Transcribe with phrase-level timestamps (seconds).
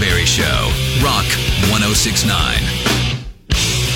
[0.00, 0.72] Stansbury Show,
[1.04, 1.26] Rock
[1.68, 2.32] 1069.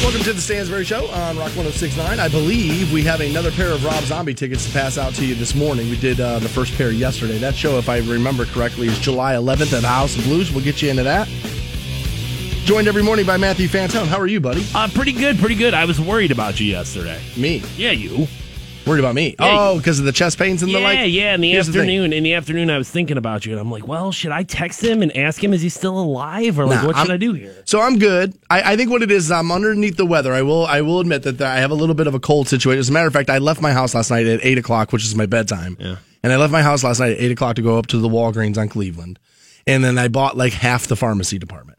[0.03, 2.21] Welcome to the Stansbury Show on Rock 1069.
[2.21, 5.35] I believe we have another pair of Rob Zombie tickets to pass out to you
[5.35, 5.89] this morning.
[5.89, 7.39] We did uh, the first pair yesterday.
[7.39, 10.53] That show, if I remember correctly, is July 11th at the House of Blues.
[10.53, 11.27] We'll get you into that.
[12.67, 14.07] Joined every morning by Matthew Fantone.
[14.07, 14.63] How are you, buddy?
[14.75, 15.73] Uh, pretty good, pretty good.
[15.73, 17.19] I was worried about you yesterday.
[17.39, 17.63] Me?
[17.79, 18.29] Yeah, you.
[18.87, 19.35] Worried about me?
[19.41, 20.99] Yeah, oh, because of the chest pains and yeah, the like?
[20.99, 21.05] yeah.
[21.05, 21.35] yeah.
[21.35, 23.71] In the Here's the afternoon, in the afternoon, I was thinking about you, and I'm
[23.71, 26.81] like, well, should I text him and ask him is he still alive, or like,
[26.83, 27.55] Nah, what should I'm- I do here?
[27.65, 28.35] So I'm good.
[28.51, 30.33] I, I think what it is, I'm underneath the weather.
[30.35, 32.79] I will I will admit that I have a little bit of a cold situation.
[32.81, 35.05] As a matter of fact, I left my house last night at eight o'clock, which
[35.05, 35.77] is my bedtime.
[35.81, 35.97] Yeah.
[36.23, 38.09] And I left my house last night at eight o'clock to go up to the
[38.09, 39.19] Walgreens on Cleveland,
[39.67, 41.74] and then I bought like half the pharmacy department.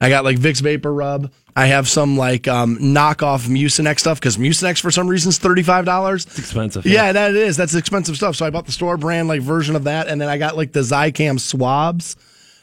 [0.00, 1.30] I got like Vicks VapoRub.
[1.54, 5.62] I have some like um, knockoff Mucinex stuff because Mucinex for some reason is thirty
[5.62, 6.26] five dollars.
[6.26, 6.84] It's expensive.
[6.84, 7.56] Yeah, that it is.
[7.56, 8.36] That's expensive stuff.
[8.36, 10.72] So I bought the store brand like version of that, and then I got like
[10.72, 12.16] the Zicam swabs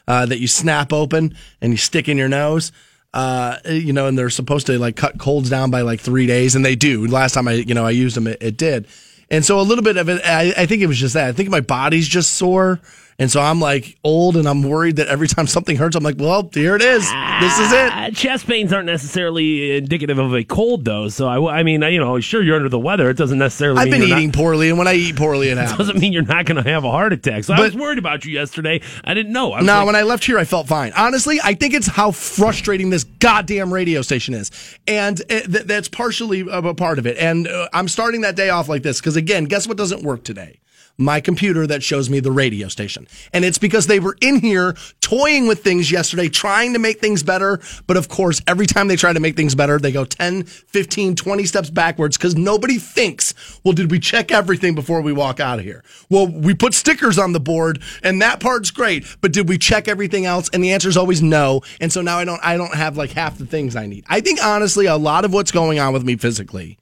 [0.06, 2.70] uh, that you snap open and you stick in your nose.
[3.12, 6.54] Uh, you know, and they're supposed to like cut colds down by like three days,
[6.54, 7.06] and they do.
[7.06, 8.86] Last time I, you know, I used them, it, it did.
[9.30, 11.28] And so a little bit of it, I, I think it was just that.
[11.28, 12.80] I think my body's just sore.
[13.18, 16.16] And so I'm like old and I'm worried that every time something hurts, I'm like,
[16.18, 17.08] well, here it is.
[17.40, 17.92] This is it.
[17.92, 21.08] Uh, chest pains aren't necessarily indicative of a cold, though.
[21.08, 23.08] So I, I mean, you know, sure you're under the weather.
[23.10, 23.78] It doesn't necessarily.
[23.78, 25.78] I've mean been you're eating Not, poorly, and when I eat poorly, it happens.
[25.78, 27.44] doesn't mean you're not going to have a heart attack.
[27.44, 28.80] So I was worried about you yesterday.
[29.04, 29.52] I didn't know.
[29.52, 30.92] I No, like, when I left here, I felt fine.
[30.96, 34.50] Honestly, I think it's how frustrating this goddamn radio station is,
[34.88, 37.18] and it, th- that's partially a a part of it.
[37.18, 40.24] And uh, I'm starting that day off like this because, again, guess what doesn't work
[40.24, 40.58] today?
[40.96, 43.08] My computer that shows me the radio station.
[43.32, 47.22] And it's because they were in here toying with things yesterday, trying to make things
[47.22, 47.60] better.
[47.86, 51.16] But of course, every time they try to make things better, they go 10, 15,
[51.16, 53.34] 20 steps backwards because nobody thinks,
[53.64, 55.82] well, did we check everything before we walk out of here?
[56.10, 59.88] Well, we put stickers on the board and that part's great, but did we check
[59.88, 60.48] everything else?
[60.52, 61.62] And the answer is always no.
[61.80, 64.04] And so now I don't, I don't have like half the things I need.
[64.08, 66.78] I think honestly, a lot of what's going on with me physically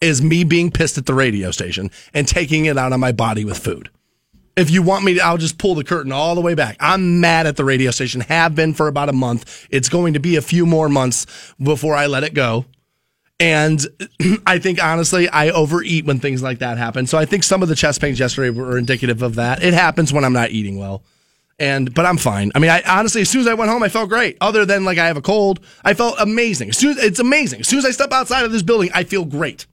[0.00, 3.44] is me being pissed at the radio station and taking it out on my body
[3.44, 3.90] with food.
[4.56, 6.76] If you want me to, I'll just pull the curtain all the way back.
[6.80, 9.66] I'm mad at the radio station, have been for about a month.
[9.70, 12.66] It's going to be a few more months before I let it go.
[13.38, 13.84] And
[14.46, 17.06] I think honestly, I overeat when things like that happen.
[17.06, 19.62] So I think some of the chest pains yesterday were indicative of that.
[19.62, 21.02] It happens when I'm not eating well.
[21.58, 22.52] And but I'm fine.
[22.54, 24.38] I mean, I honestly, as soon as I went home, I felt great.
[24.40, 26.70] Other than like I have a cold, I felt amazing.
[26.70, 27.60] As soon it's amazing.
[27.60, 29.66] As soon as I step outside of this building, I feel great.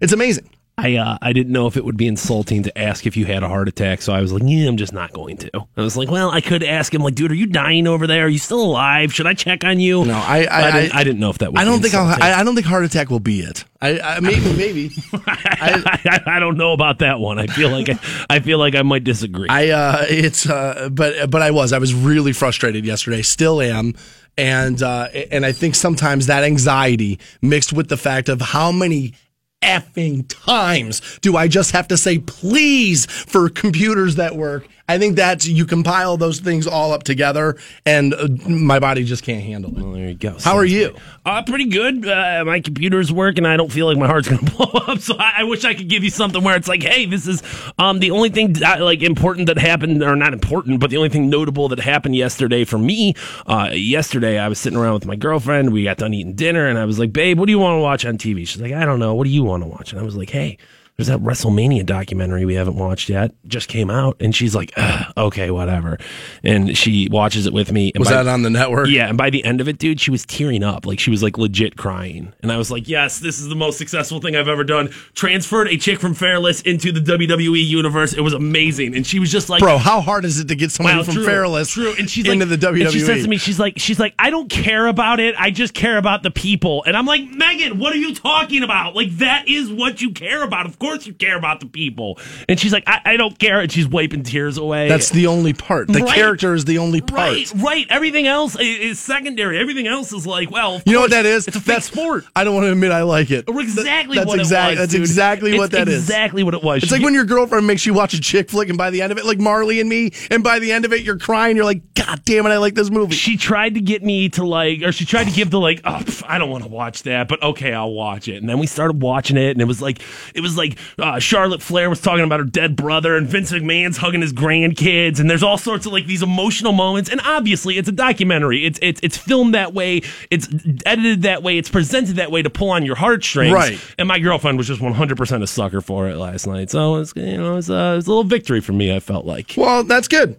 [0.00, 0.48] It's amazing.
[0.78, 3.42] I uh, I didn't know if it would be insulting to ask if you had
[3.42, 5.50] a heart attack, so I was like, yeah, I'm just not going to.
[5.74, 8.26] I was like, well, I could ask him, like, dude, are you dying over there?
[8.26, 9.10] Are you still alive?
[9.10, 10.04] Should I check on you?
[10.04, 11.54] No, I I, I, didn't, I didn't know if that.
[11.54, 12.06] was I don't think I'll.
[12.06, 13.64] I, I don't think heart attack will be it.
[13.80, 14.90] I, I maybe maybe.
[15.14, 15.82] I,
[16.26, 17.38] I, I don't know about that one.
[17.38, 19.48] I feel like I, I feel like I might disagree.
[19.48, 23.94] I uh it's uh but but I was I was really frustrated yesterday still am
[24.36, 29.14] and uh and I think sometimes that anxiety mixed with the fact of how many
[29.62, 31.18] effing times.
[31.20, 35.66] Do I just have to say please for computers that work I think that's you
[35.66, 39.92] compile those things all up together and uh, my body just can't handle it well,
[39.92, 40.36] there you go.
[40.42, 42.06] how are you Uh, pretty good.
[42.06, 43.44] Uh, my computer's working.
[43.44, 44.98] And I don't feel like my heart's gonna blow up.
[45.00, 47.42] So I, I wish I could give you something where it's like, hey, this is
[47.78, 51.08] um, the only thing that, like important that happened, or not important, but the only
[51.08, 53.14] thing notable that happened yesterday for me.
[53.46, 55.72] Uh, yesterday, I was sitting around with my girlfriend.
[55.72, 57.82] We got done eating dinner, and I was like, babe, what do you want to
[57.82, 58.46] watch on TV?
[58.46, 59.14] She's like, I don't know.
[59.14, 59.92] What do you want to watch?
[59.92, 60.58] And I was like, hey.
[60.96, 63.32] There's that WrestleMania documentary we haven't watched yet.
[63.46, 64.72] Just came out, and she's like,
[65.16, 65.98] "Okay, whatever."
[66.42, 67.92] And she watches it with me.
[67.94, 70.00] And was by- that on the network yeah, and by the end of it, dude,
[70.00, 70.86] she was tearing up.
[70.86, 72.32] Like she was like legit crying.
[72.42, 74.88] And I was like, yes, this is the most successful thing I've ever done.
[75.14, 78.14] Transferred a chick from Fairless into the WWE universe.
[78.14, 78.94] It was amazing.
[78.96, 81.14] And she was just like, bro how hard is it to get somebody Wow, from
[81.14, 81.94] true, Fairless true.
[81.98, 84.14] And she's into like, the WWE And she says to me, she's like, she's like,
[84.18, 85.34] I don't care about it.
[85.38, 86.84] I just care about the people.
[86.84, 88.94] And I'm like, Megan, what are you talking about?
[88.96, 90.64] Like that is what you care about.
[90.64, 92.18] Of course you care about the people.
[92.48, 93.60] And she's like, I, I don't care.
[93.60, 94.88] And she's wiping tears away.
[94.88, 96.14] that's the only part the Right.
[96.14, 97.86] character is the only part Right, right.
[97.90, 99.58] Everything else is secondary.
[99.58, 101.48] Everything else is like, well, You know what that is?
[101.48, 102.24] It's a that's sport.
[102.36, 103.44] I don't want to admit I like it.
[103.48, 104.78] Exactly That's what exact- it was.
[104.78, 105.00] That's dude.
[105.00, 106.02] exactly It's what that is.
[106.04, 106.82] Exactly what it was.
[106.82, 109.12] It's like when your girlfriend makes you watch a chick flick, and by the end
[109.12, 111.56] of it, like Marley and Me, and by the end of it, you're crying.
[111.56, 113.14] You're like, God damn it, I like this movie.
[113.14, 115.98] she tried to get me to like, or she tried to give the like, oh,
[116.02, 118.36] pff, I don't want to watch that, but okay, I'll watch it.
[118.36, 120.00] And then we started watching it, and it was like,
[120.34, 123.96] it was like uh, Charlotte Flair was talking about her dead brother, and Vince McMahon's
[123.96, 127.10] hugging his grandkids, and there's all sorts of like these emotional moments.
[127.10, 128.64] And obviously, it's a documentary.
[128.64, 130.02] It's it's it's filmed that way.
[130.30, 130.48] It's
[130.84, 131.58] edited that way.
[131.58, 133.52] It's presented that way to pull on your heartstrings.
[133.52, 133.80] Right.
[133.98, 136.70] And my girlfriend was just 100 percent a sucker for it last night.
[136.70, 138.94] So it's you know it's, uh, it's a little victory for me.
[138.94, 139.54] I felt like.
[139.56, 140.36] Well, that's good.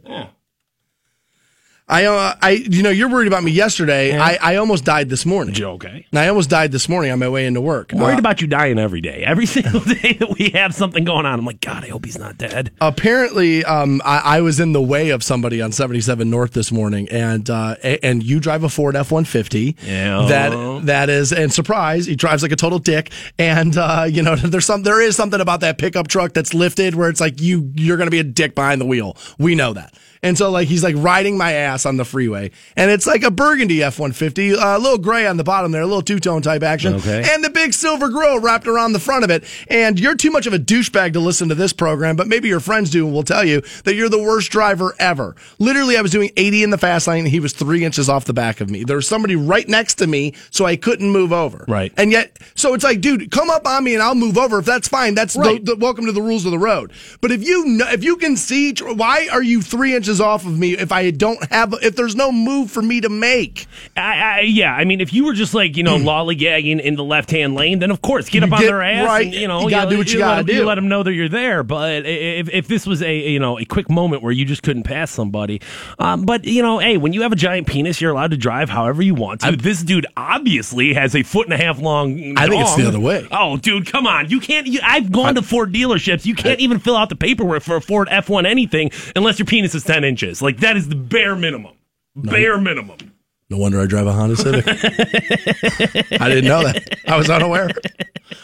[1.89, 4.17] I, uh, I, you know, you're worried about me yesterday.
[4.17, 5.55] I, I almost died this morning.
[5.55, 6.05] You okay?
[6.11, 7.93] And I almost died this morning on my way into work.
[7.93, 9.23] I'm worried Uh, about you dying every day.
[9.25, 12.19] Every single day that we have something going on, I'm like, God, I hope he's
[12.19, 12.71] not dead.
[12.81, 17.07] apparently, um, I, I was in the way of somebody on 77 North this morning,
[17.09, 19.77] and uh, and you drive a Ford F 150.
[19.83, 20.25] Yeah.
[20.27, 23.11] That that is, and surprise, he drives like a total dick.
[23.39, 26.95] And uh, you know, there's some, there is something about that pickup truck that's lifted
[26.95, 29.15] where it's like you, you're gonna be a dick behind the wheel.
[29.37, 29.93] We know that.
[30.23, 33.31] And so, like, he's like riding my ass on the freeway, and it's like a
[33.31, 36.19] burgundy F one fifty, uh, a little gray on the bottom there, a little two
[36.19, 37.23] tone type action, Okay.
[37.31, 39.43] and the big silver grill wrapped around the front of it.
[39.69, 42.59] And you're too much of a douchebag to listen to this program, but maybe your
[42.59, 45.35] friends do and will tell you that you're the worst driver ever.
[45.59, 48.25] Literally, I was doing 80 in the fast lane, and he was three inches off
[48.25, 48.83] the back of me.
[48.83, 51.65] There was somebody right next to me, so I couldn't move over.
[51.67, 51.91] Right.
[51.97, 54.65] And yet, so it's like, dude, come up on me and I'll move over if
[54.65, 55.13] that's fine.
[55.15, 55.63] That's the- Right.
[55.63, 56.91] the, welcome to the rules of the road.
[57.21, 60.57] But if you know, if you can see, why are you three inches off of
[60.57, 63.67] me if I don't have, if there's no move for me to make?
[63.95, 67.03] I, I, yeah, I mean, if you were just like you know lollygagging in the
[67.03, 69.05] left hand lane, then of course get up on get- their ass.
[69.05, 69.25] right.
[69.25, 70.53] and, you know, You gotta do what you let gotta them- do.
[70.61, 71.63] You let them know that you're there.
[71.63, 74.83] But if, if this was a you know a quick moment where you just couldn't
[74.83, 75.61] pass somebody,
[75.99, 78.69] um, but you know, hey, when you have a giant penis, you're allowed to drive
[78.69, 79.55] however you want to.
[79.55, 82.37] this dude obviously has a foot and a half long.
[82.37, 83.27] I think it's the other way.
[83.31, 84.29] Oh, dude, come on!
[84.29, 84.67] You can't.
[84.67, 86.25] You, I've gone to Ford dealerships.
[86.25, 89.73] You can't even fill out the paperwork for a Ford F1 anything unless your penis
[89.75, 90.41] is ten inches.
[90.41, 91.75] Like that is the bare minimum.
[92.15, 92.97] Bare minimum.
[93.49, 94.67] No wonder I drive a Honda Civic.
[96.21, 96.99] I didn't know that.
[97.07, 97.69] I was unaware.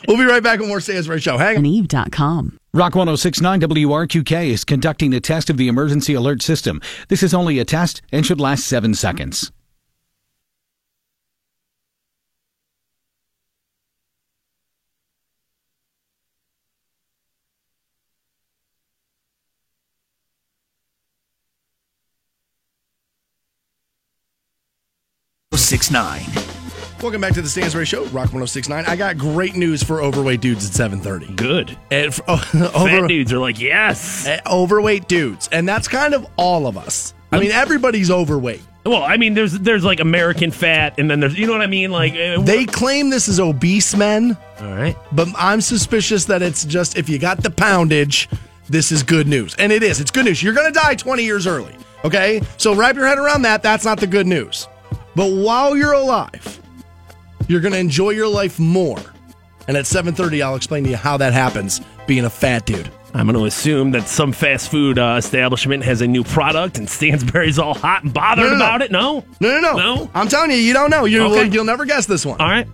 [0.08, 1.38] We'll be right back with more Stansbury Show.
[1.38, 1.66] Hang on.
[1.66, 2.58] Eve.com.
[2.74, 6.82] Rock 1069 WRQK is conducting a test of the emergency alert system.
[7.10, 9.52] This is only a test and should last seven seconds.
[25.74, 26.22] Six nine.
[27.02, 28.86] Welcome back to the Stansbury Show, Rock 1069.
[28.86, 31.34] I got great news for overweight dudes at 730.
[31.34, 31.76] Good.
[31.90, 32.38] And for, oh,
[32.86, 34.28] Fat dudes are like, yes.
[34.28, 35.50] eh, overweight dudes.
[35.52, 37.16] And that's kind of all of us.
[37.32, 38.62] I mean, everybody's overweight.
[38.86, 41.68] Well, I mean, there's there's like American fat, and then there's you know what I
[41.68, 44.96] mean, like uh, They claim this is obese men, all right.
[45.12, 48.30] but I'm suspicious that it's just if you got the poundage,
[48.70, 49.56] this is good news.
[49.56, 50.00] And it is.
[50.00, 50.44] It's good news.
[50.44, 51.76] You're going to die 20 years early.
[52.06, 52.42] Okay?
[52.58, 53.64] So wrap your head around that.
[53.64, 54.68] That's not the good news.
[55.16, 56.60] But while you're alive,
[57.48, 59.00] you're going to enjoy your life more.
[59.68, 62.90] And at 7:30 I'll explain to you how that happens being a fat dude.
[63.16, 66.90] I'm going to assume that some fast food uh, establishment has a new product, and
[66.90, 68.66] Stansbury's all hot and bothered No, no, no.
[68.66, 68.92] about it.
[68.92, 69.78] No, No, no, no.
[69.78, 70.10] No?
[70.16, 71.06] I'm telling you, you don't know.
[71.06, 71.48] You, Okay.
[71.48, 72.42] You'll never guess this one.
[72.42, 72.68] all right.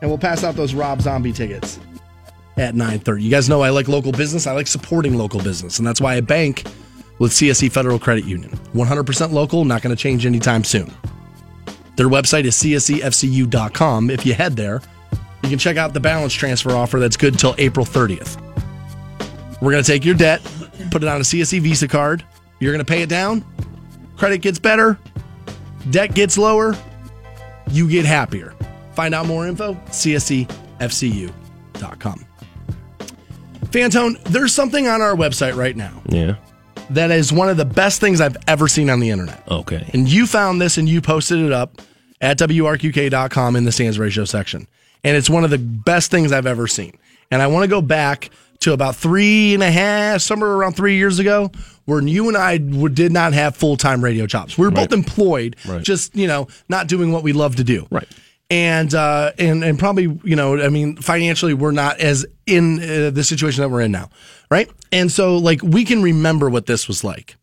[0.00, 1.78] and we'll pass out those Rob Zombie tickets
[2.56, 3.22] at 9:30.
[3.22, 4.46] You guys know I like local business.
[4.46, 6.64] I like supporting local business, and that's why I bank
[7.22, 8.50] with CSE Federal Credit Union.
[8.74, 10.92] 100% local, not going to change anytime soon.
[11.94, 14.10] Their website is csefcu.com.
[14.10, 14.82] If you head there,
[15.44, 18.42] you can check out the balance transfer offer that's good till April 30th.
[19.62, 20.42] We're going to take your debt,
[20.90, 22.24] put it on a CSE Visa card.
[22.58, 23.44] You're going to pay it down.
[24.16, 24.98] Credit gets better,
[25.90, 26.74] debt gets lower,
[27.70, 28.52] you get happier.
[28.94, 30.56] Find out more info, csefcu.com.
[33.66, 36.34] Fantone, there's something on our website right now Yeah.
[36.94, 39.42] That is one of the best things I've ever seen on the internet.
[39.48, 39.88] Okay.
[39.92, 41.80] And you found this and you posted it up
[42.20, 44.66] at WRQK.com in the Stansbury Show section.
[45.04, 46.96] And it's one of the best things I've ever seen.
[47.30, 48.30] And I want to go back
[48.60, 51.50] to about three and a half, somewhere around three years ago,
[51.84, 54.56] when you and I did not have full time radio jobs.
[54.56, 55.82] We were both employed, Right.
[55.82, 57.86] just, you know, not doing what we love to do.
[57.90, 58.06] Right.
[58.50, 63.10] And, uh, and, and probably, you know, I mean, financially, we're not as in uh,
[63.10, 64.10] the situation that we're in now.
[64.52, 64.70] Right.
[64.92, 67.38] And so, like, we can remember what this was like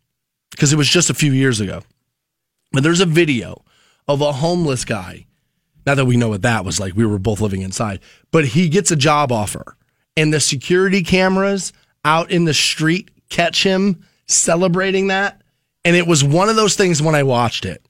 [0.52, 1.82] because it was just a few years ago.
[2.72, 3.64] But there's a video
[4.08, 5.26] of a homeless guy.
[5.88, 6.94] Not that we know what that was like.
[6.96, 9.76] We were both living inside, but he gets a job offer,
[10.16, 11.74] and the security cameras
[12.06, 15.42] out in the street catch him celebrating that.
[15.84, 17.84] And it was one of those things when I watched it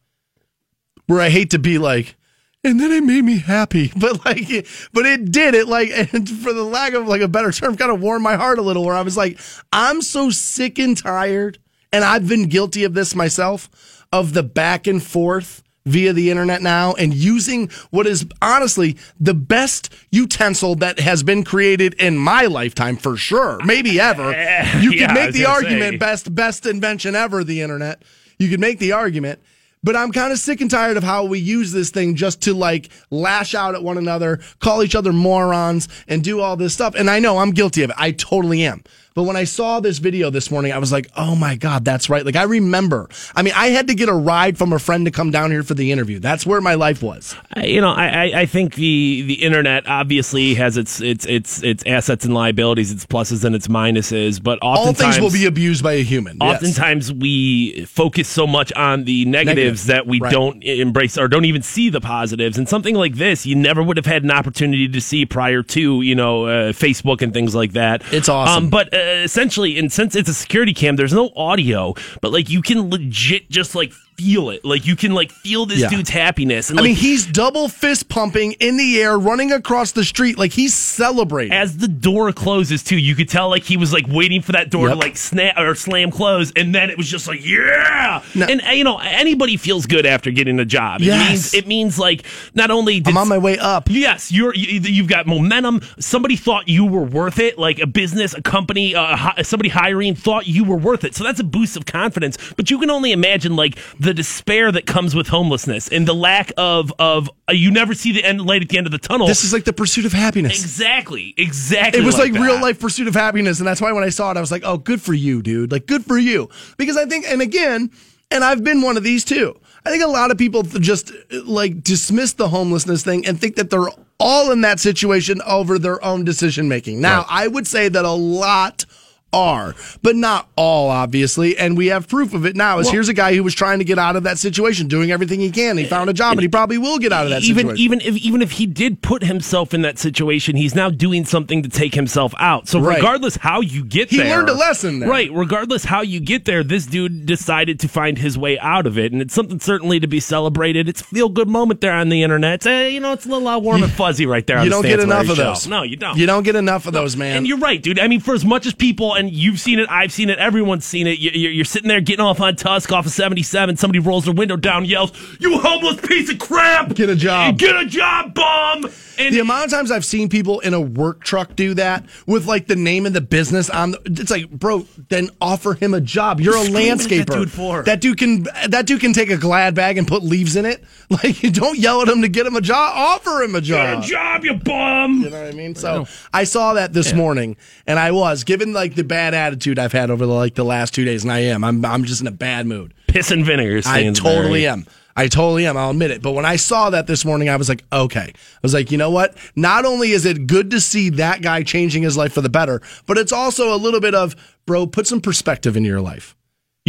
[1.07, 2.15] where I hate to be like,
[2.63, 4.47] and then it made me happy, but like,
[4.93, 7.91] but it did it like, and for the lack of like a better term, kind
[7.91, 8.85] of warmed my heart a little.
[8.85, 9.39] Where I was like,
[9.71, 11.57] I'm so sick and tired,
[11.93, 16.61] and I've been guilty of this myself, of the back and forth via the internet
[16.61, 22.43] now, and using what is honestly the best utensil that has been created in my
[22.45, 24.31] lifetime for sure, maybe ever.
[24.81, 25.97] You Yeah, could make the argument say.
[25.97, 28.03] best best invention ever, the internet.
[28.37, 29.39] You could make the argument.
[29.81, 32.53] But I'm kind of sick and tired of how we use this thing just to
[32.53, 36.95] like lash out at one another, call each other morons, and do all this stuff.
[36.95, 37.95] And I know I'm guilty of it.
[37.97, 38.83] I totally am.
[39.15, 42.09] But when I saw this video this morning, I was like, oh my God, that's
[42.09, 42.25] right.
[42.25, 43.09] Like, I remember.
[43.35, 45.63] I mean, I had to get a ride from a friend to come down here
[45.63, 46.19] for the interview.
[46.19, 47.35] That's where my life was.
[47.57, 52.23] You know, I, I, think the, the internet obviously has its its its its assets
[52.25, 56.03] and liabilities, its pluses and its minuses, but All things will be abused by a
[56.03, 56.37] human.
[56.41, 56.55] Yes.
[56.55, 59.87] Oftentimes we focus so much on the negatives Negative.
[59.87, 60.31] that we Right.
[60.31, 62.57] don't embrace or don't even see the positives.
[62.57, 66.01] And something like this, you never would have had an opportunity to see prior to
[66.01, 68.03] you know uh, Facebook and things like that.
[68.13, 68.65] It's awesome.
[68.65, 72.49] Um, but uh, essentially, and since it's a security cam, there's no audio, but like
[72.49, 74.65] you can legit just like feel it.
[74.65, 75.89] Like you can like feel this Yeah.
[75.89, 76.69] dude's happiness.
[76.69, 80.51] And I mean, he's double fist pumping in the air, running across the street like
[80.51, 81.53] he's celebrating.
[81.53, 84.69] as the door closes too, you could tell like he was like waiting for that
[84.69, 84.95] door Yep.
[84.95, 88.21] to like snap or slam close, and then it was just like yeah.
[88.35, 91.01] Now- and you know anybody feels good after getting a job.
[91.01, 91.29] It Yes.
[91.29, 92.23] means it means like
[92.53, 93.89] not only did I'm on my way up.
[93.89, 95.81] Yes, you're you, you've got momentum.
[95.99, 97.57] Somebody thought you were worth it.
[97.57, 101.15] Like a business, a company, uh, somebody hiring thought you were worth it.
[101.15, 102.37] So that's a boost of confidence.
[102.57, 106.51] But you can only imagine like the despair that comes with homelessness and the lack
[106.57, 109.27] of of uh, you never see the end light at the end of the tunnel.
[109.27, 110.61] This is like the pursuit of happiness.
[110.61, 112.01] exactly exactly.
[112.01, 112.41] It was like, that.
[112.41, 113.59] real life pursuit of happiness.
[113.59, 115.71] And that's why when I saw it, I was like, oh, good for you, dude.
[115.71, 116.49] Like, good for you.
[116.77, 117.91] Because I think, and again,
[118.31, 119.59] and I've been one of these too.
[119.85, 123.69] I think a lot of people just like dismiss the homelessness thing and think that
[123.69, 123.89] they're
[124.19, 127.01] all in that situation over their own decision making.
[127.01, 128.85] Now, I would say that a lot
[129.33, 131.57] are, but not all, obviously.
[131.57, 132.79] And we have proof of it now.
[132.79, 135.39] Is here's a guy who was trying to get out of that situation, doing everything
[135.39, 135.77] he can.
[135.77, 137.83] He found a job, and he probably will get out of that even situation.
[137.83, 141.61] even if even if he did put himself in that situation, he's now doing something
[141.63, 142.67] to take himself out.
[142.67, 142.95] So Right.
[142.97, 145.09] regardless how you get He there, he learned a lesson there.
[145.09, 145.29] right?
[145.33, 149.11] Regardless how you get there, this dude decided to find his way out of it,
[149.11, 150.89] and it's something certainly to be celebrated.
[150.89, 152.55] It's a feel good moment there on the internet.
[152.55, 154.57] It's, uh, you know, it's a little uh, warm and fuzzy right there.
[154.59, 155.67] you the don't get enough of those.
[155.67, 156.17] No, you don't.
[156.17, 157.37] You don't get enough of those, man.
[157.37, 157.99] And you're right, dude.
[157.99, 160.85] I mean, for as much as people, and you've seen it, I've seen it, everyone's
[160.85, 161.19] seen it.
[161.19, 163.77] you- You're, you're sitting there getting off on Tusk off of 77.
[163.77, 166.93] Somebody rolls their window down, yells, "You homeless piece of crap!
[166.95, 170.61] Get a job." Get a job, bum!" And The amount of times I've seen people
[170.61, 173.99] in a work truck do that with like the name of the business on, the,
[174.05, 176.39] it's like, bro, then offer him a job.
[176.39, 177.25] You're a landscaper.
[177.25, 177.83] that dude for?
[177.83, 180.83] That dude can that dude can take a glad bag and put leaves in it.
[181.11, 182.93] Like, don't yell at him to get him a job.
[182.95, 184.03] Offer him a job.
[184.03, 184.43] get a job.
[184.43, 185.21] job, you bum!
[185.23, 185.73] You know what I mean?
[185.73, 187.57] So I saw that this morning,
[187.87, 190.93] and I was given like the bad attitude I've had over the, like the last
[190.93, 191.65] two days, and I am.
[191.65, 192.93] I'm I'm just in a bad mood.
[193.07, 193.81] Piss and vinegar.
[193.85, 194.85] I totally am.
[195.17, 195.75] I totally am.
[195.75, 196.21] I'll admit it.
[196.21, 198.31] But when I saw that this morning, I was like, okay.
[198.31, 199.35] I was like, you know what?
[199.53, 202.81] Not only is it good to see that guy changing his life for the better,
[203.05, 204.33] but it's also a little bit of,
[204.65, 206.37] bro, put some perspective into your life.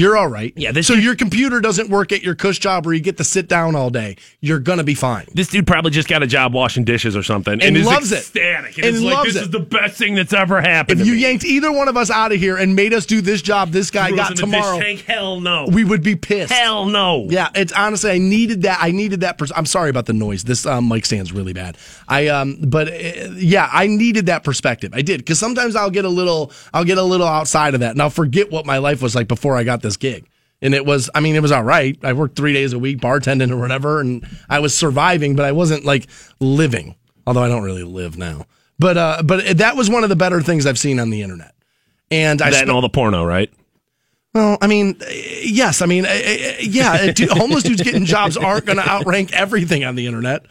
[0.01, 0.53] You're all right.
[0.57, 3.19] Yeah, this so dude- your computer doesn't work at your cush job where you get
[3.19, 4.17] to sit down all day.
[4.41, 5.27] You're gonna be fine.
[5.35, 8.21] This dude probably just got a job washing dishes or something, And is loves it.
[8.21, 8.79] ecstatic.
[8.79, 9.43] And, And is like, this it.
[9.43, 11.01] is the best thing that's ever happened.
[11.03, 11.19] If you me.
[11.21, 13.91] yanked either one of us out of here and made us do this job this
[13.91, 15.67] guy Threw got tomorrow, tank, hell no.
[15.71, 16.51] we would be pissed.
[16.51, 17.27] hell no.
[17.29, 18.79] Yeah, it's honestly I needed that.
[18.81, 19.37] I needed that.
[19.37, 20.45] Pers- I'm sorry about the noise.
[20.45, 21.77] This um, mic stand's really bad.
[22.09, 24.93] I um, but uh, yeah, I needed that perspective.
[24.95, 27.91] I did because sometimes I'll get a little, I'll get a little outside of that,
[27.93, 30.29] and I'll forget what my life was like before I got this gig.
[30.63, 31.99] And it was, I mean, it was all right.
[32.03, 35.53] I worked three days a week, bartending or whatever, and I was surviving, but I
[35.53, 36.07] wasn't like
[36.39, 36.97] living.
[37.27, 38.47] Although I don't really live now.
[38.79, 41.55] But uh, but that was one of the better things I've seen on the internet.
[42.11, 43.53] And I That and all the porno, right?
[44.35, 44.97] well, I mean,
[45.43, 45.83] yes.
[45.83, 47.13] I mean, uh, uh, yeah.
[47.19, 50.47] uh, homeless dudes getting jobs aren't going to outrank everything on the internet.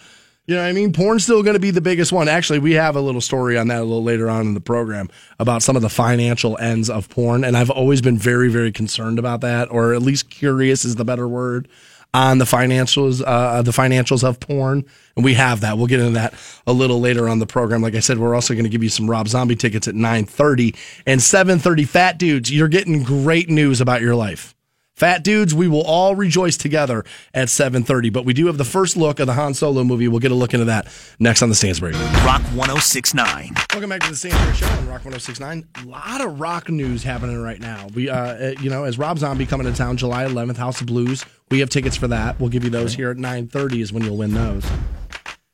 [0.50, 0.94] You know what I mean?
[0.94, 2.28] Porn's still going to be the biggest one.
[2.28, 5.08] Actually, we have a little story on that a little later on in the program
[5.38, 7.44] about some of the financial ends of porn.
[7.44, 11.06] And I've always been very, very concerned about that, or at least curious is the
[11.06, 11.68] better word
[12.16, 14.86] on the financials, uh, the financials of porn.
[15.16, 15.78] And we have that.
[15.78, 16.34] We'll get into that
[16.66, 17.84] a little later on the program.
[17.84, 20.74] Like I said, we're also going to give you some Rob Zombie tickets at 930
[21.06, 21.84] and 730.
[21.84, 24.56] Fat dudes, you're getting great news about your life.
[25.00, 28.10] Fat dudes, we will all rejoice together at 7:30.
[28.10, 30.10] But we do have the first look of the Han Solo movie.
[30.10, 30.90] We'll get a look into that
[31.20, 31.94] next on the Stansbury.
[32.26, 33.54] Rock 1069.
[33.72, 35.64] Welcome back to the Stansbury Show on Rock 106.9.
[35.82, 37.88] A lot of rock news happening right now.
[37.96, 40.88] We, uh, uh, you know, as Rob Zombie coming to town July 11th, House of
[40.88, 41.24] Blues.
[41.50, 42.38] We have tickets for that.
[42.38, 44.66] We'll give you those here at 9:30 is when you'll win those.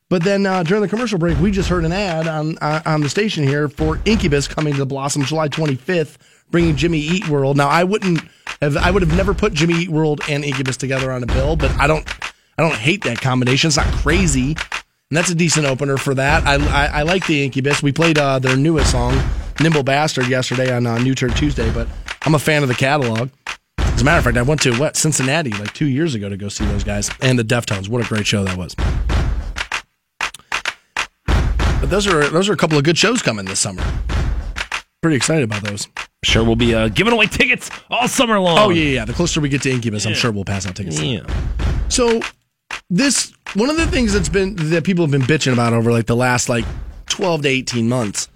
[0.09, 3.01] But then uh, during the commercial break, we just heard an ad on uh, on
[3.01, 6.17] the station here for Incubus coming to Blossom July 25th,
[6.49, 7.57] bringing Jimmy Eat World.
[7.57, 8.21] Now, I wouldn't
[8.61, 11.71] I would have never put Jimmy Eat World and Incubus together on a bill, but
[11.71, 12.07] I don't,
[12.57, 13.67] I don't hate that combination.
[13.67, 16.45] It's not crazy, and that's a decent opener for that.
[16.45, 17.83] I, I, I like the Incubus.
[17.83, 19.21] We played uh, their newest song,
[19.59, 21.87] Nimble Bastard, yesterday on uh, New Turn Tuesday, but
[22.23, 23.29] I'm a fan of the catalog.
[23.77, 26.35] As a matter of fact, I went to what Cincinnati like two years ago to
[26.35, 27.87] go see those guys and the Deftones.
[27.87, 28.75] What a great show that was!
[31.79, 33.83] But those are those are a couple of good shows coming this summer.
[35.05, 35.87] Pretty excited about those.
[36.23, 38.57] Sure, we'll be uh, giving away tickets all summer long.
[38.57, 39.05] Oh yeah, yeah.
[39.05, 40.99] The closer we get to Incubus, I'm sure we'll pass out tickets.
[40.99, 41.21] yeah.
[41.89, 42.21] So
[42.89, 46.07] this one of the things that's been that people have been bitching about over like
[46.07, 46.65] the last like
[47.05, 48.29] 12 to 18 months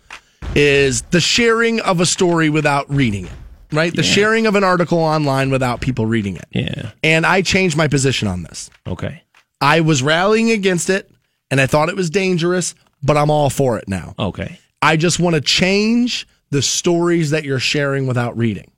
[0.53, 3.31] is the sharing of a story without reading it.
[3.71, 3.91] Right?
[3.91, 6.45] The sharing of an article online without people reading it.
[6.51, 6.91] Yeah.
[7.01, 8.69] And I changed my position on this.
[8.85, 9.23] Okay.
[9.59, 11.09] I was rallying against it
[11.49, 14.13] and I thought it was dangerous, but I'm all for it now.
[14.19, 14.59] Okay.
[14.83, 18.71] I just want to change the stories that you're sharing without reading.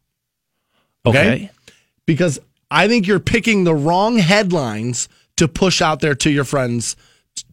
[1.06, 1.50] Okay.
[2.06, 6.96] because I think you're picking the wrong headlines to push out there to your friends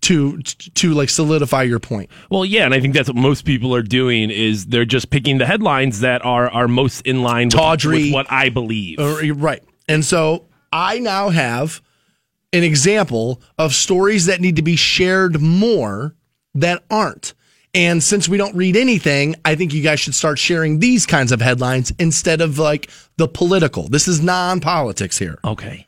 [0.02, 2.10] to to like solidify your point.
[2.30, 5.38] Well, yeah, and I think that's what most people are doing is they're just picking
[5.38, 8.04] the headlines that are are most in line with, Tawdry.
[8.04, 8.98] with what I believe.
[8.98, 9.62] Uh, Right.
[9.88, 11.80] And so I now have
[12.52, 16.14] an example of stories that need to be shared more
[16.54, 17.34] that aren't.
[17.74, 21.32] And since we don't read anything, I think you guys should start sharing these kinds
[21.32, 23.88] of headlines instead of like the political.
[23.88, 25.38] This is non politics here.
[25.44, 25.86] okay.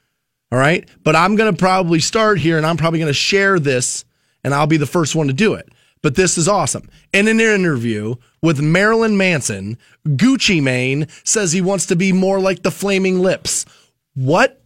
[0.52, 0.88] All right.
[1.04, 4.04] But I'm going to probably start here and I'm probably going to share this
[4.42, 5.68] and I'll be the first one to do it.
[6.02, 6.88] But this is awesome.
[7.12, 12.62] In an interview with Marilyn Manson, Gucci Mane says he wants to be more like
[12.62, 13.66] the Flaming Lips.
[14.14, 14.60] What?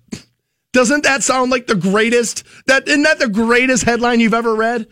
[0.73, 2.45] Doesn't that sound like the greatest?
[2.67, 4.87] That isn't that the greatest headline you've ever read?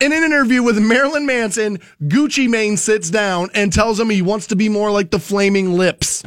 [0.00, 4.46] In an interview with Marilyn Manson, Gucci Mane sits down and tells him he wants
[4.46, 6.22] to be more like the Flaming Lips.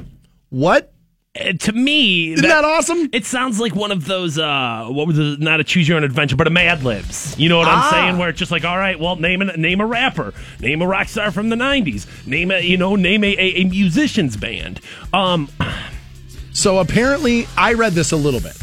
[0.50, 0.92] What?
[1.40, 3.10] Uh, to me, Isn't that awesome?
[3.14, 4.38] It sounds like one of those.
[4.38, 5.40] uh What was it?
[5.40, 7.34] Not a choose your own adventure, but a Mad Libs.
[7.40, 7.86] You know what Ah.
[7.86, 8.18] I'm saying?
[8.18, 11.08] Where it's just like, all right, well, name a name a rapper, name a rock
[11.08, 14.82] star from the '90s, name a you know name a, a, a musicians band.
[15.14, 15.48] Um,
[16.52, 18.58] So apparently, I read this a little bit.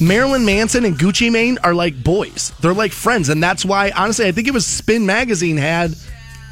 [0.00, 2.52] Marilyn Manson and Gucci Mane are like boys.
[2.60, 5.94] They're like friends, and that's why, honestly, I think it was Spin Magazine had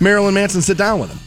[0.00, 1.18] Marilyn Manson sit down with him,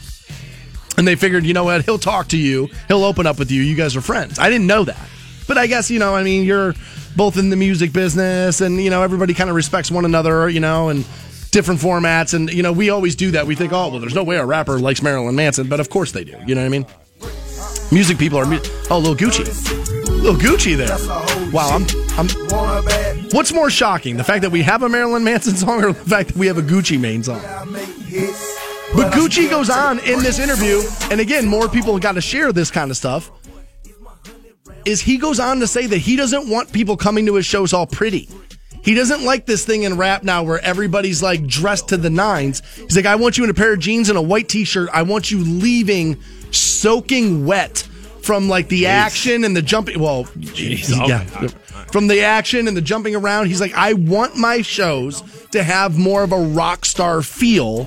[0.98, 3.62] and they figured, you know what, he'll talk to you, he'll open up with you.
[3.62, 4.38] You guys are friends.
[4.38, 5.08] I didn't know that,
[5.48, 6.74] but I guess you know, I mean, you're
[7.16, 10.60] both in the music business, and you know, everybody kind of respects one another, you
[10.60, 11.04] know, and
[11.52, 13.46] different formats, and you know, we always do that.
[13.46, 16.12] We think, oh, well, there's no way a rapper likes Marilyn Manson, but of course
[16.12, 16.36] they do.
[16.46, 16.86] You know what I mean?
[17.92, 18.46] Music people are.
[18.46, 19.44] mu- Oh, little Gucci,
[20.22, 20.96] little Gucci there.
[21.52, 21.86] Wow, I'm.
[22.20, 22.28] I'm.
[23.30, 26.28] What's more shocking, the fact that we have a Marilyn Manson song, or the fact
[26.28, 27.40] that we have a Gucci Mane song?
[28.94, 32.70] But Gucci goes on in this interview, and again, more people got to share this
[32.70, 33.30] kind of stuff.
[34.84, 37.72] Is he goes on to say that he doesn't want people coming to his shows
[37.72, 38.28] all pretty.
[38.82, 42.62] He doesn't like this thing in rap now where everybody's like dressed to the nines.
[42.76, 44.88] He's like, I want you in a pair of jeans and a white t shirt.
[44.92, 47.86] I want you leaving soaking wet
[48.22, 49.98] from like the action and the jumping.
[50.00, 51.24] Well, Jeez, yeah.
[51.90, 53.46] From the action and the jumping around.
[53.46, 57.86] He's like, I want my shows to have more of a rock star feel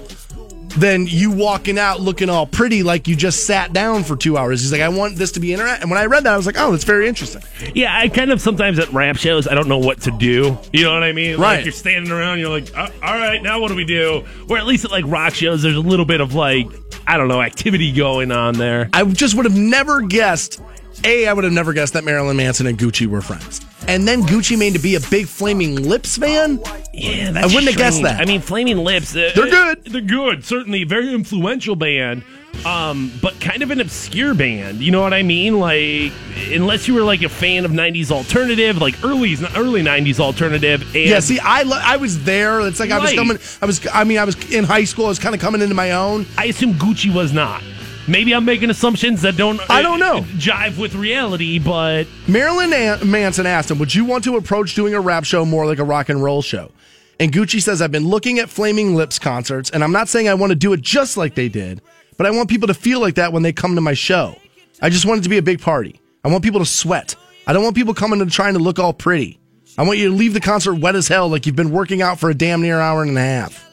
[0.77, 4.61] than you walking out looking all pretty like you just sat down for two hours.
[4.61, 5.81] He's like, I want this to be internet.
[5.81, 7.41] And when I read that, I was like, oh, that's very interesting.
[7.75, 10.57] yeah, I kind of sometimes at rap shows I don't know what to do.
[10.71, 11.39] You know what I mean?
[11.39, 11.57] Right.
[11.57, 14.25] Like you're standing around, you're like, "Uh, all right, now what do we do?
[14.47, 16.67] Where at least at like rock shows, there's a little bit of like
[17.05, 18.89] I don't know activity going on there.
[18.93, 20.61] I just would have never guessed.
[21.05, 23.61] A, I would have never guessed that Marilyn Manson and Gucci were friends.
[23.87, 26.59] And then Gucci Mane to be a big Flaming Lips fan.
[26.93, 28.21] Yeah, that's I wouldn't have guessed that.
[28.21, 29.83] I mean, Flaming Lips, uh, They're good.
[29.85, 30.45] They're good.
[30.45, 32.23] Certainly, very influential band,
[32.65, 34.79] um, but kind of an obscure band.
[34.79, 35.59] You know what I mean?
[35.59, 36.13] Like,
[36.53, 40.81] unless you were like a fan of '90s alternative, like early early '90s alternative.
[40.95, 42.61] And Yeah, see, I lo- I was there.
[42.61, 43.17] It's like I was Right.
[43.17, 43.37] coming.
[43.61, 43.85] I was.
[43.93, 45.07] I mean, I was in high school.
[45.07, 46.25] I was kind of coming into my own.
[46.37, 47.61] I assume Gucci was not.
[48.07, 49.59] Maybe I'm making assumptions that don't.
[49.69, 50.21] I don't know.
[50.37, 54.93] jive with reality, but Marilyn An- Manson asked him, "Would you want to approach doing
[54.93, 56.71] a rap show more like a rock and roll show?"
[57.19, 60.33] And Gucci says, "I've been looking at Flaming Lips concerts, and I'm not saying I
[60.33, 61.81] want to do it just like they did,
[62.17, 64.35] but I want people to feel like that when they come to my show.
[64.81, 66.01] I just want it to be a big party.
[66.25, 67.15] I want people to sweat.
[67.47, 69.39] I don't want people coming and trying to look all pretty.
[69.77, 72.19] I want you to leave the concert wet as hell, like you've been working out
[72.19, 73.63] for a damn near hour and a half."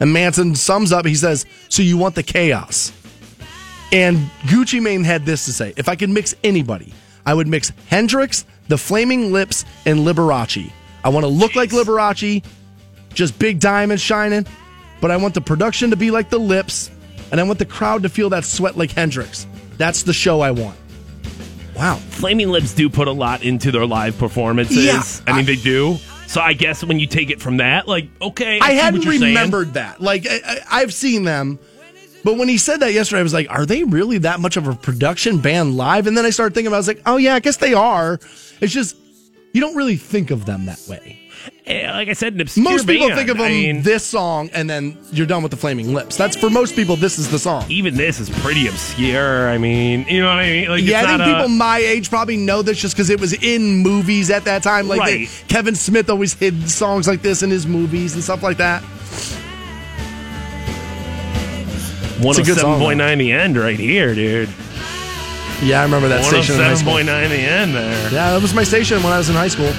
[0.00, 1.06] And Manson sums up.
[1.06, 2.90] He says, "So you want the chaos?"
[3.92, 6.92] And Gucci Mane had this to say: If I could mix anybody,
[7.26, 10.70] I would mix Hendrix, the Flaming Lips, and Liberace.
[11.02, 12.44] I want to look like Liberace,
[13.14, 14.46] just big diamonds shining,
[15.00, 16.90] but I want the production to be like the Lips,
[17.32, 19.46] and I want the crowd to feel that sweat like Hendrix.
[19.76, 20.76] That's the show I want.
[21.74, 21.96] Wow.
[21.96, 24.84] Flaming Lips do put a lot into their live performances.
[24.84, 25.96] Yeah, I mean I- they do.
[26.26, 29.14] So I guess when you take it from that, like, okay, I what hadn't you're
[29.14, 29.22] saying.
[29.34, 30.00] remembered that.
[30.00, 31.58] Like I, I, I've seen them,
[32.24, 34.68] but when he said that yesterday, I was like, "Are they really that much of
[34.68, 37.16] a production band live?" And then I started thinking about, it, I was like, "Oh
[37.16, 38.18] yeah, I guess they are."
[38.60, 38.96] It's just
[39.52, 41.16] you don't really think of them that way.
[41.66, 43.18] Eh, like I said, an obscure Most people band.
[43.18, 46.16] think of them I mean, this song, and then you're done with the Flaming Lips.
[46.16, 46.96] That's for most people.
[46.96, 47.64] This is the song.
[47.70, 49.48] even this is pretty obscure.
[49.48, 50.68] I mean, you know what I mean?
[50.68, 53.32] Like, Yeah, I think a- people my age probably know this just because it was
[53.32, 54.86] in movies at that time.
[54.88, 58.58] Like they- Kevin Smith always hid songs like this in his movies and stuff like
[58.58, 58.82] that.
[62.20, 64.48] 107.9 the end right here, dude.
[65.62, 68.04] Yeah, I remember that station in 107.9 the end there.
[68.04, 69.72] Yeah, that was my station when I was in high school.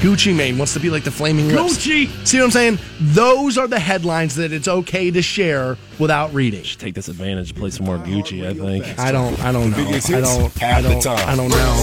[0.00, 1.78] Gucci Mane wants to be like the Flaming Lips.
[1.78, 2.08] Gucci.
[2.26, 2.78] See what I'm saying?
[3.00, 6.62] Those are the headlines that it's okay to share without reading.
[6.62, 8.98] Should take this advantage to play some more Gucci, I think.
[8.98, 9.36] I don't.
[9.40, 9.78] I don't know.
[9.78, 10.62] I don't.
[10.62, 11.06] I half the don't.
[11.08, 11.74] I don't know.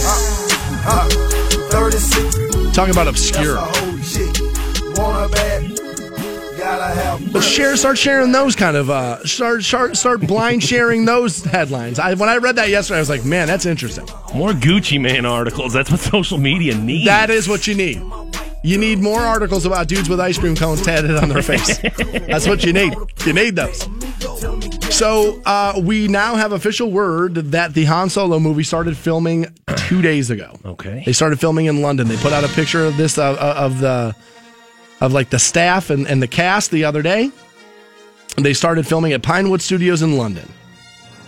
[2.72, 3.58] Talking about obscure.
[7.32, 12.00] But share, start sharing those kind of, uh, start, start, start blind sharing those headlines.
[12.00, 14.06] I, when I read that yesterday, I was like, man, that's interesting.
[14.34, 15.74] More Gucci Mane articles.
[15.74, 17.06] That's what social media needs.
[17.06, 18.02] That is what you need.
[18.64, 21.78] You need more articles about dudes with ice cream cones tatted on their face.
[22.28, 22.96] That's what you need.
[23.24, 23.88] You need those.
[24.90, 29.46] So uh, we now have official word that the Han Solo movie started filming
[29.78, 30.58] two days ago.
[30.66, 31.04] Okay.
[31.06, 32.08] They started filming in London.
[32.08, 34.16] They put out a picture of this uh, of the
[35.02, 37.32] of like the staff and, and the cast the other day.
[38.38, 40.52] They started filming at Pinewood Studios in London.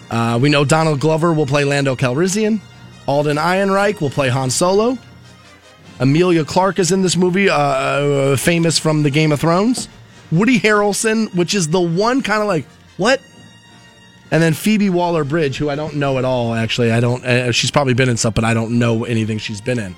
[0.10, 2.62] Uh, we know Donald Glover will play Lando Calrissian.
[3.08, 4.98] Alden Ehrenreich will play Han Solo.
[6.00, 9.88] Emilia Clarke is in this movie, uh, uh, famous from the Game of Thrones.
[10.32, 12.66] Woody Harrelson, which is the one kind of like
[12.98, 13.22] what,
[14.30, 16.54] and then Phoebe Waller Bridge, who I don't know at all.
[16.54, 17.24] Actually, I don't.
[17.26, 19.96] Uh, she's probably been in stuff, but I don't know anything she's been in.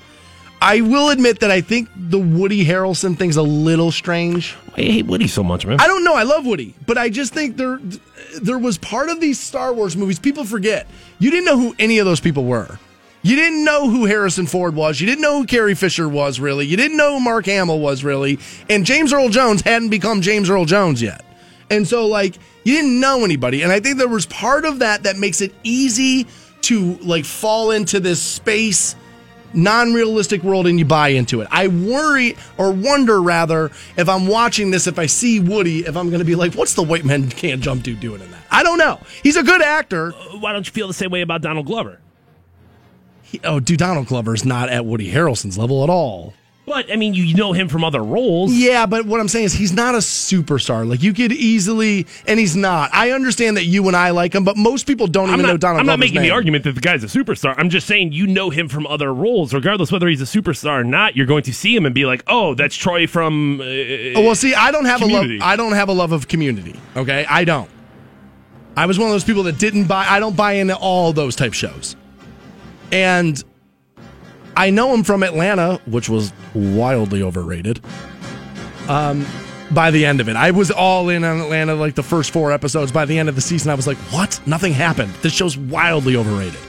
[0.62, 4.56] I will admit that I think the Woody Harrelson thing's a little strange.
[4.76, 5.80] I hate Woody so much, man.
[5.80, 6.16] I don't know.
[6.16, 7.80] I love Woody, but I just think there
[8.42, 10.20] there was part of these Star Wars movies.
[10.20, 12.78] People forget you didn't know who any of those people were.
[13.22, 15.02] You didn't know who Harrison Ford was.
[15.02, 16.66] You didn't know who Carrie Fisher was really.
[16.66, 18.40] You didn't know who Mark Hamill was really.
[18.70, 21.26] And James Earl Jones hadn't become James Earl Jones yet.
[21.70, 23.62] And so like you didn't know anybody.
[23.62, 26.28] And I think there was part of that that makes it easy
[26.62, 28.96] to like fall into this space
[29.54, 31.48] non-realistic world and you buy into it.
[31.52, 36.10] I worry or wonder rather if I'm watching this if I see Woody if I'm
[36.10, 38.44] going to be like what's the white man can't jump dude doing in that?
[38.52, 39.00] I don't know.
[39.24, 40.14] He's a good actor.
[40.14, 42.00] Uh, why don't you feel the same way about Donald Glover?
[43.22, 46.34] He- oh, dude Donald Glover's not at Woody Harrelson's level at all.
[46.66, 48.54] But I mean, you know him from other roles.
[48.54, 50.88] Yeah, but what I'm saying is he's not a superstar.
[50.88, 52.92] Like you could easily and he's not.
[52.94, 55.52] I understand that you and I like him, but most people don't I'm even not,
[55.54, 57.56] know Donald I'm not Glover's making the argument that the guy's a superstar.
[57.58, 60.84] I'm just saying you know him from other roles, regardless whether he's a superstar or
[60.84, 61.16] not.
[61.16, 64.36] You're going to see him and be like, "Oh, that's Troy from." Uh, Oh, well,
[64.36, 65.38] see, I don't have Community.
[65.38, 65.48] a love.
[65.50, 66.80] I don't have a love of Community.
[66.96, 67.70] Okay, I don't.
[68.78, 70.06] I was one of those people that didn't buy.
[70.08, 71.96] I don't buy into all those type shows,
[72.92, 73.44] and
[74.60, 77.80] I know him from Atlanta, which was wildly overrated.
[78.90, 79.26] Um,
[79.72, 81.76] by the end of it, I was all in on Atlanta.
[81.76, 82.92] Like the first four episodes.
[82.92, 84.42] By the end of the season, I was like, "What?
[84.46, 85.14] Nothing happened.
[85.22, 86.60] This show's wildly overrated."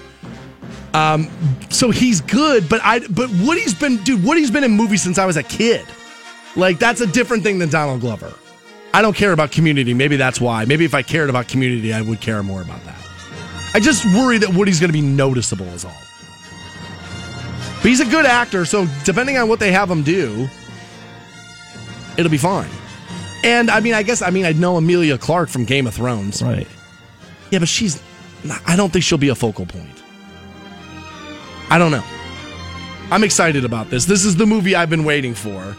[0.94, 1.28] Um,
[1.68, 4.22] so he's good, but I but Woody's been dude.
[4.22, 5.84] Woody's been in movies since I was a kid.
[6.54, 8.32] Like that's a different thing than Donald Glover.
[8.94, 9.94] I don't care about community.
[9.94, 10.64] Maybe that's why.
[10.64, 12.98] Maybe if I cared about community, I would care more about that.
[13.74, 15.92] I just worry that Woody's going to be noticeable, is all.
[17.82, 20.48] But he's a good actor, so depending on what they have him do,
[22.18, 22.68] it'll be fine.
[23.42, 26.42] And I mean, I guess I mean I know Emilia Clarke from Game of Thrones.
[26.42, 26.66] right.
[27.50, 28.02] Yeah, but she's.
[28.66, 30.02] I don't think she'll be a focal point.
[31.68, 32.04] I don't know.
[33.10, 34.04] I'm excited about this.
[34.04, 35.76] This is the movie I've been waiting for.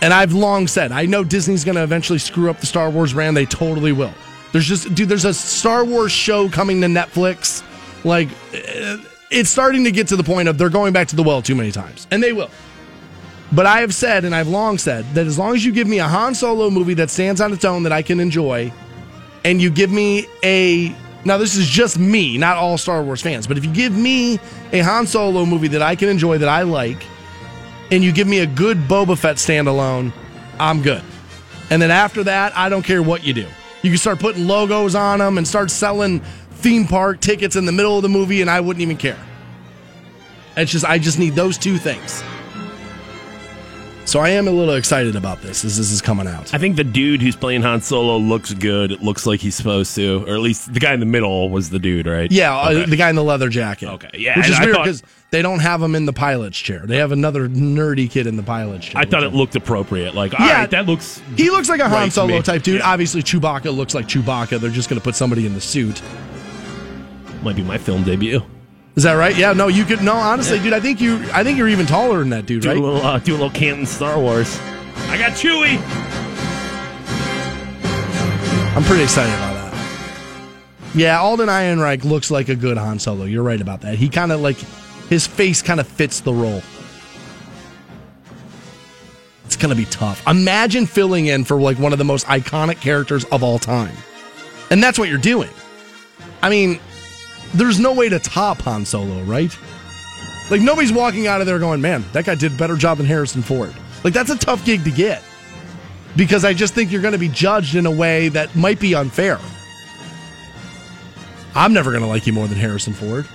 [0.00, 3.12] And I've long said, I know Disney's going to eventually screw up the Star Wars
[3.12, 3.36] brand.
[3.36, 4.14] They totally will.
[4.52, 7.62] There's just, dude, there's a Star Wars show coming to Netflix.
[8.04, 8.96] Like, eh,
[9.32, 11.54] it's starting to get to the point of they're going back to the well too
[11.54, 12.06] many times.
[12.10, 12.50] And they will.
[13.52, 15.98] But I have said, and I've long said, that as long as you give me
[15.98, 18.72] a Han Solo movie that stands on its own that I can enjoy,
[19.44, 23.46] and you give me a now this is just me, not all Star Wars fans,
[23.46, 24.40] but if you give me
[24.72, 27.04] a Han Solo movie that I can enjoy that I like,
[27.90, 30.12] and you give me a good Boba Fett standalone,
[30.58, 31.02] I'm good.
[31.70, 33.46] And then after that, I don't care what you do.
[33.82, 36.22] You can start putting logos on them and start selling
[36.62, 39.18] theme park tickets in the middle of the movie, and I wouldn't even care.
[40.56, 42.22] It's just I just need those two things.
[44.04, 46.52] So I am a little excited about this as this is coming out.
[46.52, 48.90] I think the dude who's playing Han Solo looks good.
[48.90, 51.70] It looks like he's supposed to, or at least the guy in the middle was
[51.70, 52.30] the dude, right?
[52.30, 53.88] Yeah, uh, the guy in the leather jacket.
[53.88, 56.58] Okay, yeah, which is I weird thought- because they don't have him in the pilot's
[56.58, 56.82] chair.
[56.84, 59.00] They have another nerdy kid in the pilot's chair.
[59.00, 60.14] I thought it looked appropriate.
[60.14, 60.52] Like, Yeah.
[60.62, 61.22] right, that looks.
[61.36, 62.80] He looks like a Han right Solo type dude.
[62.80, 62.90] Yeah.
[62.92, 64.58] Obviously, Chewbacca looks like Chewbacca.
[64.60, 66.02] They're just going to put somebody in the suit.
[67.42, 68.40] Might be my film debut.
[68.94, 69.36] Is that right?
[69.36, 69.52] Yeah.
[69.52, 70.02] No, you could.
[70.02, 71.16] No, honestly, dude, I think you.
[71.32, 72.76] I think you're even taller than that dude, Do right?
[72.76, 74.58] a little, uh, do a little Canton Star Wars.
[75.08, 75.78] I got Chewie.
[78.76, 80.92] I'm pretty excited about that.
[80.94, 83.24] Yeah, Alden Ehrenreich looks like a good Han Solo.
[83.24, 83.96] You're right about that.
[83.96, 84.56] He kind of like
[85.08, 86.62] his face kind of fits the role.
[89.46, 90.26] It's gonna be tough.
[90.26, 93.94] Imagine filling in for like one of the most iconic characters of all time,
[94.70, 95.50] and that's what you're doing.
[96.42, 96.78] I mean,
[97.54, 99.56] there's no way to top Han Solo, right?
[100.50, 103.06] Like nobody's walking out of there going, "Man, that guy did a better job than
[103.06, 103.72] Harrison Ford."
[104.04, 105.22] Like that's a tough gig to get
[106.16, 108.94] because I just think you're going to be judged in a way that might be
[108.94, 109.38] unfair.
[111.54, 113.26] I'm never going to like you more than Harrison Ford.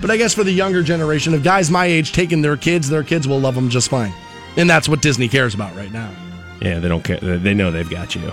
[0.00, 3.04] But I guess for the younger generation of guys my age taking their kids, their
[3.04, 4.12] kids will love them just fine.
[4.56, 6.10] And that's what Disney cares about right now.
[6.60, 7.18] Yeah, they don't care.
[7.18, 8.32] They know they've got you.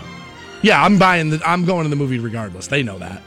[0.62, 2.67] Yeah, I'm buying the I'm going to the movie regardless.
[2.67, 3.21] They know that.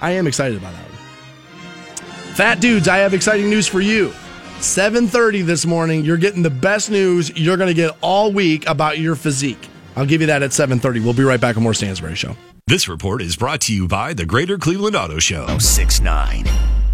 [0.00, 2.34] I am excited about that one.
[2.34, 4.12] Fat dudes, I have exciting news for you.
[4.58, 8.98] 7:30 this morning, you're getting the best news you're going to get all week about
[8.98, 9.68] your physique.
[9.96, 11.02] I'll give you that at 7:30.
[11.02, 12.36] We'll be right back on more Stansbury show.
[12.66, 15.58] This report is brought to you by the Greater Cleveland Auto Show.
[15.58, 16.44] 69.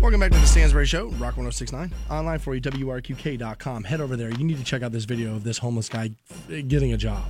[0.03, 1.93] Welcome back to the Stansbury Show, Rock 1069.
[2.11, 3.85] Online for you, WRQK.com.
[3.85, 4.31] Head over there.
[4.31, 6.11] You need to check out this video of this homeless guy
[6.49, 7.25] getting a job.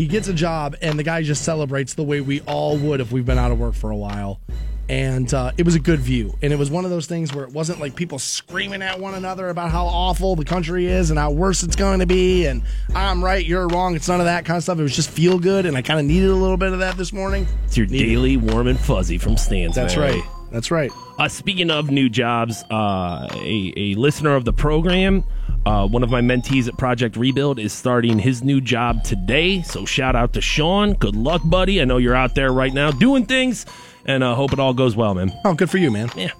[0.00, 3.12] He gets a job, and the guy just celebrates the way we all would if
[3.12, 4.40] we've been out of work for a while.
[4.88, 6.38] And uh, it was a good view.
[6.40, 9.12] And it was one of those things where it wasn't like people screaming at one
[9.12, 12.46] another about how awful the country is and how worse it's going to be.
[12.46, 12.62] And
[12.94, 13.94] I'm right, you're wrong.
[13.94, 14.78] It's none of that kind of stuff.
[14.78, 15.66] It was just feel good.
[15.66, 17.46] And I kind of needed a little bit of that this morning.
[17.66, 18.06] It's your Needed.
[18.06, 19.84] daily warm and fuzzy from Stansbury.
[19.84, 20.22] That's right.
[20.50, 20.90] That's right.
[21.18, 25.24] Uh, speaking of new jobs, uh, a, a listener of the program,
[25.66, 29.62] uh, one of my mentees at Project Rebuild, is starting his new job today.
[29.62, 30.94] So shout out to Sean.
[30.94, 31.80] Good luck, buddy.
[31.80, 33.66] I know you're out there right now doing things,
[34.06, 35.32] and uh, hope it all goes well, man.
[35.44, 36.10] Oh, good for you, man.
[36.16, 36.30] Yeah.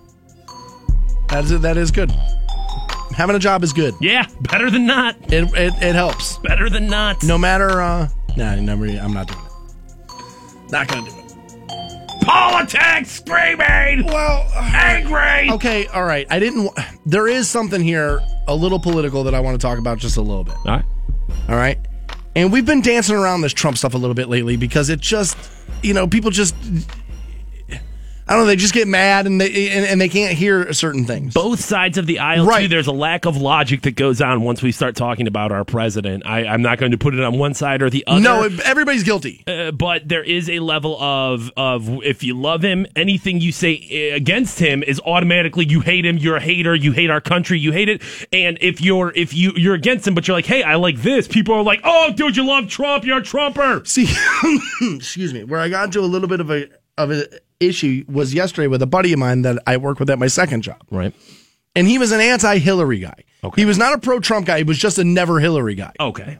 [1.28, 2.10] That is that is good.
[3.14, 3.94] Having a job is good.
[4.00, 5.16] Yeah, better than not.
[5.32, 6.38] It it, it helps.
[6.38, 7.22] Better than not.
[7.22, 7.80] No matter.
[7.80, 8.86] uh Nah, never.
[8.86, 10.72] I'm not doing it.
[10.72, 11.19] Not gonna do it.
[12.22, 14.04] Politics screaming.
[14.06, 15.50] Well, uh, angry.
[15.50, 16.26] Okay, all right.
[16.30, 16.64] I didn't.
[16.64, 16.74] wa-
[17.06, 20.22] There is something here, a little political, that I want to talk about just a
[20.22, 20.54] little bit.
[20.66, 20.84] All right.
[21.48, 21.78] All right.
[22.36, 25.36] And we've been dancing around this Trump stuff a little bit lately because it just,
[25.82, 26.54] you know, people just,
[28.30, 31.04] I don't know, they just get mad and they and, and they can't hear certain
[31.04, 31.34] things.
[31.34, 32.62] Both sides of the aisle, Right.
[32.62, 32.68] too.
[32.68, 36.22] There's a lack of logic that goes on once we start talking about our president.
[36.24, 38.20] I, I'm not going to put it on one side or the other.
[38.20, 39.42] No, everybody's guilty.
[39.48, 44.12] Uh, but there is a level of of if you love him, anything you say
[44.12, 46.16] uh, against him is automatically you hate him.
[46.16, 46.72] You're a hater.
[46.76, 47.58] You hate our country.
[47.58, 48.00] You hate it.
[48.32, 51.26] And if you're if you you're against him, but you're like, hey, I like this.
[51.26, 53.04] People are like, oh, dude, you love Trump.
[53.04, 53.82] You're a Trumper.
[53.84, 54.06] See,
[54.94, 57.24] excuse me, where I got into a little bit of a of a
[57.60, 60.62] issue was yesterday with a buddy of mine that I work with at my second
[60.62, 60.82] job.
[60.90, 61.14] Right.
[61.76, 63.24] And he was an anti-Hillary guy.
[63.54, 64.58] He was not a pro-Trump guy.
[64.58, 65.92] He was just a never Hillary guy.
[66.00, 66.38] Okay.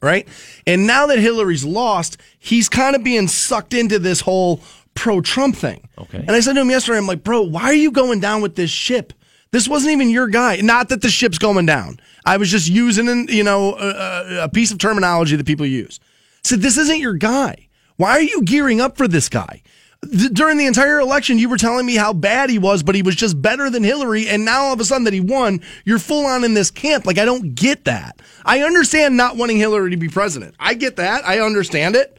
[0.00, 0.26] Right?
[0.66, 4.60] And now that Hillary's lost, he's kind of being sucked into this whole
[4.94, 5.88] pro-Trump thing.
[5.98, 6.18] Okay.
[6.18, 8.54] And I said to him yesterday, I'm like, bro, why are you going down with
[8.54, 9.12] this ship?
[9.50, 10.60] This wasn't even your guy.
[10.62, 12.00] Not that the ship's going down.
[12.24, 15.98] I was just using, you know, a, a piece of terminology that people use.
[16.44, 17.68] I said, this isn't your guy.
[17.96, 19.62] Why are you gearing up for this guy?
[20.02, 23.02] Th- during the entire election, you were telling me how bad he was, but he
[23.02, 24.28] was just better than Hillary.
[24.28, 27.04] And now all of a sudden that he won, you're full on in this camp.
[27.06, 28.20] Like, I don't get that.
[28.44, 30.54] I understand not wanting Hillary to be president.
[30.58, 31.26] I get that.
[31.26, 32.16] I understand it.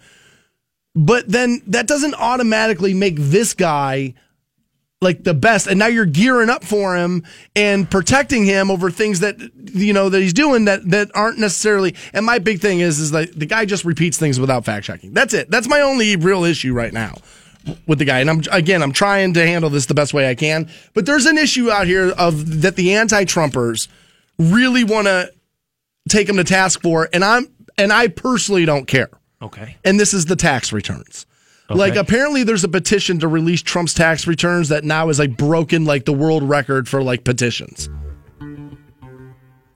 [0.93, 4.13] But then that doesn't automatically make this guy
[4.99, 5.65] like the best.
[5.65, 7.23] And now you're gearing up for him
[7.55, 9.39] and protecting him over things that
[9.73, 11.95] you know that he's doing that that aren't necessarily.
[12.13, 15.13] And my big thing is is that the guy just repeats things without fact checking.
[15.13, 15.49] That's it.
[15.49, 17.15] That's my only real issue right now
[17.87, 18.19] with the guy.
[18.19, 20.69] And I'm again, I'm trying to handle this the best way I can.
[20.93, 23.87] But there's an issue out here of that the anti-Trumpers
[24.37, 25.31] really want to
[26.09, 27.47] take him to task for, and I'm
[27.77, 29.09] and I personally don't care.
[29.41, 29.77] Okay.
[29.83, 31.25] And this is the tax returns.
[31.69, 35.85] Like apparently there's a petition to release Trump's tax returns that now is like broken
[35.85, 37.89] like the world record for like petitions.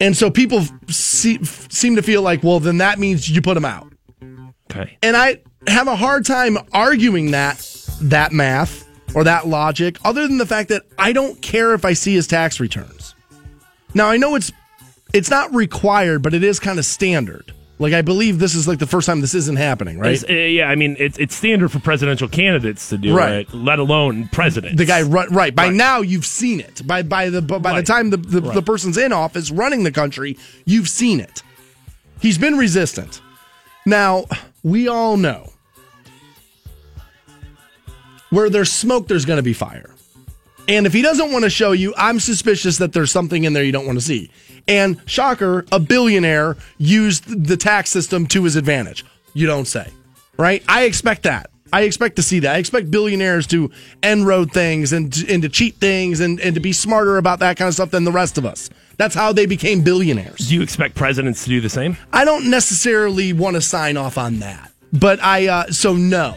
[0.01, 3.63] And so people see, seem to feel like, well, then that means you put him
[3.63, 3.93] out.
[4.69, 4.97] Okay.
[5.01, 7.60] And I have a hard time arguing that
[8.01, 11.93] that math or that logic other than the fact that I don't care if I
[11.93, 13.15] see his tax returns.
[13.93, 14.51] Now, I know it's
[15.13, 17.54] it's not required, but it is kind of standard.
[17.78, 20.21] Like I believe this is like the first time this isn't happening, right?
[20.30, 23.39] Uh, yeah, I mean, it's it's standard for presidential candidates to do Right.
[23.47, 24.78] it, let alone presidents.
[24.78, 25.54] the guy right, right.
[25.56, 27.86] by now you've seen it by by the by the Right.
[27.86, 31.43] time the the, the person's in office running the country you've seen it
[32.21, 33.21] he's been resistant
[33.86, 34.23] now
[34.63, 35.51] we all know
[38.35, 39.89] where there's smoke there's going to be fire
[40.67, 43.63] And if he doesn't want to show you, I'm suspicious that there's something in there
[43.63, 44.29] you don't want to see.
[44.67, 49.05] And shocker, a billionaire used the tax system to his advantage.
[49.35, 49.87] You don't say,
[50.37, 50.63] right?
[50.67, 51.49] I expect that.
[51.71, 52.55] I expect to see that.
[52.55, 53.69] I expect billionaires to
[54.01, 57.39] end road things and, to- and to cheat things and, and to be smarter about
[57.39, 58.69] that kind of stuff than the rest of us.
[58.97, 60.47] That's how they became billionaires.
[60.47, 61.97] Do you expect presidents to do the same?
[62.13, 66.35] I don't necessarily want to sign off on that, but I, uh, so no.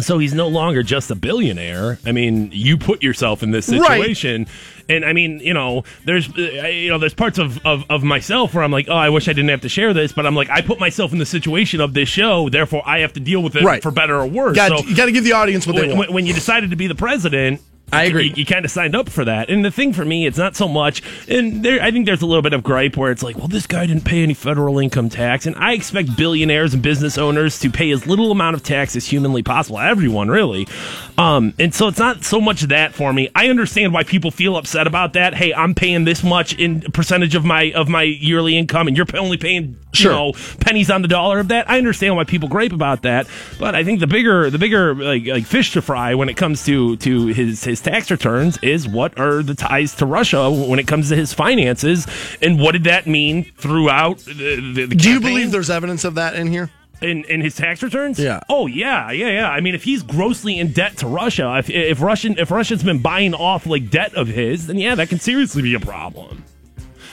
[0.00, 1.98] So he's no longer just a billionaire.
[2.06, 3.80] I mean, you put yourself in this Right.
[3.80, 4.46] situation.
[4.88, 8.54] And I mean, you know, there's, uh, you know, there's parts of, of, of myself
[8.54, 10.48] where I'm like, oh, I wish I didn't have to share this, but I'm like,
[10.50, 13.56] I put myself in the situation of this show, therefore I have to deal with
[13.56, 13.82] it Right.
[13.82, 14.54] for better or worse.
[14.56, 16.12] Got, so you got to give the audience what they when, want.
[16.12, 17.60] when you decided to be the president,
[17.92, 18.28] I agree.
[18.28, 19.48] You, you kind of signed up for that.
[19.48, 21.02] And the thing for me, it's not so much.
[21.28, 23.66] And there, I think there's a little bit of gripe where it's like, well, this
[23.66, 27.70] guy didn't pay any federal income tax, and I expect billionaires and business owners to
[27.70, 29.78] pay as little amount of tax as humanly possible.
[29.78, 30.68] Everyone, really.
[31.16, 33.30] Um, and so it's not so much that for me.
[33.34, 35.34] I understand why people feel upset about that.
[35.34, 39.06] Hey, I'm paying this much in percentage of my of my yearly income, and you're
[39.14, 40.12] only paying Sure.
[40.12, 41.68] you know pennies on the dollar of that.
[41.68, 43.26] I understand why people gripe about that,
[43.58, 46.64] but I think the bigger the bigger like, like fish to fry when it comes
[46.66, 50.86] to to his his tax returns is what are the ties to Russia when it
[50.86, 52.06] comes to his finances,
[52.42, 56.14] and what did that mean throughout the, the, the Do you believe there's evidence of
[56.16, 56.70] that in here?
[57.00, 58.18] in in his tax returns?
[58.18, 58.40] Yeah.
[58.48, 59.50] Oh yeah, yeah, yeah.
[59.50, 63.00] I mean, if he's grossly in debt to Russia, if if Russian if Russia's been
[63.00, 66.44] buying off like debt of his, then yeah, that can seriously be a problem.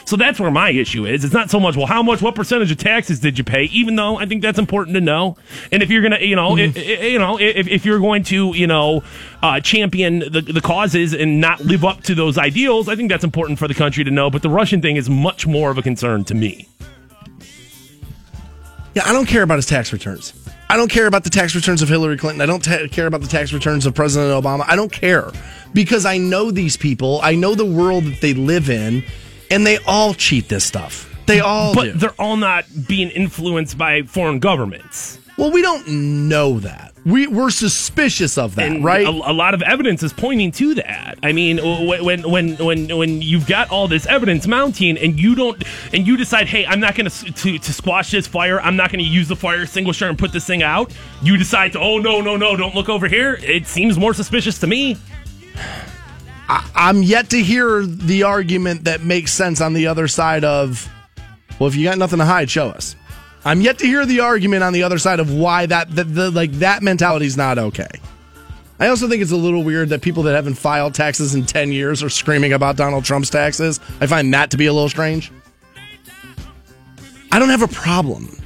[0.05, 1.23] So that's where my issue is.
[1.25, 3.63] It's not so much, well, how much, what percentage of taxes did you pay?
[3.65, 5.35] Even though I think that's important to know.
[5.71, 8.55] And if you're gonna, you know, i- i- you know, if, if you're going to,
[8.55, 9.03] you know,
[9.41, 13.23] uh, champion the, the causes and not live up to those ideals, I think that's
[13.23, 14.29] important for the country to know.
[14.29, 16.67] But the Russian thing is much more of a concern to me.
[18.93, 20.33] Yeah, I don't care about his tax returns.
[20.69, 22.41] I don't care about the tax returns of Hillary Clinton.
[22.41, 24.65] I don't ta- care about the tax returns of President Obama.
[24.67, 25.31] I don't care
[25.73, 27.19] because I know these people.
[27.21, 29.03] I know the world that they live in,
[29.49, 31.11] and they all cheat this stuff.
[31.25, 31.91] They all But do.
[31.93, 35.19] they're all not being influenced by foreign governments.
[35.37, 36.93] Well, we don't know that.
[37.05, 39.05] We we're suspicious of that, and right?
[39.05, 41.19] A, a lot of evidence is pointing to that.
[41.21, 45.61] I mean, when when when when you've got all this evidence mounting, and you don't,
[45.93, 48.59] and you decide, hey, I'm not going to to squash this fire.
[48.61, 50.91] I'm not going to use the fire extinguisher and put this thing out.
[51.21, 53.37] You decide to, oh no no no, don't look over here.
[53.41, 54.97] It seems more suspicious to me.
[56.47, 60.89] I'm yet to hear the argument that makes sense on the other side of,
[61.59, 62.95] well, if you got nothing to hide, show us.
[63.43, 66.31] I'm yet to hear the argument on the other side of why that, that the,
[66.31, 67.87] like that mentality is not okay.
[68.79, 71.71] I also think it's a little weird that people that haven't filed taxes in 10
[71.71, 73.79] years are screaming about Donald Trump's taxes.
[74.01, 75.31] I find that to be a little strange.
[77.31, 78.37] I don't have a problem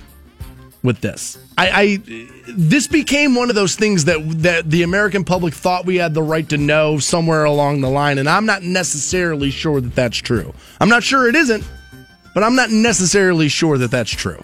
[0.83, 1.37] with this.
[1.59, 5.97] I, I this became one of those things that that the American public thought we
[5.97, 9.93] had the right to know somewhere along the line, and I'm not necessarily sure that
[9.93, 10.53] that's true.
[10.79, 11.69] I'm not sure it isn't,
[12.33, 14.41] but I'm not necessarily sure that that's true.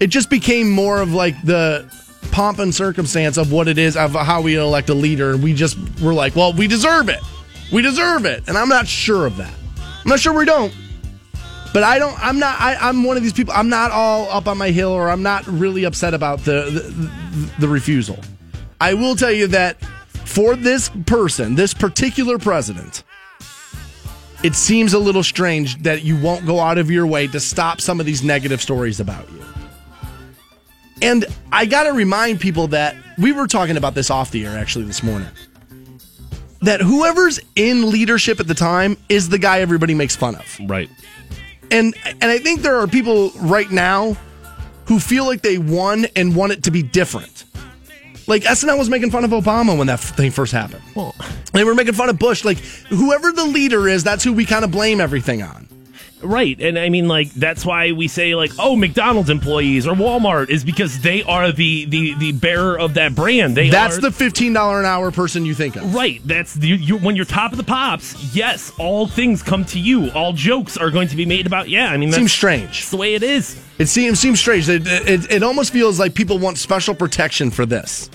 [0.00, 1.88] It just became more of like the
[2.32, 5.54] pomp and circumstance of what it is of how we elect a leader, and we
[5.54, 7.20] just were like, well, we deserve it,
[7.72, 9.54] we deserve it, and I'm not sure of that.
[9.78, 10.74] I'm not sure we don't.
[11.74, 12.16] But I don't.
[12.24, 12.58] I'm not.
[12.60, 13.52] I, I'm one of these people.
[13.52, 17.50] I'm not all up on my hill, or I'm not really upset about the the,
[17.58, 18.16] the refusal.
[18.80, 19.82] I will tell you that
[20.12, 23.02] for this person, this particular president,
[24.44, 27.80] it seems a little strange that you won't go out of your way to stop
[27.80, 29.44] some of these negative stories about you.
[31.02, 34.56] And I got to remind people that we were talking about this off the air
[34.56, 35.28] actually this morning.
[36.60, 40.88] That whoever's in leadership at the time is the guy everybody makes fun of Right.
[41.70, 44.16] And and I think there are people right now
[44.86, 47.44] who feel like they won and want it to be different.
[48.26, 50.82] Like SNL was making fun of Obama when that thing first happened.
[50.94, 51.14] Well,
[51.52, 52.44] They were making fun of Bush.
[52.44, 55.68] Like whoever the leader is, that's who we kind of blame everything on.
[56.24, 56.58] Right.
[56.60, 60.64] And I mean like that's why we say like oh McDonald's employees or Walmart is
[60.64, 63.56] because they are the the the bearer of that brand.
[63.56, 65.94] They That's are, the fifteen dollar an hour person you think of.
[65.94, 66.20] Right.
[66.24, 68.34] That's you, you, when you're top of the pops.
[68.34, 70.10] Yes, all things come to you.
[70.12, 71.68] All jokes are going to be made about.
[71.68, 72.80] Yeah, I mean Seems strange.
[72.80, 73.62] that's the way it is.
[73.78, 74.68] It seems seems strange.
[74.68, 78.08] It, it, it almost feels like people want special protection for this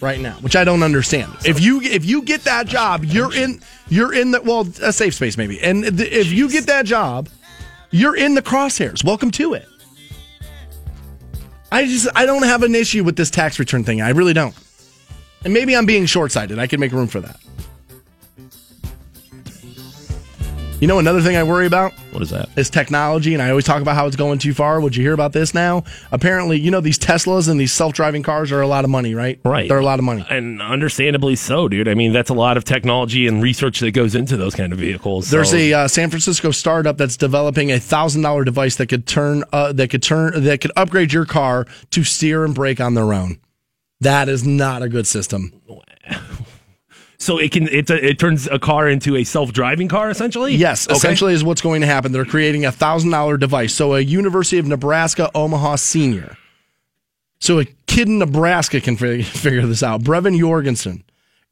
[0.00, 1.32] right now, which I don't understand.
[1.44, 5.14] If you if you get that job, you're in you're in the well a safe
[5.14, 7.28] space maybe, and th- if you get that job,
[7.94, 9.04] you're in the crosshairs.
[9.04, 9.68] Welcome to it.
[11.70, 14.02] I just I don't have an issue with this tax return thing.
[14.02, 14.54] I really don't.
[15.44, 16.58] And maybe I'm being short sighted.
[16.58, 17.38] I can make room for that.
[20.80, 22.48] You know, another thing I worry about What is that?
[22.58, 24.80] is technology, and I always talk about how it's going too far.
[24.82, 25.84] Would you hear about this now?
[26.12, 29.14] Apparently, you know, these Teslas and these self driving cars are a lot of money,
[29.14, 29.40] right?
[29.46, 29.66] Right.
[29.66, 30.26] They're a lot of money.
[30.28, 31.88] And understandably so, dude.
[31.88, 34.78] I mean, that's a lot of technology and research that goes into those kind of
[34.78, 35.30] vehicles.
[35.30, 39.06] There's so- a uh, San Francisco startup that's developing a thousand dollar device that could
[39.06, 42.92] turn uh, that could turn that could upgrade your car to steer and brake on
[42.92, 43.38] their own.
[44.00, 45.52] That is not a good system.
[47.18, 50.54] so it can it, it turns a car into a self driving car essentially.
[50.54, 50.96] Yes, Okay.
[50.96, 52.12] essentially is what's going to happen.
[52.12, 53.74] They're creating a thousand dollar device.
[53.74, 56.36] So a University of Nebraska Omaha senior.
[57.40, 60.02] So a kid in Nebraska can figure this out.
[60.02, 61.04] Brevan Jorgenson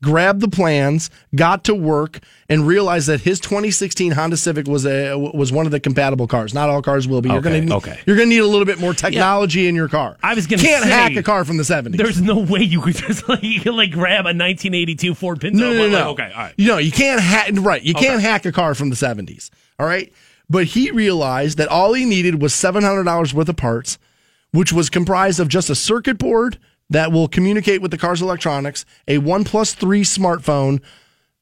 [0.02, 5.16] grabbed the plans, got to work, and realized that his 2016 Honda Civic was a
[5.16, 6.52] was one of the compatible cars.
[6.52, 7.28] Not all cars will be.
[7.30, 8.00] You're Okay, gonna okay.
[8.06, 10.16] You're gonna need a little bit more technology in your car.
[10.22, 11.96] I was gonna can't say, hack a car from the 70s.
[11.96, 15.58] There's no way you could just like you could like grab a 1982 Ford Pinto.
[15.58, 15.82] No, no, no.
[15.84, 16.10] like, no.
[16.10, 16.54] okay, all right.
[16.58, 17.50] You know, you can't hack.
[17.54, 19.50] Right, you can't hack a car from the seventies.
[19.78, 20.12] All right,
[20.50, 23.98] but he realized that all he needed was seven hundred dollars worth of parts,
[24.50, 26.58] which was comprised of just a circuit board
[26.92, 30.80] that will communicate with the car's electronics, a OnePlus Three smartphone,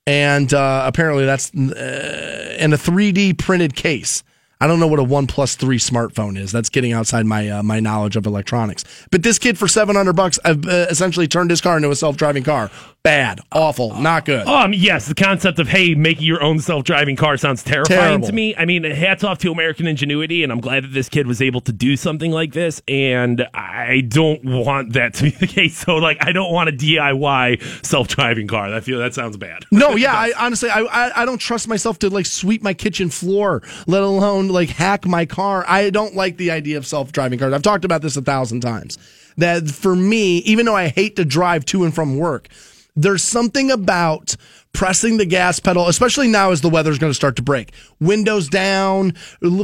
[0.06, 4.22] and uh, apparently that's uh, and a 3D printed case.
[4.62, 6.52] I don't know what a OnePlus Three smartphone is.
[6.52, 8.84] That's getting outside my uh, my knowledge of electronics.
[9.10, 10.54] But this kid for seven hundred bucks uh,
[10.90, 12.70] essentially turned his car into a self driving car.
[13.02, 14.46] Bad, awful, not good.
[14.46, 18.26] Um, yes, the concept of hey, making your own self-driving car sounds terrifying Terrible.
[18.26, 18.54] to me.
[18.54, 21.62] I mean, hats off to American ingenuity, and I'm glad that this kid was able
[21.62, 22.82] to do something like this.
[22.86, 25.78] And I don't want that to be the case.
[25.78, 28.74] So, like, I don't want a DIY self-driving car.
[28.74, 29.64] I feel that sounds bad.
[29.70, 33.08] No, yeah, I honestly, I, I I don't trust myself to like sweep my kitchen
[33.08, 35.64] floor, let alone like hack my car.
[35.66, 37.54] I don't like the idea of self driving cars.
[37.54, 38.98] I've talked about this a thousand times.
[39.38, 42.48] That for me, even though I hate to drive to and from work,
[42.96, 44.36] there's something about
[44.72, 47.72] pressing the gas pedal, especially now as the weather's going to start to break.
[47.98, 49.12] Windows down,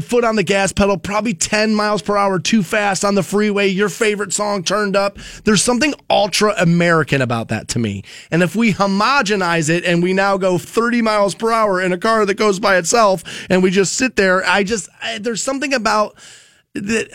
[0.03, 3.69] foot on the gas pedal, probably 10 miles per hour too fast on the freeway,
[3.69, 5.19] your favorite song turned up.
[5.45, 8.03] There's something ultra American about that to me.
[8.31, 11.99] And if we homogenize it and we now go 30 miles per hour in a
[11.99, 15.73] car that goes by itself and we just sit there, I just, I, there's something
[15.73, 16.17] about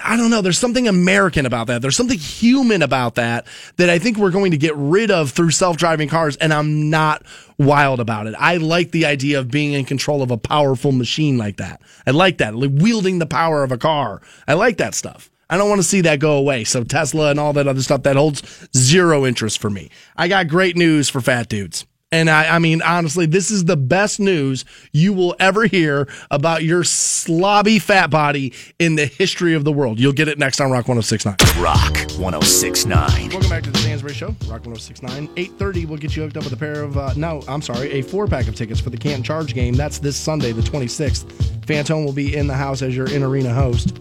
[0.03, 0.41] I don't know.
[0.41, 1.82] There's something American about that.
[1.82, 3.47] There's something human about that
[3.78, 6.38] that I think we're going to get rid of through self-driving cars.
[6.38, 7.24] And I'm not
[7.57, 8.36] wild about it.
[8.38, 11.82] I like the idea of being in control of a powerful machine like that.
[12.05, 14.22] I like that, like wielding the power of a car.
[14.47, 15.30] I like that stuff.
[15.49, 16.64] I don't want to see that go away.
[16.64, 19.89] So Tesla and all that other stuff that holds zero interest for me.
[20.16, 21.86] I got great news for fat dudes.
[22.14, 26.62] And I, I mean, honestly, this is the best news you will ever hear about
[26.62, 29.97] your slobby fat body in the history of the world.
[29.97, 31.38] You'll get it next on Rock 1069.
[31.64, 33.30] Rock 1069.
[33.30, 35.30] Welcome back to the Stansbury Show, Rock 1069.
[35.38, 38.01] 830 we'll get you hooked up with a pair of, uh, no, I'm sorry, a
[38.01, 39.76] four pack of tickets for the Canton Charge game.
[39.76, 41.24] That's this Sunday, the 26th.
[41.62, 43.97] Fantone will be in the house as your in arena host,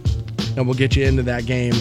[0.57, 1.75] and we'll get you into that game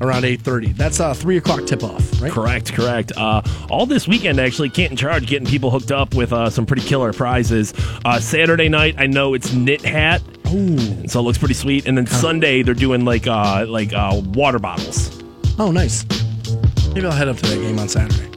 [0.00, 0.72] around 830.
[0.72, 2.30] That's a 3 o'clock tip off, right?
[2.30, 3.12] Correct, correct.
[3.16, 6.82] Uh, all this weekend, actually, Canton Charge getting people hooked up with uh, some pretty
[6.82, 7.74] killer prizes.
[8.04, 11.06] Uh, Saturday night, I know it's knit hat, Ooh.
[11.08, 11.86] so it looks pretty sweet.
[11.86, 15.22] And then Sunday, they're doing like uh, like uh, water bottles.
[15.58, 16.04] Oh, nice.
[16.94, 18.27] Maybe I'll head up to that game on Saturday.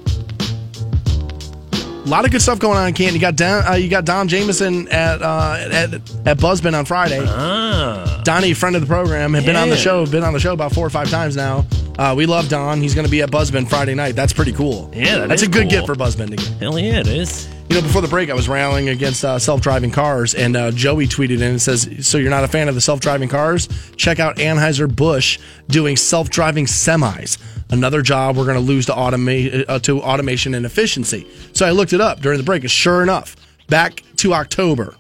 [2.12, 3.16] A lot of good stuff going on in Canton.
[3.16, 7.24] You got Don, uh, you got Don Jamieson at uh, at at Buzzbin on Friday.
[7.26, 10.52] Ah, Donnie, friend of the program, had been on the show, been on the show
[10.52, 11.66] about four or five times now.
[11.98, 12.82] Uh, we love Don.
[12.82, 14.18] He's going to be at Buzzbin Friday night.
[14.18, 14.92] That's pretty cool.
[14.94, 15.70] Yeah, that that's a good cool.
[15.70, 16.48] gift for Buzzbin to get.
[16.60, 17.48] hell yeah, it is.
[17.72, 21.08] You know, before the break, I was railing against uh, self-driving cars, and uh, Joey
[21.08, 23.70] tweeted in and says, "So you're not a fan of the self-driving cars?
[23.96, 27.38] Check out Anheuser Busch doing self-driving semis.
[27.70, 31.72] Another job we're going to lose to automate uh, to automation and efficiency." So I
[31.72, 33.38] looked it up during the break, and sure enough,
[33.70, 34.98] back to October.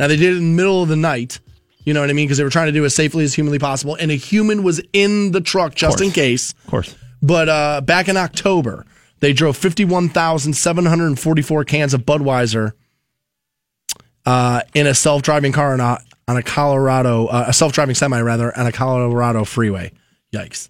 [0.00, 1.38] Now they did it in the middle of the night.
[1.84, 2.28] You know what I mean?
[2.28, 4.62] Because they were trying to do it as safely as humanly possible, and a human
[4.62, 6.54] was in the truck just in case.
[6.64, 6.96] Of course.
[7.20, 8.86] But uh, back in October,
[9.20, 12.72] they drove 51,744 cans of Budweiser
[14.24, 15.98] uh, in a self-driving car on a,
[16.28, 19.92] on a Colorado, uh, a self-driving semi rather, on a Colorado freeway.
[20.32, 20.68] Yikes!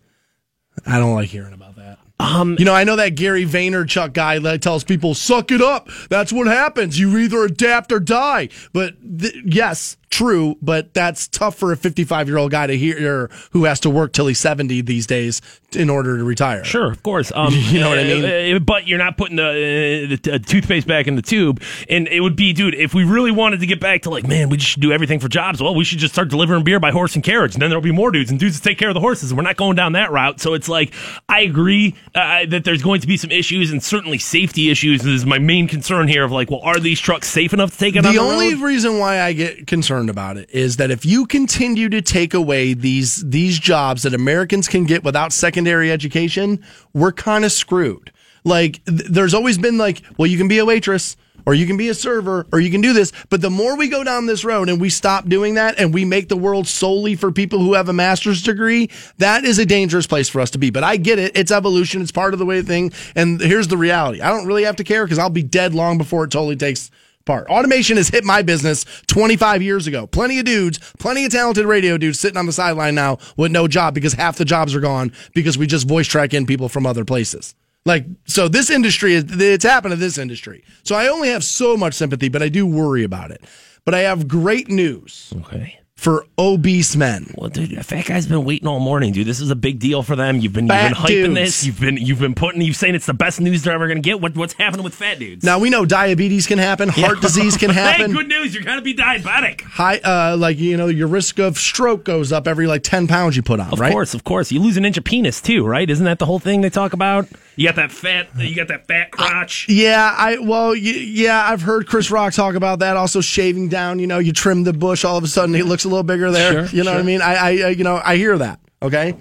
[0.87, 1.99] I don't like hearing about that.
[2.19, 5.89] Um, You know, I know that Gary Vaynerchuk guy that tells people, "Suck it up."
[6.09, 6.99] That's what happens.
[6.99, 8.49] You either adapt or die.
[8.73, 13.29] But th- yes, true, but that's tough for a 55 year old guy to hear
[13.51, 15.41] who has to work till he's 70 these days
[15.73, 16.65] in order to retire.
[16.65, 17.33] Sure, of course.
[17.35, 18.25] Um, You know what I mean?
[18.25, 21.61] uh, uh, but you're not putting the, uh, the uh, toothpaste back in the tube.
[21.91, 24.49] And it would be, dude, if we really wanted to get back to like, man,
[24.49, 25.61] we just should do everything for jobs.
[25.61, 27.93] Well, we should just start delivering beer by horse and carriage, and then there'll be
[27.93, 29.31] more dudes and dudes to take care of the horses.
[29.33, 30.41] And we're not going down that route.
[30.41, 30.95] So it's like,
[31.29, 35.27] I agree uh, that there's going to be some issues, and certainly safety issues is
[35.27, 36.25] my main concern here.
[36.25, 38.55] Of like, well, are these trucks safe enough to take it on The the only
[38.55, 38.63] road?
[38.63, 42.75] reason why I get concerned about it is that if you continue to take away
[42.75, 48.13] these these jobs that Americans can get without secondary education, we're kind of screwed.
[48.45, 51.17] Like th- there's always been like, well, you can be a waitress
[51.47, 53.89] or you can be a server or you can do this, but the more we
[53.89, 57.15] go down this road and we stop doing that and we make the world solely
[57.15, 60.59] for people who have a master's degree, that is a dangerous place for us to
[60.59, 60.71] be.
[60.71, 61.37] But I get it.
[61.37, 62.03] It's evolution.
[62.03, 62.93] It's part of the way thing.
[63.15, 64.21] And here's the reality.
[64.21, 66.91] I don't really have to care because I'll be dead long before it totally takes
[67.27, 67.49] part.
[67.49, 70.07] Automation has hit my business 25 years ago.
[70.07, 73.69] Plenty of dudes, plenty of talented radio dudes sitting on the sideline now with no
[73.69, 76.87] job because half the jobs are gone because we just voice track in people from
[76.87, 77.55] other places.
[77.85, 80.65] Like, so this industry is, it's happened to this industry.
[80.83, 83.45] So I only have so much sympathy, but I do worry about it.
[83.85, 85.79] But I have great news Okay.
[85.97, 87.33] For obese men.
[87.37, 89.27] Well, dude, that fat guy's been waiting all morning, dude.
[89.27, 90.39] This is a big deal for them.
[90.39, 91.35] You've been you've been hyping dudes.
[91.35, 91.67] this.
[91.67, 92.61] You've been you've been putting.
[92.61, 94.21] You've saying it's the best news they're ever going to get.
[94.21, 95.43] What what's happening with fat dudes?
[95.43, 98.11] Now we know diabetes can happen, heart disease can happen.
[98.11, 98.55] hey, good news.
[98.55, 99.63] You're going to be diabetic.
[99.63, 103.35] High, uh, like you know, your risk of stroke goes up every like ten pounds
[103.37, 103.73] you put on.
[103.73, 103.91] Of right?
[103.91, 104.53] course, of course.
[104.53, 105.89] You lose an inch of penis too, right?
[105.89, 107.27] Isn't that the whole thing they talk about?
[107.59, 108.29] You got that fat.
[108.37, 109.67] You got that fat crotch.
[109.71, 112.99] Yeah, I well, y- yeah, I've heard Chris Rock talk about that.
[112.99, 113.99] Also, shaving down.
[113.99, 116.31] You know, you trim the bush, all of a sudden it looks a little bigger
[116.31, 116.67] there.
[116.67, 117.23] Sure, you know what I mean?
[117.23, 118.61] I, I, I- you know, I hear that.
[118.83, 119.15] Okay,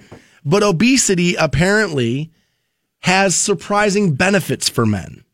[0.44, 2.30] but obesity apparently
[3.00, 5.24] has surprising benefits for men,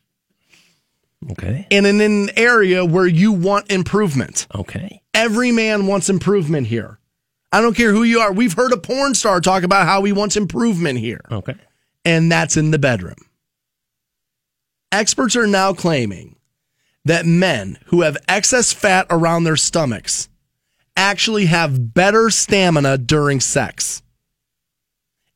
[1.33, 1.67] Okay.
[1.71, 4.47] and in an area where you want improvement.
[4.55, 5.01] Okay.
[5.15, 6.99] Every man wants improvement here.
[7.51, 8.33] I don't care who you are.
[8.33, 11.21] We've heard a porn star talk about how he wants improvement here.
[11.31, 11.55] Okay.
[12.05, 13.17] and that's in the bedroom.
[14.91, 16.37] Experts are now claiming
[17.05, 20.29] that men who have excess fat around their stomachs
[20.97, 24.03] actually have better stamina during sex.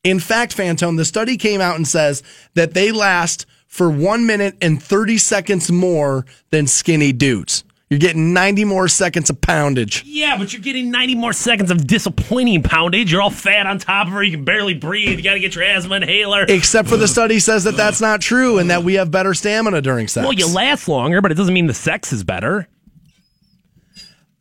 [0.03, 4.55] In fact, Fantone, the study came out and says that they last for one minute
[4.61, 7.63] and 30 seconds more than skinny dudes.
[7.89, 10.03] You're getting 90 more seconds of poundage.
[10.05, 13.11] Yeah, but you're getting 90 more seconds of disappointing poundage.
[13.11, 14.21] You're all fat on top of her.
[14.21, 15.17] You can barely breathe.
[15.17, 16.43] You got to get your asthma inhaler.
[16.49, 19.81] Except for the study says that that's not true and that we have better stamina
[19.81, 20.23] during sex.
[20.25, 22.67] well, you last longer, but it doesn't mean the sex is better.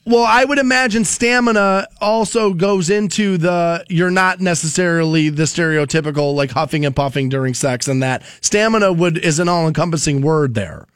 [0.09, 6.53] Well, I would imagine stamina also goes into the you're not necessarily the stereotypical like
[6.53, 10.87] huffing and puffing during sex, and that stamina would is an all encompassing word there.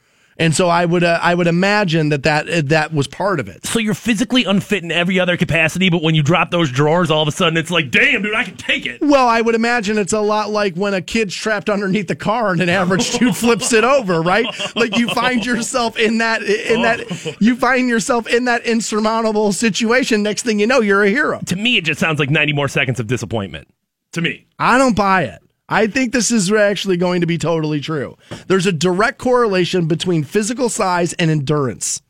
[0.41, 3.47] And so I would uh, I would imagine that that uh, that was part of
[3.47, 3.63] it.
[3.65, 7.21] So you're physically unfit in every other capacity, but when you drop those drawers, all
[7.21, 9.01] of a sudden it's like, damn, dude, I can take it.
[9.01, 12.51] Well, I would imagine it's a lot like when a kid's trapped underneath the car
[12.51, 14.45] and an average dude flips it over, right?
[14.75, 20.23] Like you find yourself in that in that you find yourself in that insurmountable situation.
[20.23, 21.39] Next thing you know, you're a hero.
[21.45, 23.67] To me, it just sounds like 90 more seconds of disappointment.
[24.13, 24.47] To me.
[24.57, 25.41] I don't buy it.
[25.71, 28.17] I think this is actually going to be totally true.
[28.47, 32.01] There's a direct correlation between physical size and endurance.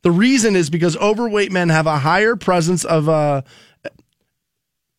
[0.00, 3.42] The reason is because overweight men have a higher presence of uh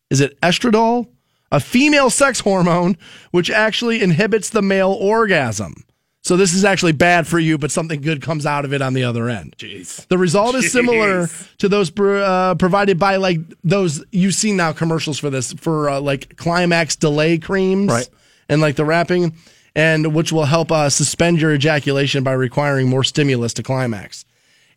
[0.10, 1.08] is it estradiol?
[1.52, 2.98] A female sex hormone
[3.32, 5.84] which actually inhibits the male orgasm.
[6.24, 8.94] So this is actually bad for you, but something good comes out of it on
[8.94, 9.56] the other end.
[9.58, 10.08] Jeez.
[10.08, 15.20] The result is similar to those uh, provided by like those you've seen now commercials
[15.20, 18.10] for this for uh, like climax delay creams, Right.
[18.48, 19.36] And like the wrapping,
[19.76, 24.26] and which will help uh, suspend your ejaculation by requiring more stimulus to climax.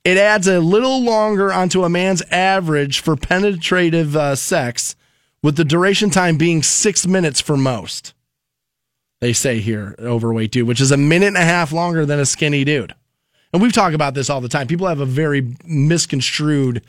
[0.04, 4.96] It adds a little longer onto a man's average for penetrative uh, sex,
[5.42, 8.14] with the duration time being six minutes for most.
[9.20, 12.26] They say here, overweight dude, which is a minute and a half longer than a
[12.26, 12.94] skinny dude.
[13.52, 14.66] And we've talked about this all the time.
[14.66, 16.82] People have a very misconstrued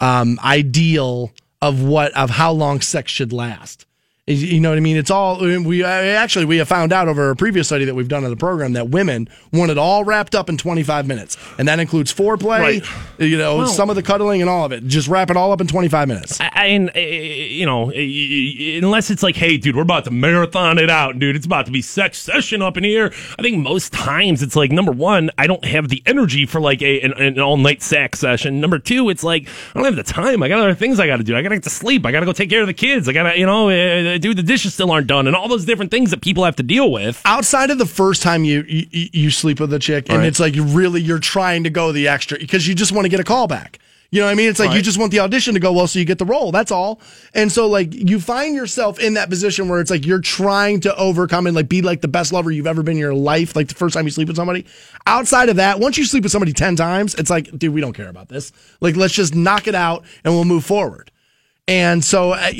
[0.00, 3.84] um, ideal of what of how long sex should last.
[4.28, 4.96] You know what I mean?
[4.98, 8.24] It's all we actually we have found out over a previous study that we've done
[8.24, 11.80] on the program that women want it all wrapped up in 25 minutes, and that
[11.80, 12.84] includes foreplay, Right.
[13.18, 14.86] you know, Well- some of the cuddling and all of it.
[14.86, 16.40] Just wrap it all up in 25 minutes.
[16.40, 17.94] I, I- and uh, you know, uh,
[18.84, 21.34] unless it's like, hey, dude, we're about to marathon it out, dude.
[21.34, 23.12] It's about to be sex session up in here.
[23.38, 26.82] I think most times it's like number one, I don't have the energy for like
[26.82, 28.60] a an, an all night sex session.
[28.60, 30.42] Number two, it's like I don't have the time.
[30.42, 31.34] I got other things I got to do.
[31.36, 32.04] I got to get to sleep.
[32.04, 33.08] I got to go take care of the kids.
[33.08, 33.70] I got to, you know,
[34.18, 36.56] uh, dude, the dishes still aren't done, and all those different things that people have
[36.56, 37.20] to deal with.
[37.24, 40.26] outside of the first time you you, you sleep with a chick and Right.
[40.26, 43.08] it's like you really you're trying to go the extra because you just want to
[43.08, 43.78] get a call back
[44.10, 44.48] You know what I mean?
[44.48, 46.50] It's like you just want the audition to go well, so you get the role.
[46.50, 46.98] That's all.
[47.34, 50.96] And so like you find yourself in that position where it's like you're trying to
[50.96, 53.54] overcome and like be like the best lover you've ever been in your life.
[53.54, 54.64] Like the first time you sleep with somebody.
[55.06, 57.92] Outside of that, once you sleep with somebody ten times, it's like, dude, we don't
[57.92, 58.50] care about this.
[58.80, 61.10] Like let's just knock it out and we'll move forward.
[61.68, 62.50] And so, uh,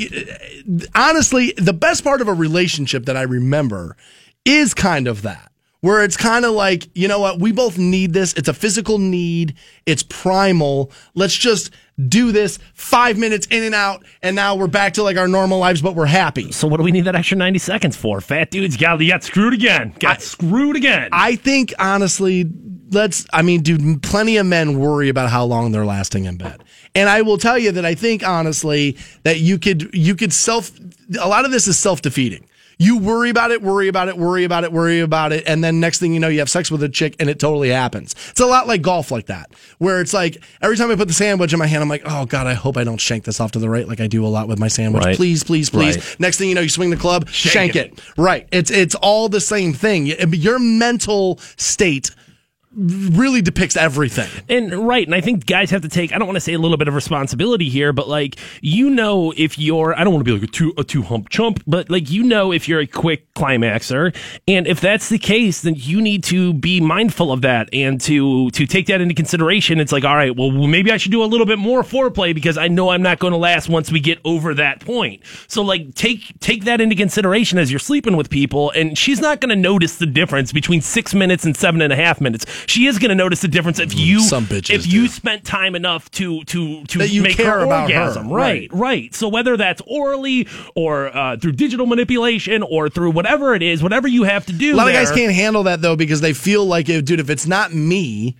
[0.93, 3.97] honestly, the best part of a relationship that I remember
[4.45, 5.51] is kind of that,
[5.81, 8.33] where it's kind of like, you know what, we both need this.
[8.35, 9.55] It's a physical need,
[9.87, 10.91] it's primal.
[11.15, 11.71] Let's just
[12.07, 15.57] do this five minutes in and out, and now we're back to like our normal
[15.57, 16.51] lives, but we're happy.
[16.51, 18.21] So what do we need that extra 90 seconds for?
[18.21, 19.95] Fat dudes got, got screwed again.
[19.99, 21.09] Got screwed again.
[21.11, 22.45] I think, honestly,
[22.91, 26.63] let's, I mean, dude, plenty of men worry about how long they're lasting in bed.
[26.95, 30.71] And I will tell you that I think, honestly, that you could, you could self,
[31.19, 32.45] a lot of this is self defeating.
[32.81, 35.81] You worry about it, worry about it, worry about it, worry about it, and then
[35.81, 38.15] next thing you know, you have sex with a chick and it totally happens.
[38.29, 41.13] It's a lot like golf like that, where it's like every time I put the
[41.13, 43.51] sandwich in my hand, I'm like, oh God, I hope I don't shank this off
[43.51, 45.03] to the right like I do a lot with my sandwich.
[45.03, 45.15] Right.
[45.17, 45.97] Please, please, please.
[45.97, 46.19] Right.
[46.21, 47.99] Next thing you know, you swing the club, shank, Shank it.
[47.99, 48.17] it.
[48.17, 48.47] Right.
[48.53, 50.05] It's it's all the same thing.
[50.05, 52.11] Your mental state
[52.75, 54.29] really depicts everything.
[54.47, 56.59] And right, and I think guys have to take I don't want to say a
[56.59, 60.31] little bit of responsibility here, but like you know if you're I don't want to
[60.31, 62.87] be like a two a two hump chump, but like you know if you're a
[62.87, 64.15] quick climaxer,
[64.47, 68.51] and if that's the case, then you need to be mindful of that and to
[68.51, 69.79] to take that into consideration.
[69.79, 72.57] It's like, all right, well maybe I should do a little bit more foreplay because
[72.57, 75.23] I know I'm not going to last once we get over that point.
[75.47, 79.41] So like take take that into consideration as you're sleeping with people, and she's not
[79.41, 82.45] going to notice the difference between six minutes and seven and a half minutes.
[82.67, 85.07] She is going to notice the difference if you Some bitches if you do.
[85.07, 87.97] spent time enough to to to That you make care her about her.
[87.99, 88.29] orgasm.
[88.31, 89.13] Right, right.
[89.15, 94.07] So whether that's orally or uh, through digital manipulation or through whatever it is, whatever
[94.07, 94.73] you have to do.
[94.73, 97.19] A lot there, of guys can't handle that though because they feel like, if, dude,
[97.19, 98.35] if it's not me,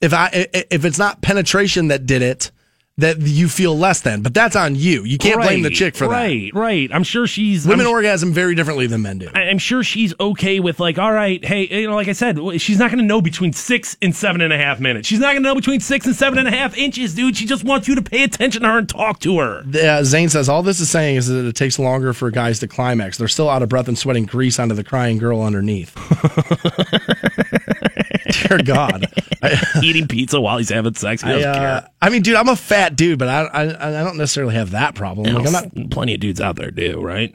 [0.00, 2.50] if I i- if it's not penetration that did it,
[2.98, 4.22] that you feel less than.
[4.22, 5.04] But that's on you.
[5.04, 6.14] You can't blame the chick for that.
[6.14, 6.90] Right, right.
[6.92, 9.28] I'm sure she's Women I'm, orgasm very differently than men do.
[9.34, 12.78] I'm sure she's okay with like, all right, hey, you know, like I said, she's
[12.78, 15.08] not going to know between six and seven and a half minutes.
[15.08, 17.36] She's not going to know between six and seven and a half inches, dude.
[17.36, 19.64] She just wants you to pay attention to her and talk to her.
[19.74, 22.68] Uh, Zane says all this is saying is that it takes longer for guys to
[22.68, 23.16] climax.
[23.16, 25.96] They're still out of breath and sweating grease onto the crying girl underneath.
[28.48, 29.06] Dear God.
[29.82, 31.24] Eating pizza while he's having sex.
[31.24, 31.88] I, uh, care.
[32.00, 34.94] I mean, dude, I'm a fat dude, but I, I I don't necessarily have that
[34.94, 35.34] problem.
[35.34, 35.90] Like, I'm not.
[35.90, 37.34] Plenty of dudes out there do, right?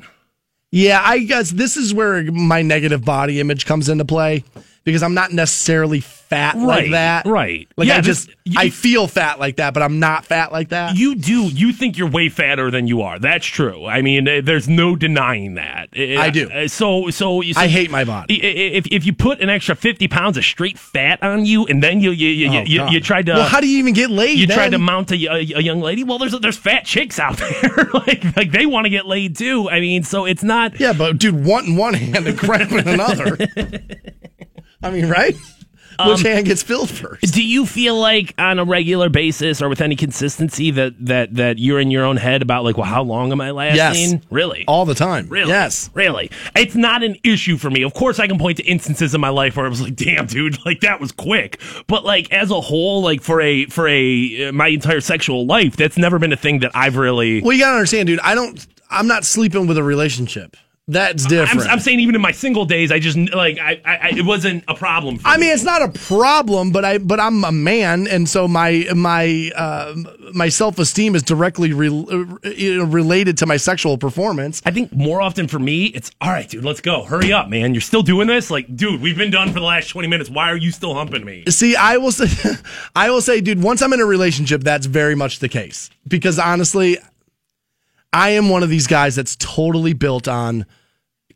[0.71, 4.43] Yeah, I guess this is where my negative body image comes into play
[4.83, 7.25] because I'm not necessarily fat like that.
[7.25, 7.67] right.
[7.78, 10.51] Like Yeah, I this- just you- I feel fat like that, but I'm not fat
[10.51, 10.95] like that.
[10.97, 11.43] You do.
[11.45, 13.19] You think you're way fatter than you are.
[13.19, 13.86] That's true.
[13.86, 15.89] I mean, uh, there's no denying that.
[15.97, 16.49] Uh, I do.
[16.49, 18.36] uh, So, so, so I hate my body.
[18.43, 21.99] If if you put an extra fifty pounds of straight fat on you, and then
[22.01, 24.38] you you you, Oh, you, you tried to well, how do you even get laid?
[24.39, 26.03] you tried to mount a, a, a young lady.
[26.03, 27.89] Well, there's there's fat chicks out there.
[27.93, 29.69] like like they want to get laid too.
[29.69, 30.80] I mean, so it's not.
[30.80, 33.38] Yeah, but dude, one in one hand and crap in another.
[34.84, 35.36] I mean, right?
[35.99, 37.33] Um, Which hand gets filled first?
[37.33, 41.59] Do you feel like on a regular basis or with any consistency that that that
[41.59, 44.11] you're in your own head about like, well, how long am I lasting?
[44.11, 44.21] Yes.
[44.29, 44.65] Really?
[44.67, 45.27] All the time.
[45.29, 45.49] Really?
[45.49, 45.89] Yes.
[45.93, 46.29] Really?
[46.55, 47.83] It's not an issue for me.
[47.83, 50.27] Of course, I can point to instances in my life where I was like, "Damn,
[50.27, 54.47] dude, like that was quick." But like as a whole, like for a for a
[54.47, 57.41] uh, my entire sexual life, that's never been a thing that I've really.
[57.41, 58.19] Well, you gotta understand, dude.
[58.19, 58.65] I don't.
[58.89, 60.55] I'm not sleeping with a relationship.
[60.89, 61.69] That's I'm, different.
[61.69, 64.63] I'm saying even in my single days, I just like I, I, I it wasn't
[64.69, 65.17] a problem.
[65.17, 65.41] For I me.
[65.41, 69.51] mean, it's not a problem, but I but I'm a man, and so my my
[69.53, 69.93] uh,
[70.33, 74.61] my self esteem is directly re- uh, related to my sexual performance.
[74.65, 76.63] I think more often for me, it's all right, dude.
[76.63, 77.03] Let's go.
[77.03, 77.73] Hurry up, man.
[77.73, 78.49] You're still doing this?
[78.49, 80.29] Like, dude, we've been done for the last 20 minutes.
[80.29, 81.43] Why are you still humping me?
[81.49, 82.27] See, I will say,
[82.95, 83.61] I will say, dude.
[83.61, 86.97] Once I'm in a relationship, that's very much the case because honestly,
[88.13, 90.65] I am one of these guys that's totally built on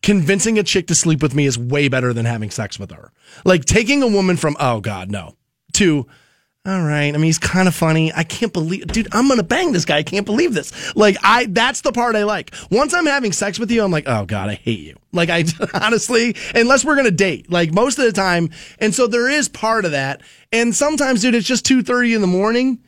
[0.03, 3.11] convincing a chick to sleep with me is way better than having sex with her.
[3.45, 5.35] Like taking a woman from oh god no
[5.73, 6.07] to
[6.63, 7.07] all right.
[7.07, 8.13] I mean, he's kind of funny.
[8.13, 9.07] I can't believe, dude.
[9.13, 9.97] I'm gonna bang this guy.
[9.97, 10.95] I can't believe this.
[10.95, 12.53] Like, I that's the part I like.
[12.69, 14.95] Once I'm having sex with you, I'm like, oh god, I hate you.
[15.11, 15.43] Like, I
[15.73, 19.85] honestly, unless we're gonna date, like most of the time, and so there is part
[19.85, 20.21] of that.
[20.51, 22.83] And sometimes, dude, it's just two thirty in the morning,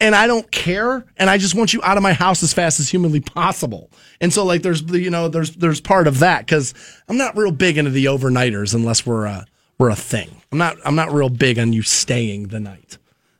[0.00, 2.78] and I don't care, and I just want you out of my house as fast
[2.78, 3.90] as humanly possible.
[4.20, 6.74] And so, like, there's you know, there's there's part of that because
[7.08, 9.46] I'm not real big into the overnighters unless we're a
[9.78, 10.30] we're a thing.
[10.52, 12.98] I'm not I'm not real big on you staying the night.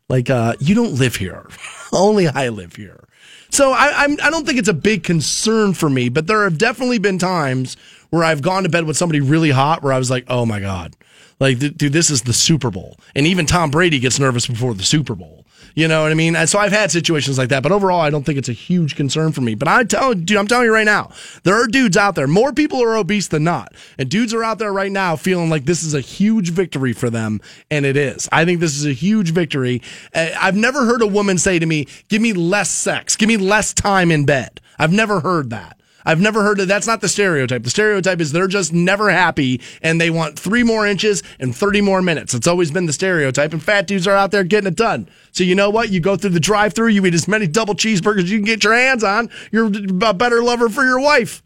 [0.09, 1.47] Like, uh, you don't live here.
[1.93, 3.05] Only I live here.
[3.51, 6.59] So I, I'm, I don't think it's a big concern for me, but there have
[6.59, 7.77] definitely been times
[8.11, 10.61] where I've gone to bed with somebody really hot where I was like, oh my
[10.61, 10.95] God.
[11.41, 12.99] Like, dude, this is the Super Bowl.
[13.15, 15.38] And even Tom Brady gets nervous before the Super Bowl.
[15.79, 16.35] You know what I mean?
[16.35, 18.97] And so I've had situations like that, but overall, I don't think it's a huge
[18.97, 19.55] concern for me.
[19.55, 21.12] But I tell, dude, I'm telling you right now,
[21.45, 22.26] there are dudes out there.
[22.26, 25.66] More people are obese than not, and dudes are out there right now feeling like
[25.66, 28.29] this is a huge victory for them, and it is.
[28.33, 29.81] I think this is a huge victory.
[30.12, 33.37] Uh, I've never heard a woman say to me, "Give me less sex, give me
[33.37, 35.78] less time in bed." I've never heard that.
[36.09, 37.65] I've never heard of that's not the stereotype.
[37.65, 41.83] The stereotype is they're just never happy and they want three more inches and 30
[41.83, 42.33] more minutes.
[42.33, 45.07] It's always been the stereotype, and fat dudes are out there getting it done.
[45.33, 45.91] So you know what?
[45.91, 48.65] You go through the drive through, you eat as many double cheeseburgers you can get
[48.65, 49.29] your hands on.
[49.53, 51.43] You're a better lover for your wife.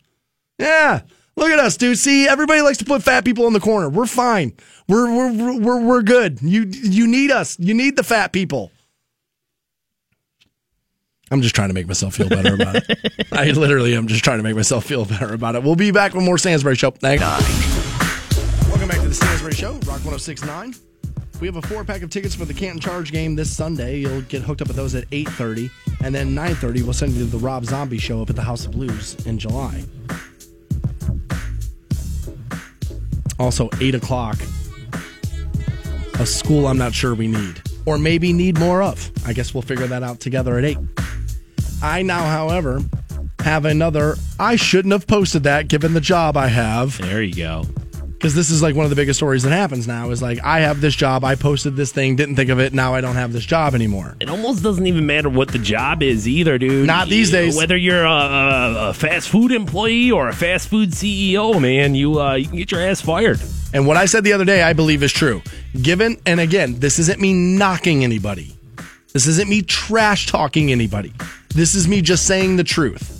[0.60, 1.00] Yeah.
[1.34, 1.98] Look at us, dude.
[1.98, 3.88] See, everybody likes to put fat people in the corner.
[3.88, 4.52] We're fine.
[4.86, 6.40] We're we're we're we're good.
[6.40, 7.58] You you need us.
[7.58, 8.70] You need the fat people.
[11.32, 13.26] I'm just trying to make myself feel better about it.
[13.32, 15.62] I literally am just trying to make myself feel better about it.
[15.62, 16.90] We'll be back with more Stansbury Show.
[16.90, 17.22] Thanks.
[18.68, 20.74] Welcome back to the Stansbury Show, Rock 1069.
[21.40, 23.98] We have a four pack of tickets for the Canton Charge game this Sunday.
[23.98, 25.70] You'll get hooked up with those at 8.30.
[26.04, 28.66] And then 9.30, we'll send you to the Rob Zombie show up at the House
[28.66, 29.84] of Blues in July.
[33.38, 34.38] Also, 8 o'clock,
[36.20, 37.62] a school I'm not sure we need.
[37.86, 39.10] Or maybe need more of.
[39.26, 40.78] I guess we'll figure that out together at 8.
[41.82, 42.80] I now, however,
[43.40, 44.16] have another.
[44.38, 46.98] I shouldn't have posted that given the job I have.
[46.98, 47.64] There you go.
[48.12, 50.60] Because this is like one of the biggest stories that happens now is like, I
[50.60, 53.32] have this job, I posted this thing, didn't think of it, now I don't have
[53.32, 54.14] this job anymore.
[54.20, 56.86] It almost doesn't even matter what the job is either, dude.
[56.86, 57.56] Not these You- days.
[57.56, 62.20] Whether you're a, a, a fast food employee or a fast food CEO, man, you
[62.20, 63.40] uh, you can get your ass fired.
[63.74, 65.42] And what I said the other day, I believe is true.
[65.80, 68.54] Given, and again, this isn't me knocking anybody,
[69.12, 71.12] this isn't me trash talking anybody,
[71.54, 73.18] this is me just saying the truth.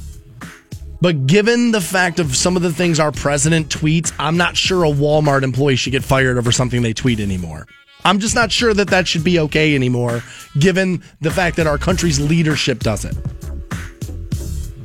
[1.01, 4.85] But given the fact of some of the things our president tweets, I'm not sure
[4.85, 7.67] a Walmart employee should get fired over something they tweet anymore.
[8.05, 10.23] I'm just not sure that that should be okay anymore,
[10.59, 13.17] given the fact that our country's leadership does it.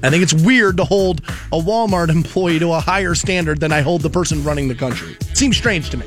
[0.03, 1.21] I think it's weird to hold
[1.51, 5.15] a Walmart employee to a higher standard than I hold the person running the country.
[5.33, 6.05] Seems strange to me.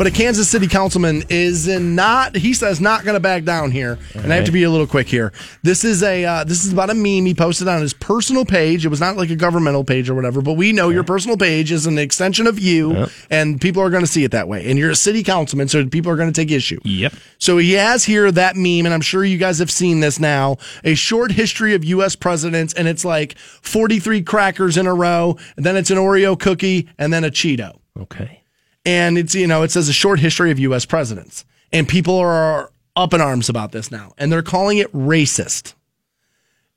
[0.00, 2.34] But a Kansas City councilman is not.
[2.34, 3.98] He says not going to back down here.
[4.14, 5.30] and I have to be a little quick here.
[5.62, 6.24] This is a.
[6.24, 8.86] Uh, this is about a meme he posted on his personal page.
[8.86, 10.40] It was not like a governmental page or whatever.
[10.40, 14.02] But we know your personal page is an extension of you, and people are going
[14.02, 14.70] to see it that way.
[14.70, 16.80] And you're a city councilman, so people are going to take issue.
[16.82, 17.12] Yep.
[17.36, 20.56] So he has here that meme, and I'm sure you guys have seen this now
[20.82, 22.16] a short history of U.S.
[22.16, 26.88] presidents, and it's like 43 crackers in a row, and then it's an Oreo cookie,
[26.96, 27.78] and then a Cheeto.
[28.00, 28.39] Okay.
[28.84, 30.84] And it's, you know, it says a short history of U.S.
[30.84, 31.44] presidents.
[31.72, 35.74] And people are up in arms about this now, and they're calling it racist.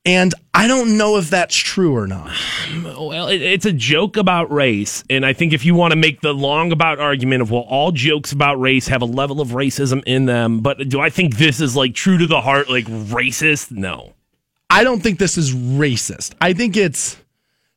[0.06, 2.32] And I don't know if that's true or not.
[2.84, 6.22] Well, it, it's a joke about race, and I think if you want to make
[6.22, 10.02] the long about argument of well, all jokes about race have a level of racism
[10.06, 13.72] in them, but do I think this is like true to the heart, like racist?
[13.72, 14.14] No.
[14.70, 16.34] I don't think this is racist.
[16.42, 17.18] I think it's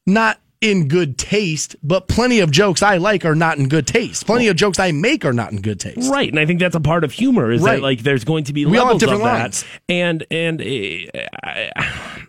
[0.06, 4.26] not in good taste, but plenty of jokes I like are not in good taste.
[4.26, 6.10] Plenty of jokes I make are not in good taste.
[6.10, 7.76] Right, and I think that's a part of humor is Right.
[7.76, 9.64] that like there's going to be We all have levels different of that, lines.
[9.88, 11.70] and and uh, I,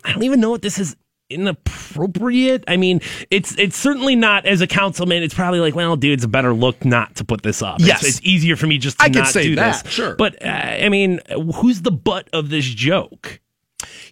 [0.04, 0.94] I don't even know what this is
[1.30, 2.64] inappropriate.
[2.68, 3.00] I mean,
[3.30, 5.22] it's it's certainly not as a councilman.
[5.22, 7.80] It's probably like, well, dude, it's a better look not to put this up.
[7.80, 8.02] Yes.
[8.04, 9.92] it's, it's easier for me just to I not say do that, this.
[9.92, 10.14] sure.
[10.16, 11.20] but uh, I mean,
[11.56, 13.40] who's the butt of this joke?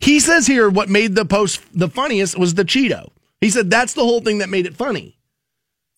[0.01, 3.09] He says here what made the post the funniest was the Cheeto.
[3.41, 5.19] He said that's the whole thing that made it funny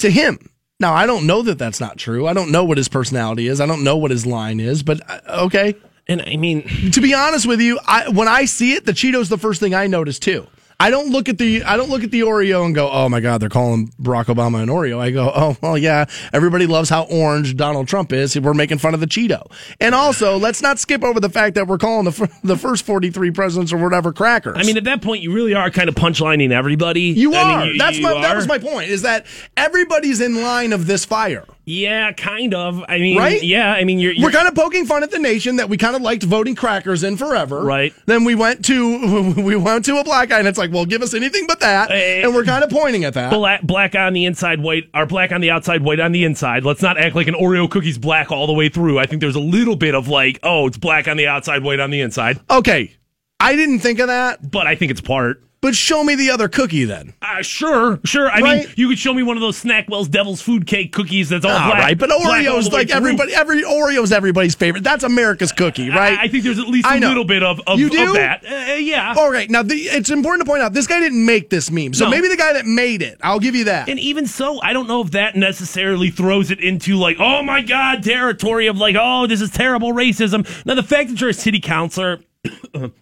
[0.01, 0.51] to him.
[0.81, 2.27] Now, I don't know that that's not true.
[2.27, 3.61] I don't know what his personality is.
[3.61, 5.75] I don't know what his line is, but uh, okay.
[6.07, 6.63] And I mean,
[6.93, 9.75] To be honest with you, I, when I see it, the Cheeto's the first thing
[9.75, 10.47] I notice too.
[10.81, 13.19] I don't look at the I don't look at the Oreo and go, "Oh my
[13.19, 17.03] god, they're calling Barack Obama an Oreo." I go, "Oh, well yeah, everybody loves how
[17.11, 18.39] orange Donald Trump is.
[18.39, 19.51] We're making fun of the Cheeto."
[19.81, 23.33] And also, let's not skip over the fact that we're calling the the first 43
[23.33, 24.55] presidents or whatever crackers.
[24.57, 27.01] I mean, at that point, you really are kind of punchlining everybody.
[27.03, 27.59] you I are.
[27.65, 29.27] mean, you- That's you my that was my point is that
[29.57, 31.45] everybody's in line of this fire.
[31.65, 32.83] Yeah, kind of.
[32.89, 33.43] I mean, Right?
[33.43, 35.77] Yeah, I mean, you're, you're We're kind of poking fun at the nation that we
[35.77, 37.61] kind of liked voting crackers in forever.
[37.63, 37.93] Right.
[38.07, 41.03] Then we went to we went to a black guy and it's like, well, give
[41.03, 43.33] us anything but that, and we're kind of pointing at that.
[43.33, 46.65] black, black on the inside, white, or black on the outside, white on the inside.
[46.65, 48.99] Let's not act like an Oreo cookie's black all the way through.
[48.99, 51.81] I think there's a little bit of like, oh, it's black on the outside, white
[51.81, 52.41] on the inside.
[52.51, 52.97] Okay,
[53.41, 55.43] I didn't think of that, But I think it's part.
[55.61, 57.15] But show me the other cookie then.
[57.21, 58.31] Uh, sure, sure.
[58.31, 58.67] I Right.
[58.67, 61.51] mean, you could show me one of those Snackwell's Devil's Food Cake cookies that's all
[61.51, 61.79] All black.
[61.83, 63.35] right, but Oreo's like everybody.
[63.35, 64.85] Every Oreo's everybody's favorite.
[64.85, 66.19] That's America's cookie, right?
[66.19, 68.13] I, I think there's at least a little bit of, of, You of do?
[68.15, 68.45] that.
[68.45, 69.15] Uh, yeah.
[69.17, 71.95] All right, now the, it's important to point out this guy didn't make this meme,
[71.95, 72.11] so No.
[72.11, 73.19] maybe the guy that made it.
[73.23, 73.89] I'll give you that.
[73.89, 77.63] And even so, I don't know if that necessarily throws it into like, oh my
[77.63, 80.47] God, territory of like, oh, this is terrible racism.
[80.65, 82.21] Now, the fact that you're a city councilor,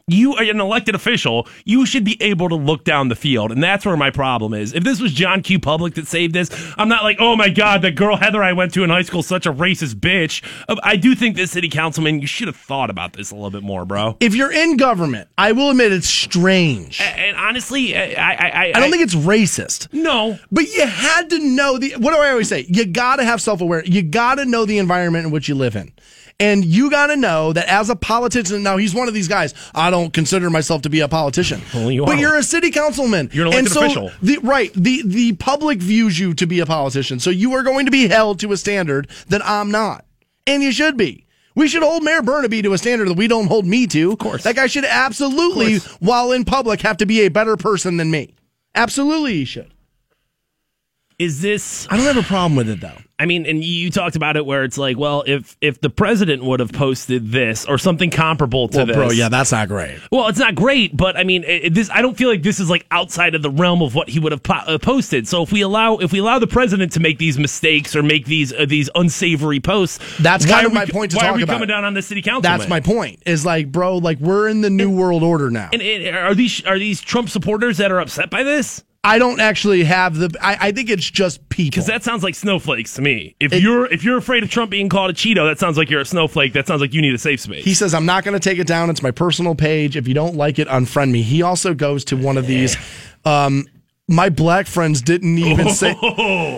[0.08, 1.46] you are an elected official.
[1.64, 4.72] You should be able to look down the field, and that's where my problem is.
[4.72, 5.58] If this was John Q.
[5.60, 8.72] Public that saved this, I'm not like, oh my god, that girl Heather I went
[8.74, 10.42] to in high school is such a racist bitch.
[10.68, 13.50] Uh, I do think this city councilman, you should have thought about this a little
[13.50, 14.16] bit more, bro.
[14.20, 17.00] If you're in government, I will admit it's strange.
[17.00, 19.92] And honestly, I I, I, I don't think it's racist.
[19.92, 20.38] no.
[20.50, 21.94] But you had to know the.
[21.98, 22.64] What do I always say?
[22.68, 23.90] You got to have self awareness.
[23.90, 25.92] You got to know the environment in which you live in.
[26.38, 29.54] And you got to know that as a politician, now he's one of these guys.
[29.74, 33.30] I don't consider myself to be a politician, Well, you but you're a city councilman.
[33.32, 34.10] You're an elected so official.
[34.20, 34.70] The, right.
[34.74, 38.06] The the public views you to be a politician, so you are going to be
[38.08, 40.04] held to a standard that I'm not,
[40.46, 41.26] and you should be.
[41.54, 44.12] We should hold Mayor Bernabei to a standard that we don't hold me to.
[44.12, 44.44] Of course.
[44.44, 48.34] that guy should absolutely, while in public, have to be a better person than me.
[48.74, 49.72] Absolutely, he should.
[51.18, 52.96] Is this I don't have a problem with it though.
[53.18, 56.44] I mean, and you talked about it where it's like, well, if if the president
[56.44, 59.98] would have posted this or something comparable to Well, this, bro, yeah, that's not great.
[60.12, 62.68] Well, it's not great, but I mean, it, this I don't feel like this is
[62.68, 65.26] like outside of the realm of what he would have po- uh, posted.
[65.26, 68.26] So if we allow if we allow the president to make these mistakes or make
[68.26, 71.46] these uh, these unsavory posts, That's kind of we- my point to why are we
[71.46, 71.66] coming it.
[71.72, 72.42] down on the city council?
[72.42, 73.22] That's my point.
[73.24, 75.70] Is like, bro, like we're in the new world order now.
[75.72, 78.84] And, and are these are these Trump supporters that are upset by this?
[79.06, 80.30] I don't actually have the.
[80.40, 81.70] I, I think it's just people.
[81.70, 83.36] Because that sounds like snowflakes to me.
[83.38, 85.88] If It- you're if you're afraid of Trump being called a Cheeto, that sounds like
[85.90, 86.52] you're a snowflake.
[86.54, 87.64] That sounds like you need a safe space.
[87.64, 88.90] He says, I'm not going to take it down.
[88.90, 89.96] It's my personal page.
[89.96, 91.22] If you don't like it, unfriend me.
[91.22, 92.76] He also goes to one of these.
[93.24, 93.66] Um,
[94.08, 95.94] my black friends didn't even say.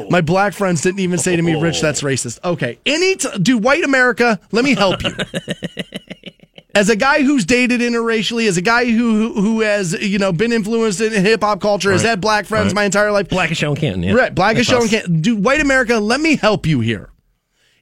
[0.10, 2.38] My black friends didn't even say to me, Rich, that's racist.
[2.44, 2.78] Okay.
[2.84, 5.14] Any t- dude, white America, let me help you.
[6.74, 10.32] As a guy who's dated interracially, as a guy who who, who has you know
[10.32, 12.10] been influenced in hip hop culture, has Right.
[12.10, 12.74] had black friends Right.
[12.76, 14.12] my entire life, Blackish Owen Canton, yeah.
[14.12, 15.08] Right, black is That's showing us.
[15.08, 17.10] dude, white America, let me help you here.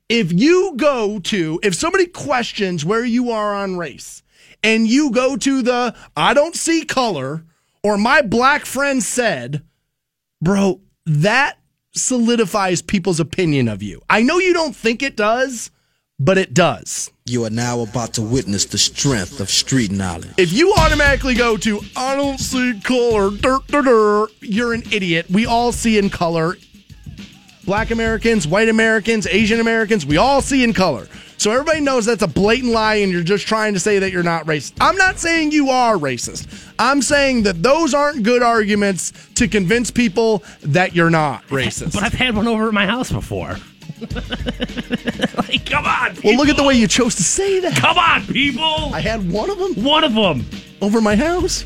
[0.09, 4.23] If you go to if somebody questions where you are on race
[4.63, 7.45] and you go to the I don't see color
[7.83, 9.63] or my black friend said,
[10.41, 11.59] bro, that
[11.93, 14.01] solidifies people's opinion of you.
[14.09, 15.71] I know you don't think it does,
[16.19, 17.11] but it does.
[17.27, 20.31] You are now about to witness the strength of street knowledge.
[20.37, 25.27] If you automatically go to I don't see color, dur, dur, dur, you're an idiot.
[25.31, 26.57] We all see in color.
[27.65, 31.09] Black Americans, white Americans, Asian Americans, we all see in color.
[31.39, 34.23] So everybody knows that's a blatant lie and you're just trying to say that you're
[34.23, 34.75] not racist.
[34.81, 36.47] I'm not saying you are racist.
[36.79, 41.93] I'm saying that those aren't good arguments to convince people that you're not racist.
[41.95, 43.57] But I've had one over at my house before.
[44.01, 46.15] Like, come on.
[46.15, 46.31] People.
[46.31, 47.77] well, look at the way you chose to say that.
[47.77, 48.93] Come on, people.
[48.95, 50.45] I had one of them one of them.
[50.81, 51.65] over my house.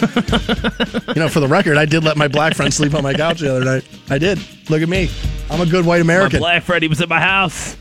[0.00, 3.40] you know, for the record, I did let my black friend sleep on my couch
[3.40, 3.84] the other night.
[4.08, 4.38] I did.
[4.70, 5.10] Look at me.
[5.50, 6.38] I'm a good white My American.
[6.40, 7.76] black Freddy was at my house.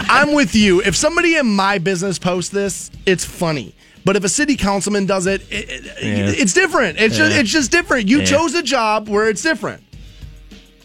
[0.00, 0.80] I'm with you.
[0.82, 3.74] If somebody in my business posts this, it's funny.
[4.04, 6.42] But if a city councilman does it, it, it- Yeah.
[6.42, 6.98] it's different.
[6.98, 8.08] It's just it's just different.
[8.08, 8.24] You Yeah.
[8.24, 9.82] chose a job where it's different.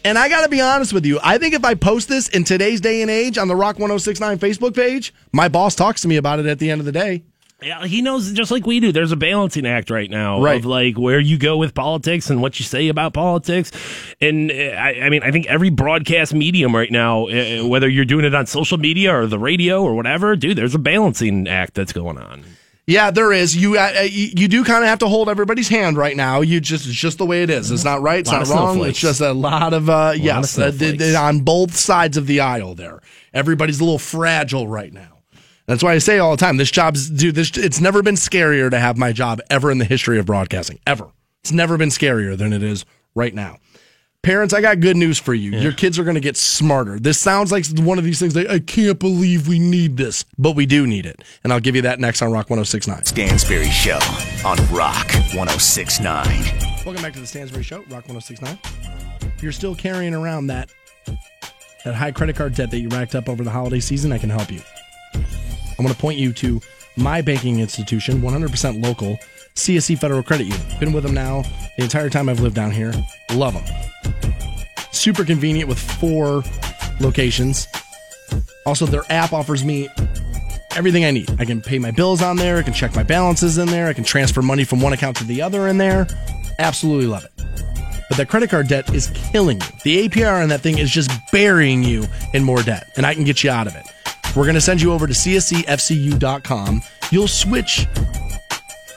[0.06, 1.20] And I got to be honest with you.
[1.24, 4.38] I think if I post this in today's day and age on the Rock 1069
[4.39, 7.24] Facebook page, my boss talks to me about it at the end of the day.
[7.62, 8.91] Yeah, he knows just like we do.
[8.91, 10.60] There's a balancing act right now Right.
[10.60, 13.72] of like where you go with politics and what you say about politics.
[14.20, 18.04] And uh, I, I mean, I think every broadcast medium right now, uh, whether you're
[18.04, 21.76] doing it on social media or the radio or whatever, dude, there's a balancing act
[21.76, 22.43] that's going on.
[22.86, 23.55] Yeah, there is.
[23.55, 26.41] You uh, you, you do kind of have to hold everybody's hand right now.
[26.41, 27.71] You just it's just the way it is.
[27.71, 28.19] It's not right.
[28.19, 28.73] It's not wrong.
[28.73, 28.89] snowflakes.
[28.89, 32.75] It's just a lot of uh, yes, of uh, on both sides of the aisle.
[32.75, 33.01] There,
[33.34, 35.19] everybody's a little fragile right now.
[35.65, 36.57] That's why I say all the time.
[36.57, 37.36] This job's dude.
[37.36, 40.79] This it's never been scarier to have my job ever in the history of broadcasting.
[40.86, 41.09] Ever.
[41.41, 43.59] It's never been scarier than it is right now.
[44.24, 45.51] Parents, I got good news for you.
[45.51, 46.97] Your kids are going to get smarter.
[46.97, 50.55] This sounds like one of these things like, I can't believe we need this, but
[50.55, 51.21] we do need it.
[51.43, 53.03] And I'll give you that next on Rock 1069.
[53.03, 53.99] Stansbury Show
[54.45, 56.26] on Rock 1069.
[56.86, 58.57] Welcome back to the Stansbury Show, Rock 1069.
[59.36, 60.69] If you're still carrying around that
[61.84, 64.30] that high credit card debt that you racked up over the holiday season, I can
[64.30, 64.61] help you.
[65.15, 66.61] I'm going to point you to
[66.95, 69.17] my banking institution, 100% local,
[69.56, 70.80] CSE Federal Credit Union.
[70.80, 71.43] Been with them now
[71.78, 72.93] the entire time I've lived down here.
[73.34, 74.14] Love them.
[74.91, 76.43] Super convenient with four
[76.99, 77.68] locations.
[78.66, 79.89] Also, their app offers me
[80.76, 81.30] everything I need.
[81.39, 82.58] I can pay my bills on there.
[82.58, 83.88] I can check my balances in there.
[83.88, 86.08] I can transfer money from one account to the other in there.
[86.60, 87.32] Absolutely love it.
[88.10, 89.68] But that credit card debt is killing you.
[89.84, 93.24] The APR on that thing is just burying you in more debt, and I can
[93.24, 93.86] get you out of it.
[94.36, 96.82] We're going to send you over to csefcu.com.
[97.12, 97.88] You'll switch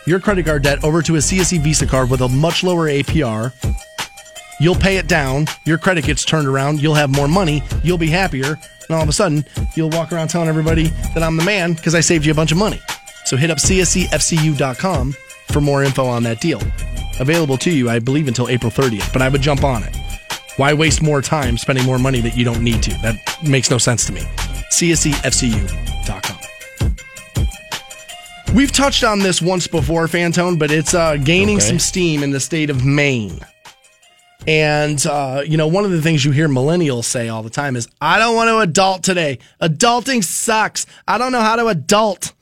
[0.07, 3.53] your credit card debt over to a CSE Visa card with a much lower APR.
[4.61, 5.47] You'll pay it down.
[5.65, 6.81] Your credit gets turned around.
[6.81, 7.63] You'll have more money.
[7.83, 8.59] You'll be happier.
[8.89, 9.45] And all of a sudden,
[9.75, 10.85] you'll walk around telling everybody
[11.15, 12.81] that I'm the man because I saved you a bunch of money.
[13.25, 15.15] So hit up csefcu.com
[15.53, 16.61] for more info on that deal.
[17.19, 19.97] Available to you, I believe, until April 30th, but I would jump on it.
[20.57, 22.91] Why waste more time spending more money that you don't need to?
[23.03, 24.23] That makes no sense to me.
[24.71, 26.36] csefcu.com.
[28.57, 31.67] We've touched on this once before, Fantone, but it's uh, gaining Okay.
[31.67, 33.39] some steam in the state of Maine.
[34.47, 37.77] And, uh, you know, one of the things you hear millennials say all the time
[37.77, 39.41] is, I don't want to adult today.
[39.61, 40.87] Adulting sucks.
[41.07, 42.33] I don't know how to adult.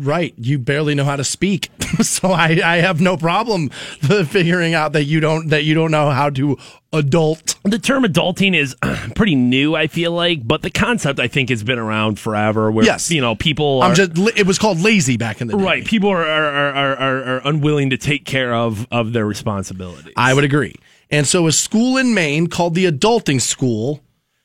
[0.00, 0.34] Right.
[0.38, 1.68] You barely know how to speak.
[2.02, 3.68] so I, I have no problem
[4.00, 6.56] figuring out that you don't, that you don't know how to
[6.92, 7.56] adult.
[7.64, 8.74] The term adulting is
[9.14, 12.70] pretty new, I feel like, but the concept I think has been around forever.
[12.70, 13.10] Where Yes.
[13.10, 15.62] you know people are I'm just, it was called lazy back in the day.
[15.62, 15.84] right.
[15.84, 20.14] People are are, are, are are unwilling to take care of of their responsibilities.
[20.16, 20.74] I would agree.
[21.10, 24.00] And so a school in Maine called the Adulting School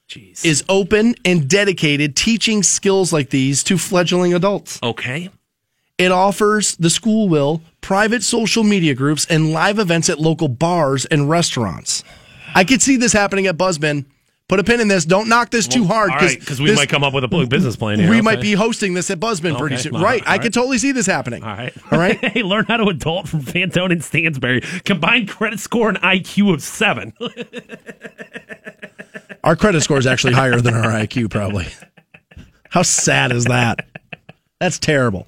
[0.10, 0.43] Jeez.
[0.45, 4.80] is open and dedicated teaching skills like these to fledgling adults.
[4.84, 5.30] okay.
[5.97, 11.05] It offers, the school will, private social media groups and live events at local bars
[11.05, 12.03] and restaurants.
[12.53, 14.05] I could see this happening at Buzzbin.
[14.47, 15.05] Put a pin in this.
[15.05, 17.47] Don't knock this too hard All right, because we this- might come up with a
[17.47, 17.97] business plan.
[17.97, 18.09] Here.
[18.09, 18.21] we okay.
[18.21, 19.93] might be hosting this at Buzzbin pretty soon.
[19.93, 20.21] Right.
[20.27, 21.43] I could totally see this happening.
[21.43, 21.73] All right.
[21.91, 22.17] All right.
[22.23, 24.61] hey, learn how to adult from Fantone and Stansbury.
[24.83, 27.13] Combined credit score and IQ of seven.
[29.43, 31.67] Our credit score is actually higher than our IQ, probably.
[32.69, 33.85] How sad is that?
[34.59, 35.27] That's terrible.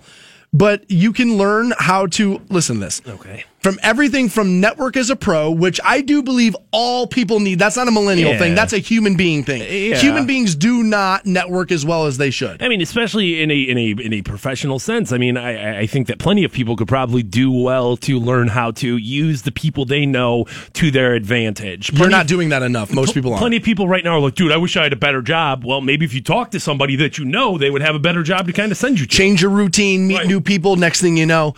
[0.58, 3.01] But you can learn how to listen to this.
[3.08, 3.45] Okay.
[3.68, 7.59] From everything from network as a pro, which I do believe all people need.
[7.59, 8.38] That's not a millennial Yeah.
[8.39, 8.55] thing.
[8.55, 9.61] That's a human being thing.
[9.61, 9.97] Yeah.
[9.97, 12.63] Human beings do not network as well as they should.
[12.63, 15.11] I mean, especially in a in a in a professional sense.
[15.11, 18.47] I mean, I, I think that plenty of people could probably do well to learn
[18.47, 20.45] how to use the people they know
[20.76, 21.91] to their advantage.
[21.91, 22.93] You're not doing that enough.
[22.93, 23.41] Most people aren't.
[23.41, 25.65] Plenty of people right now are like, dude, I wish I had a better job.
[25.65, 28.24] Well, maybe if you talk to somebody that you know, they would have a better
[28.24, 29.13] job to kind of send you to.
[29.18, 30.28] Change your routine, meet Right.
[30.28, 30.78] new people.
[30.78, 31.53] Next thing you know,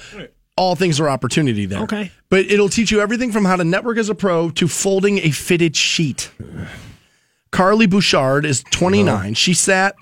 [0.60, 1.84] all things are opportunity there.
[1.84, 2.12] Okay.
[2.30, 5.32] But it'll teach you everything from how to network as a pro to folding a
[5.32, 6.32] fitted sheet.
[7.52, 9.36] Carly Bouchard is 29.
[9.36, 9.96] She sat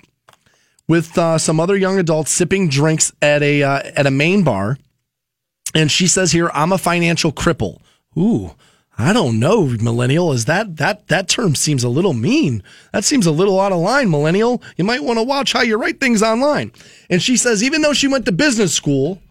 [0.88, 4.78] with uh, some other young adults sipping drinks at a uh, at a main bar,
[5.74, 7.80] and she says here, "I'm a financial cripple."
[8.18, 8.54] Ooh,
[8.98, 10.32] I don't know, millennial.
[10.32, 12.64] Is that that that term seems a little mean?
[12.92, 14.60] That seems a little out of line, millennial.
[14.76, 16.72] You might want to watch how you write things online.
[17.08, 19.22] And she says, even though she went to business school,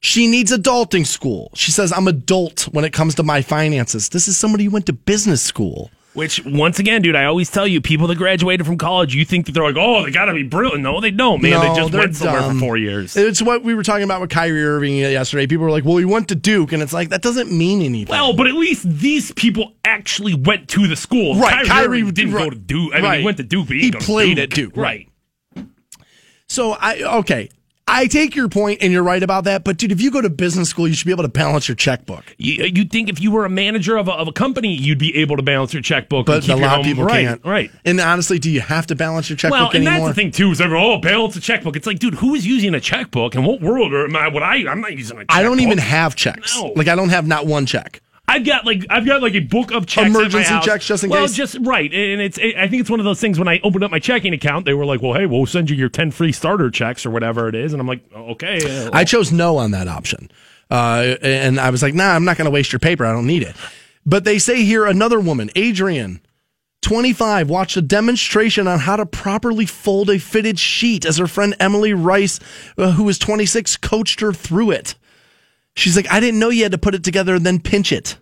[0.00, 1.50] she needs adulting school.
[1.54, 4.08] She says, I'm adult when it comes to my finances.
[4.08, 5.90] This is somebody who went to business school.
[6.12, 9.46] Which, once again, dude, I always tell you, people that graduated from college, you think
[9.46, 10.82] that they're like, oh, they got to be brilliant.
[10.82, 11.52] No, they don't, man.
[11.52, 12.54] No, they just went somewhere dumb.
[12.54, 13.16] for four years.
[13.16, 15.46] It's what we were talking about with Kyrie Irving yesterday.
[15.46, 16.72] People were like, well, he went to Duke.
[16.72, 18.10] And it's like, that doesn't mean anything.
[18.10, 21.36] Well, but at least these people actually went to the school.
[21.36, 22.90] Right, Kyrie, Kyrie didn't right, go to Duke.
[22.92, 23.18] I mean, right.
[23.20, 24.42] he went to Duke, but he, He didn't go to played Duke.
[24.42, 25.08] at Duke, Right.
[26.48, 27.50] So I okay.
[27.92, 30.30] I take your point and you're right about that, but dude, if you go to
[30.30, 32.34] business school, you should be able to balance your checkbook.
[32.38, 35.16] You, you'd think if you were a manager of a, of a company, you'd be
[35.16, 36.28] able to balance your checkbook.
[36.28, 37.44] and But keep a lot of people right, can't.
[37.44, 37.70] Right.
[37.84, 40.06] And honestly, do you have to balance your checkbook Well, and anymore?
[40.08, 40.50] that's the thing too.
[40.52, 41.74] Is everyone, oh, balance a checkbook?
[41.76, 43.34] It's like, dude, who is using a checkbook?
[43.34, 44.28] And what world am I?
[44.28, 44.68] What I?
[44.68, 45.20] I'm not using a.
[45.22, 45.36] checkbook.
[45.36, 46.56] I don't even have checks.
[46.56, 46.72] No.
[46.76, 48.00] Like I don't have not one check.
[48.30, 50.08] I've got like I've got like a book of checks.
[50.08, 51.34] Emergency checks just in well, case?
[51.34, 53.38] just right, and it's I think it's one of those things.
[53.38, 55.76] When I opened up my checking account, they were like, "Well, hey, we'll send you
[55.76, 59.04] your ten free starter checks or whatever it is," and I'm like, "Okay." uh, I
[59.04, 60.30] chose no on that option.
[60.70, 63.04] Uh, and I was like, nah, I'm not going to waste your paper.
[63.04, 63.56] I don't need it.
[64.06, 66.20] But they say here another woman, Adrian,
[66.82, 71.54] 25, watched a demonstration on how to properly fold a fitted sheet as her friend
[71.60, 72.40] Emily Rice,
[72.78, 74.94] uh, who was 26, coached her through it.
[75.76, 78.16] She's like, I didn't know you had to put it together and then pinch it.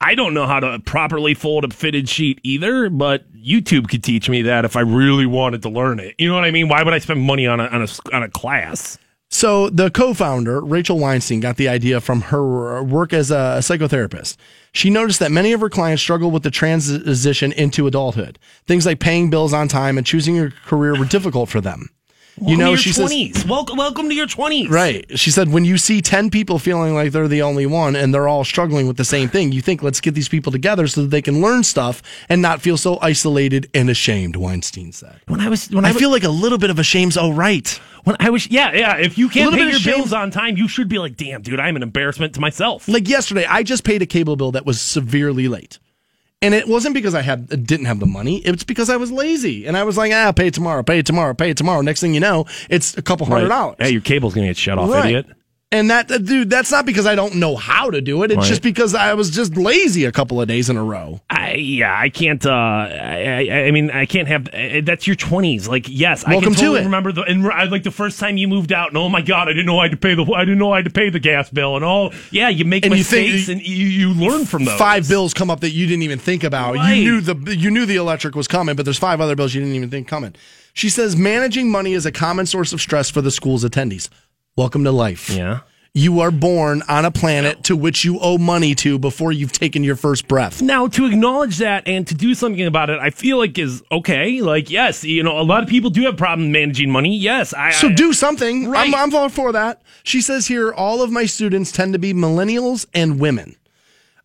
[0.00, 4.28] I don't know how to properly fold a fitted sheet either, but YouTube could teach
[4.28, 6.14] me that if I really wanted to learn it.
[6.18, 6.68] You know what I mean?
[6.68, 8.98] Why would I spend money on a on a, on a class?
[9.30, 14.36] So the co-founder, Rachel Weinstein, got the idea from her work as a psychotherapist.
[14.72, 18.38] She noticed that many of her clients struggle with the transition into adulthood.
[18.66, 21.88] Things like paying bills on time and choosing a career were difficult for them.
[22.40, 23.46] You know, she says, twenties.
[23.46, 24.68] welcome, welcome to your twenties.
[24.68, 25.04] right.
[25.18, 28.28] She said, when you see 10 people feeling like they're the only one and they're
[28.28, 31.08] all struggling with the same thing, you think, let's get these people together so that
[31.08, 35.20] they can learn stuff and not feel so isolated and ashamed, Weinstein said.
[35.26, 37.16] When I was when I I, was, feel like a little bit of a shame's
[37.16, 37.68] oh right.
[38.04, 38.96] when I was yeah yeah.
[38.96, 41.76] If you can't pay your bills on time, you should be like, damn, dude, I'm
[41.76, 42.88] an embarrassment to myself.
[42.88, 45.78] like yesterday i just paid a cable bill that was severely late
[46.42, 48.38] and it wasn't because i had didn't have the money.
[48.38, 49.66] It's because i was lazy.
[49.66, 51.80] And i was like ah pay it tomorrow pay it tomorrow pay it tomorrow.
[51.80, 53.76] Next thing you know it's a couple hundred dollars.
[53.78, 55.06] Hey, your cable's gonna get shut off, Right.
[55.06, 55.26] idiot.
[55.74, 58.30] And that, uh, dude, that's not because I don't know how to do it.
[58.30, 58.46] It's Right.
[58.46, 61.20] just because I was just lazy a couple of days in a row.
[61.28, 62.44] I, yeah, I can't.
[62.46, 64.48] Uh, I, I, I mean, I can't have.
[64.54, 65.66] Uh, that's your twenties.
[65.66, 66.84] Like, yes, I Welcome can to totally it.
[66.84, 67.22] remember the.
[67.22, 68.88] And I like the first time you moved out.
[68.88, 70.24] And oh my god, I didn't know I had to pay the.
[70.32, 71.74] I didn't know I had to pay the gas bill.
[71.74, 74.78] And all, yeah, you make And you think- mistakes and you, you learn from those.
[74.78, 76.76] Five bills come up that you didn't even think about.
[76.76, 76.94] Right.
[76.94, 79.60] You knew the you knew the electric was coming, but there's five other bills you
[79.60, 80.34] didn't even think coming.
[80.72, 84.08] She says managing money is a common source of stress for the school's attendees.
[84.56, 85.30] Welcome to life.
[85.30, 85.60] Yeah.
[85.94, 89.82] You are born on a planet to which you owe money to before you've taken
[89.82, 90.62] your first breath.
[90.62, 94.40] Now, to acknowledge that and to do something about it, I feel like is okay.
[94.40, 97.16] Like, yes, you know, a lot of people do have problems managing money.
[97.16, 97.72] Yes, I.
[97.72, 98.68] So I- do something.
[98.68, 98.86] Right.
[98.86, 99.82] I'm, I'm all for that.
[100.04, 103.56] She says here, all of my students tend to be millennials and women.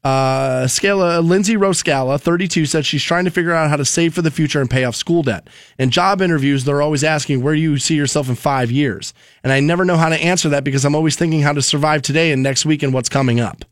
[0.01, 4.21] Uh, Scala, Lindsay Roscala, 32, said she's trying to figure out how to save for
[4.21, 5.47] the future and pay off school debt.
[5.77, 9.13] In job interviews, they're always asking, where do you see yourself in five years?
[9.43, 12.01] And I never know how to answer that because I'm always thinking how to survive
[12.01, 13.65] today and next week and what's coming up.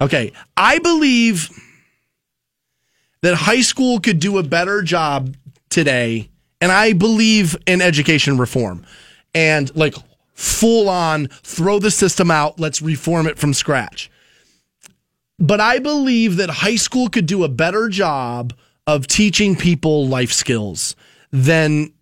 [0.00, 0.32] Okay.
[0.56, 1.48] I believe
[3.20, 5.36] that high school could do a better job
[5.70, 6.28] today.
[6.60, 8.84] And I believe in education reform
[9.34, 9.94] and like
[10.34, 14.10] full on throw the system out, let's reform it from scratch.
[15.42, 18.54] But I believe that high school could do a better job
[18.86, 20.94] of teaching people life skills
[21.32, 21.92] than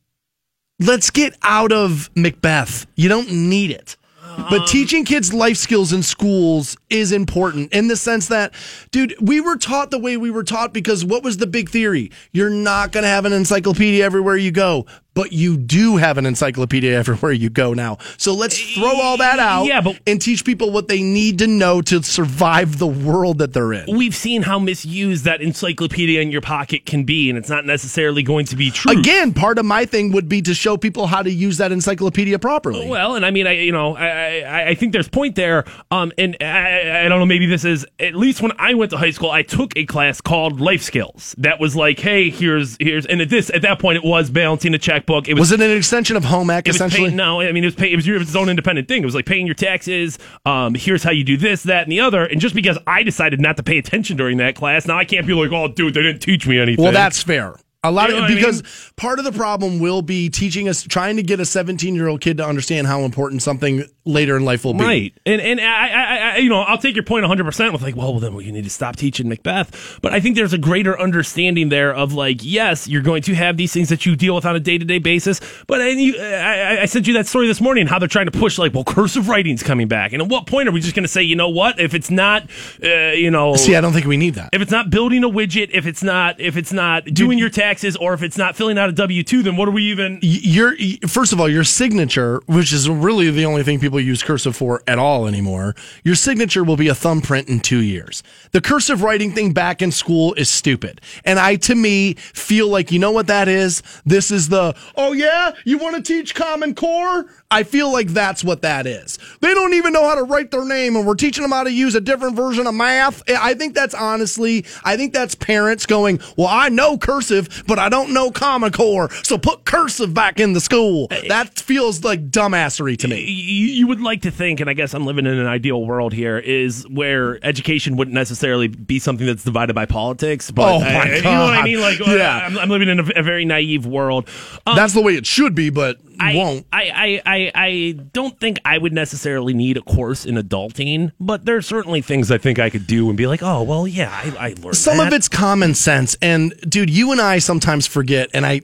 [0.79, 2.87] let's get out of Macbeth.
[2.97, 3.97] You don't need it.
[4.21, 4.67] But uh-huh.
[4.67, 8.53] teaching kids life skills in schools is important in the sense that,
[8.91, 12.11] dude, we were taught the way we were taught because what was the big theory?
[12.33, 14.87] You're not going to have an encyclopedia everywhere you go,
[15.21, 17.99] but you do have an encyclopedia everywhere you go now.
[18.17, 21.47] So let's throw all that out Yeah, but- and teach people what they need to
[21.47, 23.95] know to survive the world that they're in.
[23.95, 28.23] We've seen how misused that encyclopedia in your pocket can be, and it's not necessarily
[28.23, 28.99] going to be true.
[28.99, 32.39] Again, part of my thing would be to show people how to use that encyclopedia
[32.39, 32.89] properly.
[32.89, 35.67] Well, and I mean, I you know, I I, I think there's point there.
[35.91, 38.97] Um, and I, I don't know, maybe this is at least when I went to
[38.97, 41.35] high school, I took a class called life skills.
[41.37, 44.73] That was like, hey, here's here's, and at this at that point, it was balancing
[44.73, 45.10] a checkbook.
[45.29, 45.51] It was.
[45.51, 47.05] was it an extension of home ec essentially?
[47.09, 48.89] paying, no, I mean it was pay, it was your- it was its own independent
[48.89, 49.03] thing.
[49.03, 50.19] It was like paying your taxes.
[50.47, 52.25] Um, here's how you do this, that, and the other.
[52.25, 55.27] And just because I decided not to pay attention during that class, now I can't
[55.27, 56.83] be like, oh, dude, they didn't teach me anything.
[56.83, 57.57] Well, that's fair.
[57.83, 58.71] A lot You know of what I because mean?
[58.97, 62.21] part of the problem will be teaching us trying to get a 17 year old
[62.21, 64.85] kid to understand how important something later in life will be.
[64.85, 67.73] Right, and and I, I, I, you know, I'll take your point point 100 percent
[67.73, 69.99] with like, well, well, then you need to stop teaching Macbeth.
[70.03, 73.57] But I think there's a greater understanding there of like, yes, you're going to have
[73.57, 75.41] these things that you deal with on a day to day basis.
[75.67, 78.39] But and you, I, I sent you that story this morning how they're trying to
[78.39, 81.05] push like, well, cursive writing's coming back, and at what point are we just going
[81.05, 82.49] to say, you know what, if it's not,
[82.83, 84.51] uh, you know, See, I don't think we need that.
[84.53, 87.97] if it's not building a widget, if it's not, if it's not doing your taxes,
[87.97, 90.19] or if it's not filling out a W two, then what are we even?
[90.23, 90.75] Your
[91.07, 94.83] first of all, your signature, which is really the only thing people use cursive for
[94.87, 95.75] at all anymore,
[96.05, 98.23] your signature will be a thumbprint in two years.
[98.53, 102.93] The cursive writing thing back in school is stupid, and I, to me, feel like
[102.93, 103.83] you know what that is.
[104.05, 107.27] This is the oh yeah, you want to teach Common Core?
[107.51, 109.19] I feel like that's what that is.
[109.41, 111.73] They don't even know how to write their name, and we're teaching them how to
[111.73, 113.23] use a different version of math.
[113.29, 117.89] I think that's honestly, I think that's parents going, well, I know cursive, but I
[117.89, 121.09] don't know Common Core, so put cursive back in the school.
[121.11, 121.29] Eh, eh.
[121.29, 123.25] That feels like dumbassery to me.
[123.29, 126.13] you, you would like to think, and I guess I'm living in an ideal world
[126.13, 130.51] here, is where education wouldn't necessarily be something that's divided by politics.
[130.51, 131.81] But Oh, my I- you know what I mean?
[131.81, 132.47] Like, Yeah.
[132.47, 134.29] I'm, I'm living in a, a very naive world.
[134.67, 136.67] Um, That's the way it should be, but I, won't.
[136.73, 141.47] I, I, I, I don't think I would necessarily need a course in adulting, but
[141.47, 144.49] there's certainly things I think I could do and be like, oh, well, yeah, I,
[144.49, 145.07] I learned Some that.
[145.09, 146.17] of it's common sense.
[146.21, 148.61] And dude, you and I sometimes forget, and I,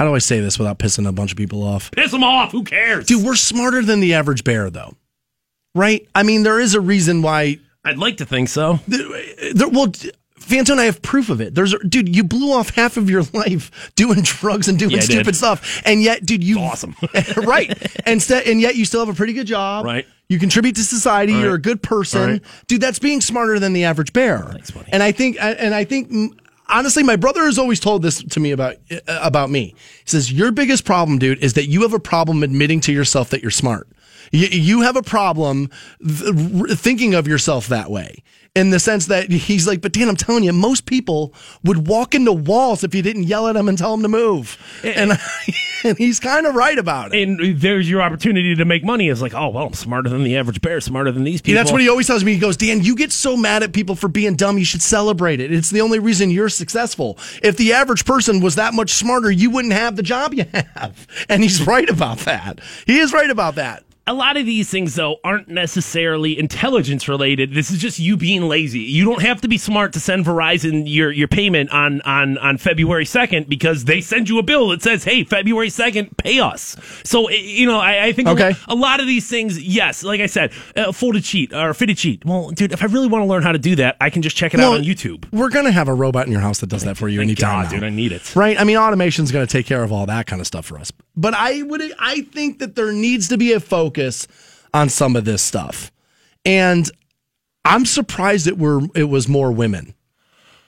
[0.00, 1.90] how do I say this without pissing a bunch of people off?
[1.90, 2.52] Piss them off.
[2.52, 3.04] Who cares?
[3.04, 4.94] Dude, we're smarter than the average bear, though.
[5.74, 6.08] Right?
[6.14, 7.58] I mean, there is a reason why.
[7.84, 8.78] I'd like to think so.
[8.88, 9.88] There, well,
[10.38, 11.54] Fanto and I have proof of it.
[11.54, 15.04] There's, dude, you blew off half of your life doing drugs and doing Yeah, did.
[15.10, 16.96] stupid stuff, and yet, dude, you awesome.
[17.36, 17.70] right?
[18.06, 19.84] And st- and yet, you still have a pretty good job.
[19.84, 20.06] Right.
[20.30, 21.34] You contribute to society.
[21.34, 22.42] You're a good person, Right.
[22.68, 22.80] dude.
[22.80, 24.38] That's being smarter than the average bear.
[24.44, 24.90] Thanks, buddy.
[24.92, 26.10] And I think, and I think.
[26.70, 29.74] Honestly, my brother has always told this to me about uh, about me.
[30.04, 33.30] He says your biggest problem, dude, is that you have a problem admitting to yourself
[33.30, 33.88] that you're smart.
[34.32, 35.70] You, you have a problem
[36.06, 38.22] th- thinking of yourself that way.
[38.56, 41.32] In the sense that he's like, but Dan, I'm telling you, most people
[41.62, 44.58] would walk into walls if you didn't yell at them and tell them to move.
[44.82, 45.12] And,
[45.84, 47.22] and he's kind of right about it.
[47.22, 49.08] And there's your opportunity to make money.
[49.08, 51.60] Is like, oh well, I'm smarter than the average bear, smarter than these people.
[51.60, 52.34] That's what he always tells me.
[52.34, 54.58] He goes, Dan, you get so mad at people for being dumb.
[54.58, 55.52] You should celebrate it.
[55.52, 57.18] It's the only reason you're successful.
[57.44, 61.06] If the average person was that much smarter, you wouldn't have the job you have.
[61.28, 62.60] And he's right about that.
[62.86, 63.84] He is right about that.
[64.06, 67.52] A lot of these things though aren't necessarily intelligence related.
[67.54, 68.80] This is just you being lazy.
[68.80, 72.58] You don't have to be smart to send Verizon your your payment on on on
[72.58, 76.76] February second because they send you a bill that says, "Hey, February second, pay us."
[77.04, 78.52] So eh, you know, I, I think a- Okay.
[78.68, 81.98] a, lot of these things, yes, like I said, uh, folded sheet or a fitted
[81.98, 82.24] sheet.
[82.24, 84.36] Well, dude, if I really want to learn how to do that, I can just
[84.36, 85.26] check it out on YouTube.
[85.32, 87.64] We're gonna have a robot in your house that does that for you Thank anytime.
[87.64, 87.70] God, now.
[87.80, 88.34] dude, I need it.
[88.34, 88.58] Right?
[88.58, 90.90] I mean, automation's going to take care of all that kind of stuff for us.
[91.20, 94.26] But I would, I think that there needs to be a focus
[94.72, 95.92] on some of this stuff,
[96.46, 96.90] and
[97.64, 99.94] I'm surprised it were it was more women.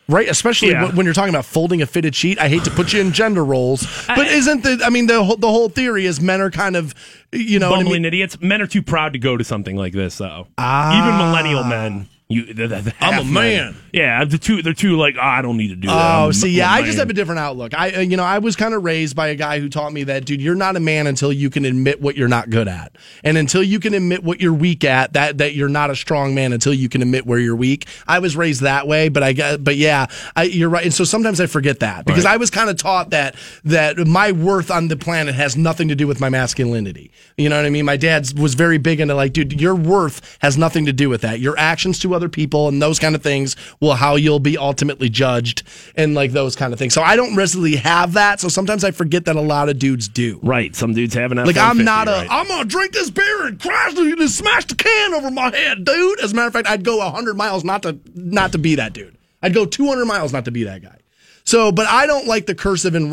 [0.08, 0.90] Right, especially Yeah.
[0.92, 2.38] when- you're talking about folding a fitted sheet.
[2.38, 4.82] I hate to put you in gender roles, but isn't the?
[4.84, 6.94] I mean, the whole- the whole theory is men are kind of,
[7.32, 8.08] you know, what I bumbling mean?
[8.08, 8.36] idiots.
[8.40, 10.48] Men are too proud to go to something like this, though.
[10.58, 10.98] Ah.
[10.98, 12.08] Even millennial men.
[12.32, 12.94] You, the, the.
[13.00, 13.76] I'm a man.
[13.92, 14.62] Yeah, the two.
[14.62, 15.16] They're too like.
[15.16, 15.94] Oh, I don't need to do that.
[15.94, 17.74] Oh, I'm see, yeah, I just have a different outlook.
[17.74, 20.04] I, uh, you know, I was kind of raised by a guy who taught me
[20.04, 22.96] that, dude, you're not a man until you can admit what you're not good at,
[23.22, 26.34] and until you can admit what you're weak at, that that you're not a strong
[26.34, 27.86] man until you can admit where you're weak.
[28.06, 31.40] I was raised that way, but I but yeah, I, you're right, and so sometimes
[31.40, 34.96] I forget that because I was kind of taught that that my worth on the
[34.96, 37.10] planet has nothing to do with my masculinity.
[37.36, 37.84] You know what I mean?
[37.84, 41.20] My dad was very big into like, dude, your worth has nothing to do with
[41.22, 41.40] that.
[41.40, 45.08] Your actions to other people and those kind of things will how you'll be ultimately
[45.08, 45.62] judged
[45.96, 46.94] and like those kind of things.
[46.94, 48.40] So I don't really have that.
[48.40, 50.40] So sometimes I forget that a lot of dudes do.
[50.42, 50.74] Right.
[50.74, 52.30] Some dudes have an Like F-150, I'm not a, right.
[52.30, 56.20] am gonna drink this beer and crash and smash the can over my head, dude.
[56.20, 58.92] As a matter of fact, I'd go hundred miles not to not to be that
[58.92, 59.16] dude.
[59.42, 60.98] I'd go 200 miles not to be that guy.
[61.44, 63.12] So, but I don't like the cursive and,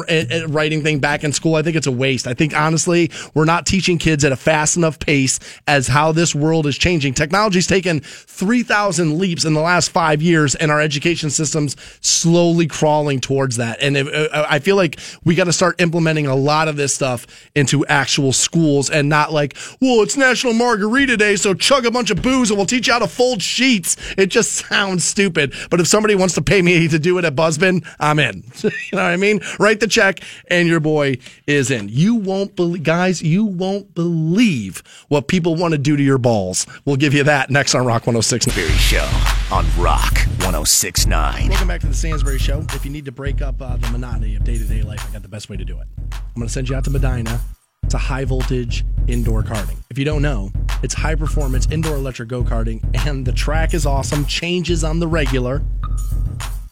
[0.54, 1.56] writing thing back in school.
[1.56, 2.28] I think it's a waste.
[2.28, 6.36] I think honestly, we're not teaching kids at a fast enough pace as how this
[6.36, 7.14] world is changing.
[7.14, 13.20] Technology's taken 3,000 leaps in the last five years and our education system's slowly crawling
[13.20, 13.82] towards that.
[13.82, 16.94] And if, uh, I feel like we got to start implementing a lot of this
[16.94, 17.26] stuff
[17.56, 22.12] into actual schools and not like, well, it's National Margarita Day, so chug a bunch
[22.12, 23.98] of booze and we'll teach you how to fold sheets.
[24.18, 25.54] It just sounds stupid.
[25.70, 28.44] But if somebody wants to pay me to do it at Buzzbin, I'm in.
[28.64, 29.42] you know what I mean?
[29.60, 30.20] Write the check
[30.50, 31.18] and your boy
[31.48, 31.90] is in.
[31.90, 36.68] You won't believe, guys, you won't believe what people want to do to your balls.
[36.86, 38.46] We'll give you that next on Rock 106.
[38.48, 39.10] Berry Show
[39.52, 41.50] on Rock 1069.
[41.50, 42.66] Welcome back to the Stansbury Show.
[42.74, 45.14] If you need to break up uh, the monotony of day to day life, I
[45.14, 45.88] got the best way to do it.
[46.12, 47.40] I'm going to send you out to Medina.
[47.84, 49.78] It's a high voltage indoor karting.
[49.90, 50.52] If you don't know,
[50.84, 54.26] it's high performance indoor electric go karting, and the track is awesome.
[54.26, 55.64] Changes on the regular,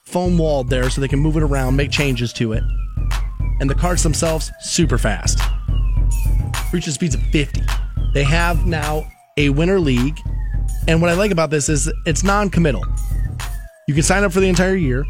[0.07, 2.63] foam walled there so they can move it around, make changes to it.
[3.59, 5.39] And the karts themselves, super fast.
[6.71, 7.61] Reaching speeds of 50.
[8.13, 9.05] They have now
[9.35, 10.17] a winter league.
[10.88, 12.85] And what I like about this is it's non committal.
[13.88, 15.05] You can sign up for the entire year,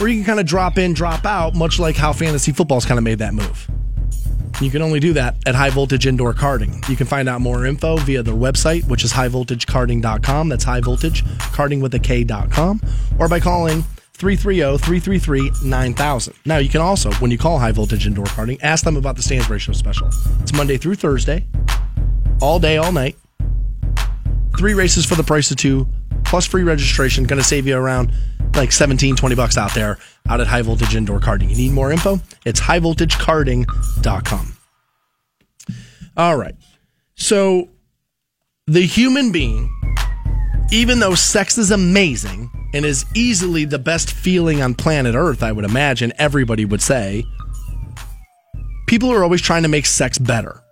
[0.00, 2.98] or you can kind of drop in, drop out, much like how fantasy football's kind
[2.98, 3.70] of made that move.
[4.60, 6.86] You can only do that at High Voltage Indoor Karting.
[6.88, 10.48] You can find out more info via their website, which is highvoltagekarting.com.
[10.48, 12.80] That's high voltage karting with a K.com,
[13.18, 13.84] or by calling
[14.16, 16.34] 330 333 9000.
[16.44, 19.22] Now, you can also, when you call High Voltage Indoor Karting, ask them about the
[19.22, 20.08] Stansbury Show special.
[20.40, 21.46] It's Monday through Thursday,
[22.40, 23.16] all day, all night.
[24.56, 25.86] Three races for the price of two,
[26.24, 27.24] plus free registration.
[27.24, 28.10] Going to save you around
[28.54, 29.98] like 17, 20 bucks out there
[30.28, 31.50] out at High Voltage Indoor Karting.
[31.50, 32.18] You need more info?
[32.44, 34.56] It's highvoltagekarting.com.
[36.16, 36.54] All right.
[37.16, 37.68] So
[38.66, 39.70] the human being,
[40.72, 45.50] even though sex is amazing and is easily the best feeling on planet Earth, I
[45.50, 47.24] would imagine everybody would say,
[48.86, 50.62] people are always trying to make sex better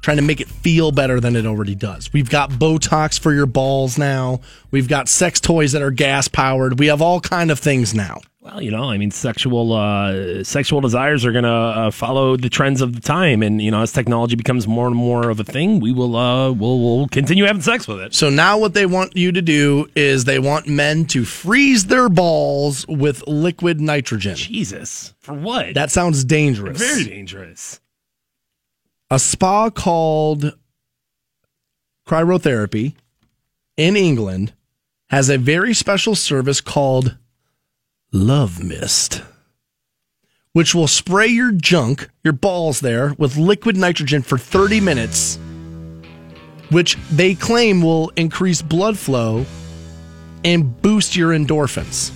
[0.00, 2.12] trying to make it feel better than it already does.
[2.12, 4.40] We've got Botox for your balls now.
[4.70, 6.78] We've got sex toys that are gas powered.
[6.78, 8.20] We have all kind of things now.
[8.50, 12.48] Well, you know, I mean, sexual uh, sexual desires are going to uh, follow the
[12.48, 15.44] trends of the time, and you know, as technology becomes more and more of a
[15.44, 18.14] thing, we will uh, we'll, we'll continue having sex with it.
[18.14, 22.08] So now what they want you to do is they want men to freeze their
[22.08, 24.36] balls with liquid nitrogen.
[24.36, 25.74] Jesus, for what?
[25.74, 26.78] That sounds dangerous.
[26.78, 27.80] very dangerous.
[29.10, 30.56] a spa called
[32.06, 32.94] Cryotherapy
[33.76, 34.54] in England
[35.10, 37.16] has a very special service called
[38.12, 39.20] Love Mist,
[40.54, 45.38] which will spray your junk, your balls there, with liquid nitrogen for 30 minutes,
[46.70, 49.44] which they claim will increase blood flow
[50.42, 52.10] and boost your endorphins.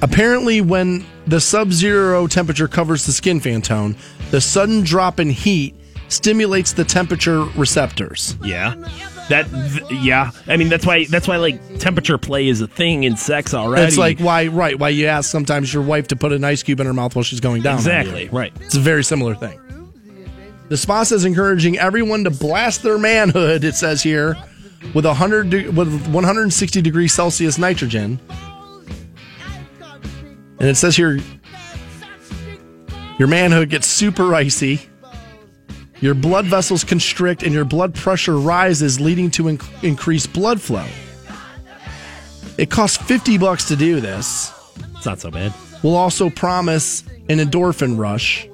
[0.00, 3.94] Apparently, when the sub zero temperature covers the skin Fantone,
[4.30, 5.74] the sudden drop in heat
[6.08, 8.38] stimulates the temperature receptors.
[8.42, 8.74] Yeah.
[9.30, 13.04] That th- yeah, I mean that's why that's why like temperature play is a thing
[13.04, 13.86] in sex already.
[13.86, 14.78] It's like why, right?
[14.78, 17.22] Why you ask sometimes your wife to put an ice cube in her mouth while
[17.22, 17.76] she's going down.
[17.76, 18.52] exactly right.
[18.60, 19.58] It's a very similar thing.
[20.68, 24.36] The spa says encouraging everyone to blast their manhood, it says here,
[24.94, 28.18] with 100 de- with 160 degrees Celsius nitrogen.
[30.58, 31.18] And it says here
[33.18, 34.80] your manhood gets super icy.
[36.04, 40.84] Your blood vessels constrict and your blood pressure rises, leading to inc- increased blood flow.
[42.58, 44.52] It costs 50 bucks to do this.
[44.94, 45.54] It's not so bad.
[45.82, 48.46] We'll also promise an endorphin rush.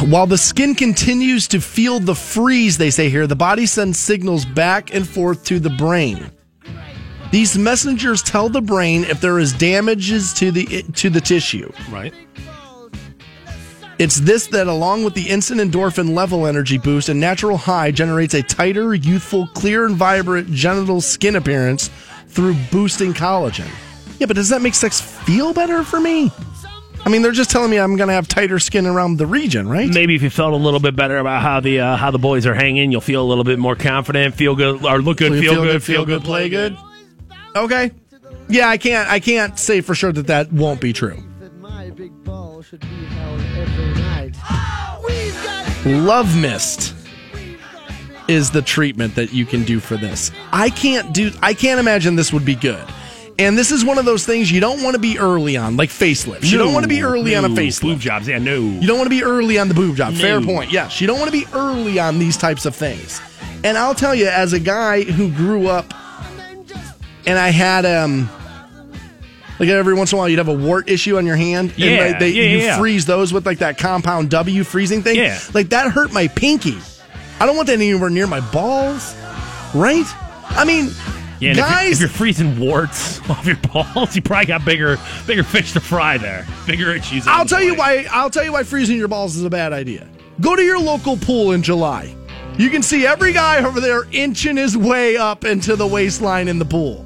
[0.00, 4.44] While the skin continues to feel the freeze, they say here, the body sends signals
[4.44, 6.32] back and forth to the brain.
[7.36, 11.70] These messengers tell the brain if there is damages to the to the tissue.
[11.90, 12.14] Right.
[13.98, 18.32] It's this that, along with the instant endorphin level energy boost and natural high, generates
[18.32, 21.90] a tighter, youthful, clear, and vibrant genital skin appearance
[22.28, 23.68] through boosting collagen.
[24.18, 26.32] Yeah, but does that make sex feel better for me?
[27.04, 29.68] I mean, they're just telling me I'm going to have tighter skin around the region,
[29.68, 29.90] right?
[29.90, 32.46] Maybe if you felt a little bit better about how the uh, how the boys
[32.46, 35.34] are hanging, you'll feel a little bit more confident, feel good, or look good, So
[35.34, 36.78] you feel, good, feel good, play good.
[37.56, 37.90] Okay.
[38.48, 39.08] Yeah, I can't.
[39.10, 41.22] I can't say for sure that that won't be true.
[41.58, 44.36] My big ball should be held every night.
[45.86, 46.94] Love mist
[48.28, 50.30] is the treatment that you can do for this.
[50.52, 51.30] I can't do.
[51.42, 52.84] I can't imagine this would be good.
[53.38, 55.90] And this is one of those things you don't want to be early on, like
[55.90, 56.50] facelifts.
[56.50, 57.82] You don't want to be early on a No, facelift.
[57.82, 58.60] Boob jobs, yeah, no.
[58.60, 60.14] You don't want to be early on the boob job.
[60.14, 60.72] Fair point.
[60.72, 63.20] Yes, you don't want to be early on these types of things.
[63.62, 65.92] And I'll tell you, as a guy who grew up,
[67.26, 68.30] and I had um,
[69.58, 71.72] like every once in a while, you'd have a wart issue on your hand.
[71.76, 72.78] Yeah, and like, they, yeah, you yeah.
[72.78, 75.16] freeze those with like that compound W freezing thing.
[75.16, 75.38] Yeah.
[75.54, 76.78] like that hurt my pinky.
[77.40, 79.14] I don't want that anywhere near my balls.
[79.74, 80.06] Right?
[80.48, 80.86] I mean,
[81.40, 81.92] Yeah, and if, you're, guys.
[81.92, 86.18] if you're freezing warts off your balls, you probably got bigger bigger fish to fry
[86.18, 86.46] there.
[86.66, 87.26] Bigger issues.
[87.26, 88.06] I'll tell you why.
[88.10, 90.08] I'll tell you why freezing your balls is a bad idea.
[90.40, 92.14] Go to your local pool in July.
[92.58, 96.58] You can see every guy over there inching his way up into the waistline in
[96.58, 97.05] the pool.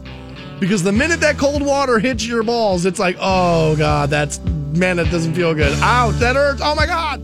[0.61, 4.97] Because the minute that cold water hits your balls, it's like, oh god, that's man,
[4.99, 5.77] that doesn't feel good.
[5.81, 6.61] Ouch, that hurts.
[6.63, 7.23] Oh my god.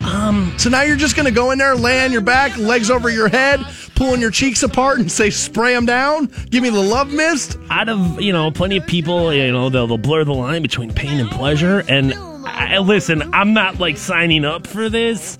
[0.00, 0.52] Um.
[0.58, 3.28] So now you're just gonna go in there, lay on your back, legs over your
[3.28, 3.60] head,
[3.96, 6.26] pulling your cheeks apart, and say, spray them down.
[6.50, 7.58] Give me the love mist.
[7.70, 10.92] out of you know plenty of people you know they'll, they'll blur the line between
[10.92, 12.14] pain and pleasure and
[12.46, 15.36] I, listen i'm not like signing up for this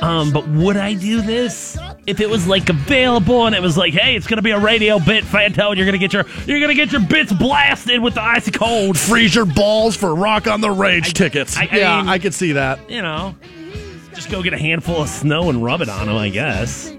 [0.00, 1.76] um but would i do this
[2.06, 4.98] if it was like available and it was like hey it's gonna be a radio
[4.98, 8.22] bit Fantone and you're gonna get your you're gonna get your bits blasted with the
[8.22, 11.56] icy cold Freeze your balls for Rock on the Range tickets.
[11.56, 12.88] I- I yeah, mean- I could see that.
[12.90, 13.34] you know
[14.14, 16.90] just go get a handful of snow and rub it on them i guess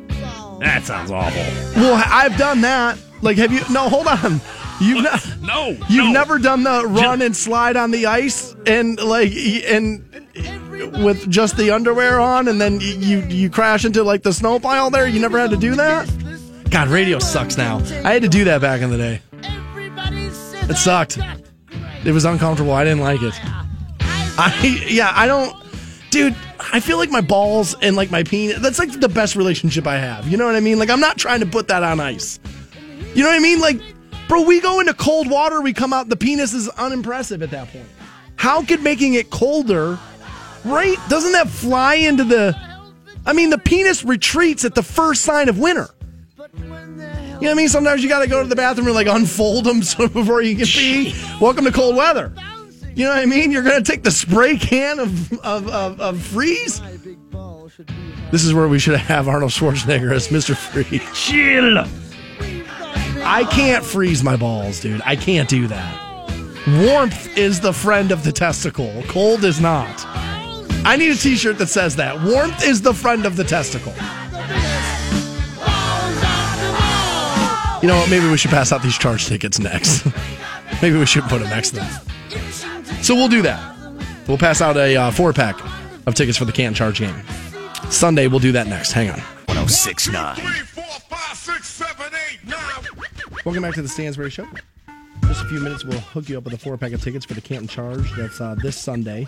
[0.59, 1.41] that sounds awful
[1.81, 2.97] Well, I've done that.
[3.21, 3.61] Like, have you?
[3.71, 4.39] No, hold on.
[4.79, 5.25] You've not.
[5.41, 6.11] no You've no.
[6.11, 10.03] never done the run and slide on the ice and like and
[11.03, 14.89] with just the underwear on, and then you you crash into like the snow pile
[14.89, 15.07] there.
[15.07, 16.07] You never had to do that.
[16.69, 17.77] God, radio sucks now.
[18.03, 19.21] I had to do that back in the day.
[20.69, 21.17] It sucked.
[22.05, 22.73] It was uncomfortable.
[22.73, 23.33] I didn't like it.
[24.39, 25.55] I yeah, I don't
[26.11, 29.87] dude, I feel like my balls and like my penis that's like the best relationship
[29.87, 30.27] I have.
[30.27, 30.77] You know what I mean?
[30.77, 32.39] Like I'm not trying to put that on ice.
[33.13, 33.59] You know what I mean?
[33.59, 33.81] Like,
[34.27, 37.71] bro, we go into cold water, we come out, the penis is unimpressive at that
[37.71, 37.87] point.
[38.35, 39.97] How could making it colder,
[40.63, 40.97] right?
[41.09, 42.55] Doesn't that fly into the
[43.25, 45.89] I mean, the penis retreats at the first sign of winter.
[46.57, 47.67] You know what I mean?
[47.67, 50.55] Sometimes you got to go to the bathroom and like unfold them so before you
[50.55, 51.13] can pee.
[51.41, 52.33] Welcome to cold weather.
[52.95, 53.51] You know what I mean?
[53.51, 56.81] You're gonna take the spray can of of, of, of freeze.
[56.81, 60.29] My big ball should be held This is where we should have Arnold Schwarzenegger as
[60.29, 60.55] Mr.
[60.55, 61.03] Freeze.
[61.13, 61.77] chill
[63.29, 65.01] I can't freeze my balls, dude.
[65.03, 66.07] I can't do that.
[66.65, 69.03] Warmth is the friend of the testicle.
[69.09, 70.05] Cold is not.
[70.85, 72.21] I need a t-shirt that says that.
[72.23, 73.91] Warmth is the friend of the testicle.
[77.81, 78.09] You know what?
[78.09, 80.07] Maybe we should pass out these charge tickets next.
[80.81, 83.03] Maybe we should put them next to them.
[83.03, 83.75] So we'll do that.
[84.29, 85.59] We'll pass out a uh, four pack
[86.05, 87.21] of tickets for the Canton Charge game.
[87.89, 88.93] Sunday, we'll do that next.
[88.93, 89.19] Hang on.
[89.47, 90.37] 1069.
[93.45, 94.47] Welcome back to the Stansbury Show.
[95.23, 97.33] Just a few minutes, we'll hook you up with a four pack of tickets for
[97.33, 98.11] the Canton Charge.
[98.13, 99.27] That's uh, this Sunday.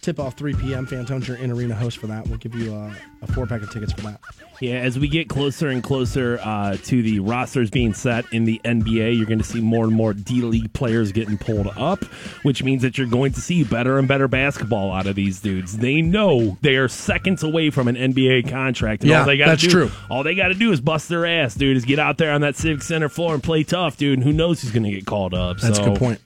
[0.00, 0.86] Tip off 3 p.m.
[0.86, 2.26] Fantone's your in arena host for that.
[2.26, 4.20] We'll give you uh, a four pack of tickets for that.
[4.60, 8.60] Yeah, as we get closer and closer uh, to the rosters being set in the
[8.64, 12.04] NBA, you're going to see more and more D League players getting pulled up,
[12.42, 15.76] which means that you're going to see better and better basketball out of these dudes.
[15.76, 19.02] They know they are seconds away from an NBA contract.
[19.02, 19.90] And Yeah, all they gotta that's do, true.
[20.10, 21.76] All they got to do is bust their ass, dude.
[21.76, 24.18] Is get out there on that Civic Center floor and play tough, dude.
[24.18, 25.58] And who knows who's going to get called up?
[25.58, 26.20] That's so, a good point.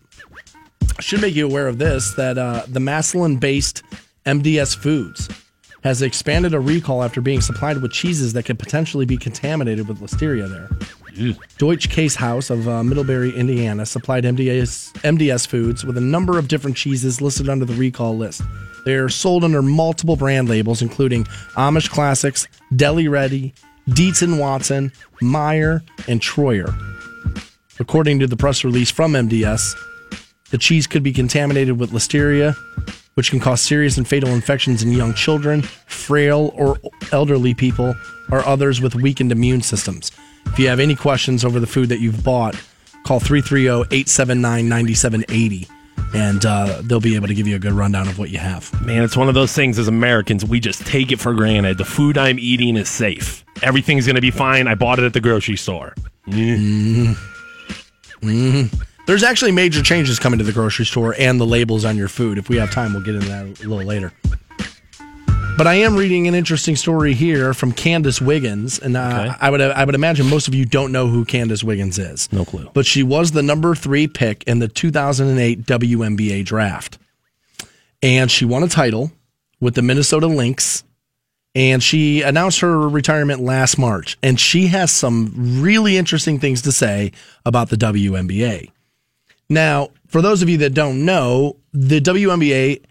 [1.01, 3.83] I should make you aware of this that uh, the Massillon based
[4.27, 5.31] MDS Foods
[5.83, 10.01] has expanded a recall after being supplied with cheeses that could potentially be contaminated with
[10.01, 11.39] listeria there.
[11.57, 16.49] Deutsch Kase Haus of uh, Middlebury, Indiana, supplied MDS, MDS Foods with a number of
[16.49, 18.43] different cheeses listed under the recall list.
[18.85, 21.25] They are sold under multiple brand labels, including
[21.55, 22.47] Amish Classics,
[22.77, 23.55] Deli Ready,
[23.89, 26.77] Dietz and Watson, Meyer, and Troyer.
[27.79, 29.75] According to the press release from MDS,
[30.51, 32.55] the cheese could be contaminated with listeria,
[33.15, 36.79] which can cause serious and fatal infections in young children, frail or
[37.13, 37.95] elderly people,
[38.31, 40.13] or others with weakened immune systems.
[40.47, 42.55] If you have any questions over the food that you've bought,
[43.05, 45.69] call 330 879 9780
[46.13, 48.73] and uh, they'll be able to give you a good rundown of what you have.
[48.85, 51.79] Man, it's one of those things as Americans, we just take it for granted.
[51.79, 53.45] The food I'm eating is safe.
[53.63, 54.67] Everything's going to be fine.
[54.67, 55.95] I bought it at the grocery store.
[59.07, 62.39] There's actually major changes coming to the grocery store and the labels on your food.
[62.39, 64.13] If we have time, we'll get into that a little later.
[65.57, 69.37] But I am reading an interesting story here from Candace Wiggins, and uh, Okay.
[69.41, 72.33] I would I would imagine most of you don't know who Candace Wiggins is.
[72.33, 72.71] No clue.
[72.73, 76.99] But she was the number three pick in the 2008 WNBA draft,
[78.03, 79.11] and she won a title
[79.61, 80.85] with the Minnesota Lynx.
[81.53, 86.71] And she announced her retirement last March, and she has some really interesting things to
[86.71, 87.11] say
[87.45, 88.71] about the WNBA.
[89.51, 92.85] Now, for those of you that don't know, the WNBA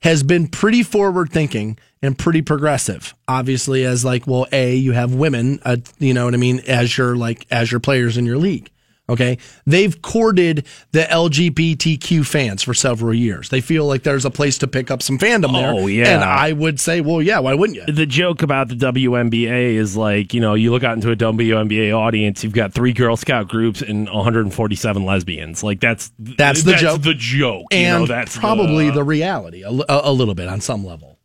[0.00, 3.14] has been pretty forward thinking and pretty progressive.
[3.28, 6.96] Obviously, as like, well, a you have women, uh, you know what I mean, as
[6.96, 8.70] your like as your players in your league.
[9.08, 13.50] Okay, they've courted the LGBTQ fans for several years.
[13.50, 15.72] They feel like there's a place to pick up some fandom there.
[15.72, 16.08] Oh, yeah.
[16.14, 17.86] and I would say, well, yeah, why wouldn't you?
[17.94, 21.96] The joke about the WNBA is like, you know, you look out into a WNBA
[21.96, 25.62] audience, you've got three Girl Scout groups and 147 lesbians.
[25.62, 27.02] Like that's That's the joke.
[27.02, 30.48] The joke, you and know, that's probably the, the reality a, a- a little bit
[30.48, 31.16] on some level.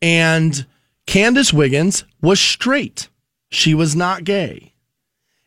[0.00, 0.66] And
[1.06, 3.08] Candace Wiggins was straight.
[3.50, 4.71] She was not gay.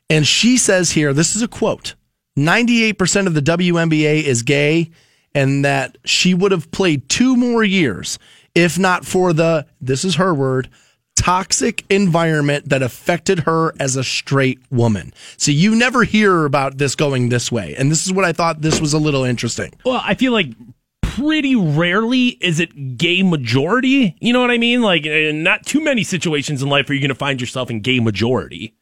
[0.10, 1.95] And she says here, this is a quote
[2.38, 4.91] 98% of the WNBA is gay,
[5.34, 8.19] and that she would have played two more years
[8.56, 10.69] if not for the, this is her word,
[11.15, 15.14] toxic environment that affected her as a straight woman.
[15.38, 17.76] So you never hear about this going this way.
[17.77, 19.73] And this is what I thought this was a little interesting.
[19.86, 20.48] Well, I feel like
[21.02, 24.15] pretty rarely is it gay majority.
[24.19, 24.82] You know what I mean?
[24.82, 27.82] Like, uh, not too many situations in life are you going to find yourself in
[27.82, 28.73] gay majority.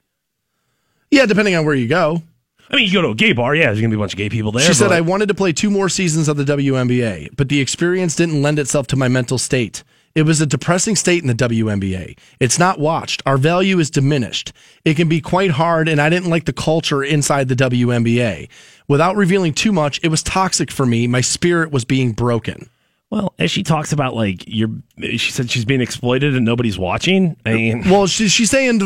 [1.13, 2.23] Yeah, depending on where you go.
[2.71, 4.13] I mean, you go to a gay bar, yeah, there's going to be a bunch
[4.13, 4.63] of gay people there.
[4.63, 8.15] She said, I wanted to play two more seasons of the WNBA, but the experience
[8.15, 9.83] didn't lend itself to my mental state.
[10.15, 12.17] It was a depressing state in the WNBA.
[12.39, 13.21] It's not watched.
[13.27, 14.53] Our value is diminished.
[14.85, 18.49] It can be quite hard, and I didn't like the culture inside the WNBA.
[18.87, 21.05] Without revealing too much, it was toxic for me.
[21.05, 22.69] My spirit was being broken.
[23.13, 27.37] Well, as she talks about like you're, she said she's being exploited and nobody's watching.
[27.45, 28.79] I mean, Well, she, she's saying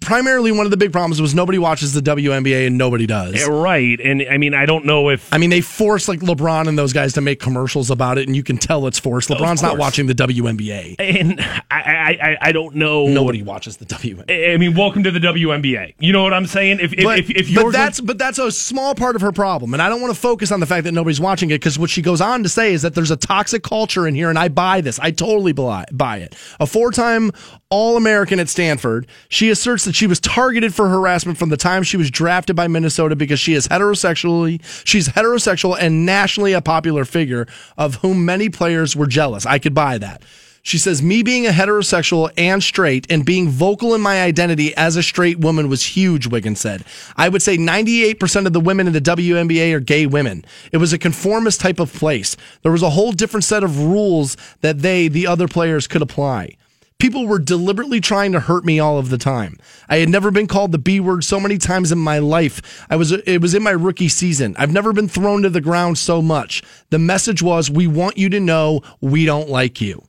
[0.00, 3.46] primarily one of the big problems was nobody watches the WNBA and nobody does.
[3.46, 4.00] right.
[4.00, 6.92] And I mean, I don't know if I mean, they force like LeBron and those
[6.92, 9.28] guys to make commercials about it, and you can tell it's forced.
[9.28, 10.96] LeBron's not watching the WNBA.
[10.98, 11.40] and
[11.70, 13.06] I, I, I, don't know.
[13.06, 14.52] Nobody watches the WNBA.
[14.52, 15.94] I mean, welcome to the WNBA.
[16.00, 16.80] You know what I'm saying?
[16.80, 19.30] If if, But, if, if you're but that's but that's a small part of her
[19.30, 21.78] problem, and I don't want to focus on the fact that nobody's watching it because
[21.78, 24.38] what she goes on to say is that there's a toxic culture in here, and
[24.38, 24.98] I buy this.
[24.98, 25.84] I totally buy,
[26.18, 26.34] it.
[26.58, 27.30] A four-time
[27.70, 31.96] All-American at Stanford, she asserts that she was targeted for harassment from the time she
[31.96, 37.46] was drafted by Minnesota because she is heterosexually she's heterosexual and nationally a popular figure
[37.76, 39.46] of whom many players were jealous.
[39.46, 40.22] I could buy that.
[40.62, 44.96] She says, Me being a heterosexual and straight and being vocal in my identity as
[44.96, 46.84] a straight woman was huge, Wiggins said.
[47.16, 50.44] I would say 98% of the women in the WNBA are gay women.
[50.72, 52.36] It was a conformist type of place.
[52.62, 56.56] There was a whole different set of rules that they, the other players, could apply.
[56.98, 59.56] People were deliberately trying to hurt me all of the time.
[59.88, 62.86] I had never been called the B word so many times in my life.
[62.90, 64.54] I was it was in my rookie season.
[64.58, 66.62] I've never been thrown to the ground so much.
[66.90, 70.02] The message was we want you to know we don't like you.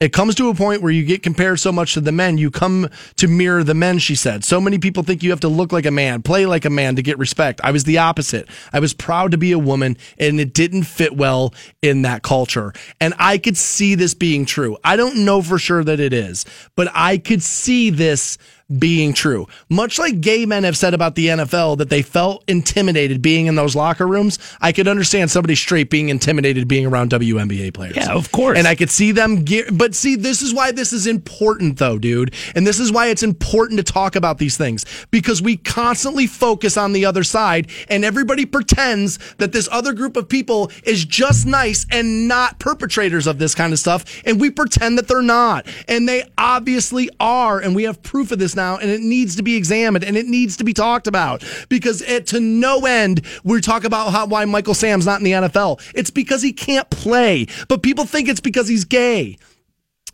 [0.00, 2.50] It comes to a point where you get compared so much to the men, you
[2.50, 4.44] come to mirror the men, she said.
[4.46, 6.96] So many people think you have to look like a man, play like a man
[6.96, 7.60] to get respect.
[7.62, 8.48] I was the opposite.
[8.72, 11.52] I was proud to be a woman, and it didn't fit well
[11.82, 12.72] in that culture.
[12.98, 14.78] And I could see this being true.
[14.82, 16.46] I don't know for sure that it is,
[16.76, 18.38] but I could see this
[18.78, 19.46] being true.
[19.68, 23.54] Much like gay men have said about the NFL that they felt intimidated being in
[23.54, 27.96] those locker rooms, I could understand somebody straight being intimidated being around WNBA players.
[27.96, 28.58] Yeah, of course.
[28.58, 31.98] And I could see them get, but see, this is why this is important though,
[31.98, 32.34] dude.
[32.54, 36.76] And this is why it's important to talk about these things because we constantly focus
[36.76, 41.46] on the other side and everybody pretends that this other group of people is just
[41.46, 44.22] nice and not perpetrators of this kind of stuff.
[44.24, 45.66] And we pretend that they're not.
[45.88, 47.58] And they obviously are.
[47.58, 48.76] And we have proof of this now.
[48.76, 52.26] And it needs to be examined and it needs to be talked about because it,
[52.28, 55.80] to no end, we talk about how, why Michael Sam's not in the NFL.
[55.94, 59.38] It's because he can't play, but people think it's because he's gay.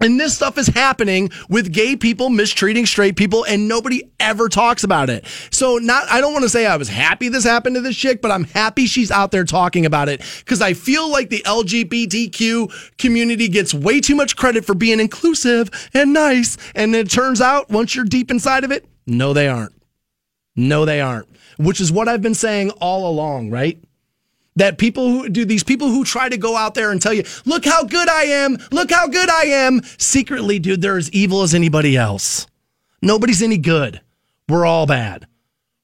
[0.01, 4.85] And this stuff is happening with gay people mistreating straight people and nobody ever talks
[4.85, 5.25] about it.
[5.51, 8.21] So not, I don't want to say I was happy this happened to this chick,
[8.21, 12.97] but I'm happy she's out there talking about it because I feel like the LGBTQ
[12.99, 16.57] community gets way too much credit for being inclusive and nice.
[16.75, 19.73] And it turns out once you're deep inside of it, no, they aren't.
[20.57, 21.29] No, they aren't.
[21.59, 23.79] Which is what I've been saying all along, right?
[24.57, 27.25] That people who do these people who try to go out there and tell you,
[27.45, 29.83] look how good I am, look how good I am.
[29.99, 32.47] Secretly, dude, they're as evil as anybody else.
[33.01, 34.01] Nobody's any good.
[34.49, 35.27] We're all bad.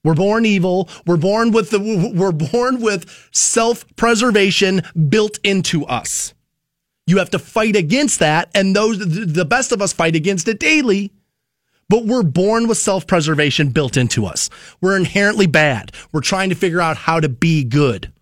[0.05, 0.89] We're born evil.
[1.07, 6.35] We're born with the, we're born with self-preservation built into us.
[7.07, 8.51] You have to fight against that.
[8.55, 11.13] And those, the best of us fight against it daily.
[11.89, 14.49] But we're born with self preservation built into us.
[14.81, 15.93] We're inherently bad.
[16.11, 18.13] We're trying to figure out how to be good.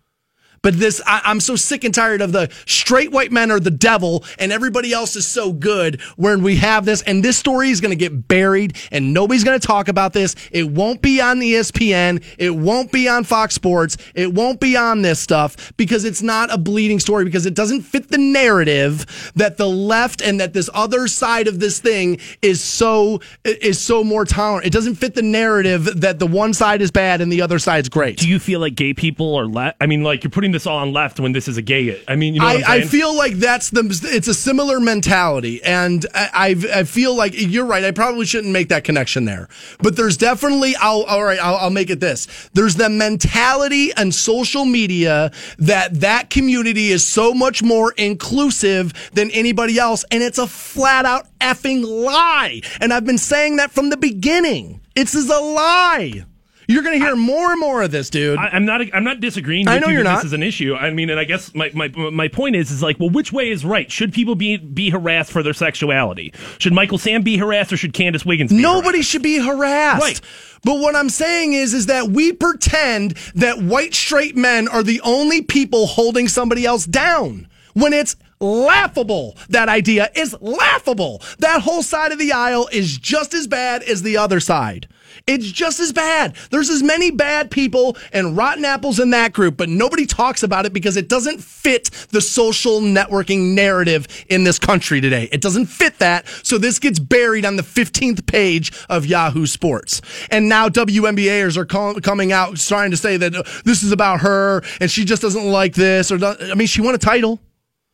[0.63, 3.71] But this, I, am so sick and tired of the straight white men are the
[3.71, 7.01] devil and everybody else is so good when we have this.
[7.03, 10.37] And this story is going to get buried and nobody's going to talk about this.
[10.53, 12.23] It won't be on ESPN.
[12.37, 13.97] It won't be on Fox Sports.
[14.15, 17.83] It won't be on this stuff because it's not a bleeding story because it doesn't
[17.83, 22.63] fit the narrative that the left and that this other side of this thing is
[22.63, 24.67] so, is so more tolerant.
[24.67, 27.89] It doesn't fit the narrative that the one side is bad and the other side's
[27.89, 28.19] great.
[28.19, 29.79] Do you feel like gay people are left?
[29.81, 32.03] I mean, like you're putting this all on left when this is a gay.
[32.07, 36.05] I mean, you know I, I feel like that's the it's a similar mentality, and
[36.15, 37.85] I, I I feel like you're right.
[37.85, 39.49] I probably shouldn't make that connection there,
[39.81, 40.75] but there's definitely.
[40.77, 41.39] I'll all right.
[41.39, 42.51] I'll, I'll make it this.
[42.55, 49.31] There's the mentality and social media that that community is so much more inclusive than
[49.31, 52.61] anybody else, and it's a flat out effing lie.
[52.81, 54.81] And I've been saying that from the beginning.
[54.95, 56.25] It's is a lie.
[56.71, 58.39] You're going to hear more and more of this, dude.
[58.39, 58.81] I, am not.
[58.95, 59.67] I'm not disagreeing.
[59.67, 60.17] I know you you're not.
[60.17, 60.75] This is an issue.
[60.75, 63.51] I mean, and I guess my, my my point is is like, well, which way
[63.51, 63.91] is right?
[63.91, 66.33] Should people be be harassed for their sexuality?
[66.59, 68.53] Should Michael Sam be harassed, or should Candace Wiggins?
[68.53, 69.11] be Nobody harassed?
[69.11, 70.03] should be harassed.
[70.03, 70.21] Right.
[70.63, 75.01] But what I'm saying is, is that we pretend that white straight men are the
[75.01, 79.37] only people holding somebody else down when it's laughable.
[79.49, 81.23] That idea is laughable.
[81.39, 84.89] That whole side of the aisle is just as bad as the other side.
[85.31, 86.35] It's just as bad.
[86.51, 90.67] There's as many bad people and rotten apples in that group, but nobody talks about
[90.67, 95.29] it because it doesn't fit the social networking narrative in this country today.
[95.31, 96.27] It doesn't fit that.
[96.43, 100.03] So this gets buried on the 15th page of Yahoo Sports.
[100.33, 104.23] And now WNBAers are call- coming out trying to say that uh, this is about
[104.23, 107.39] her and she just doesn't like this or I mean she won a title.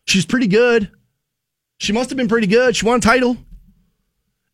[0.07, 0.91] She's pretty good.
[1.81, 2.75] She must have been pretty good.
[2.75, 3.37] She won a title.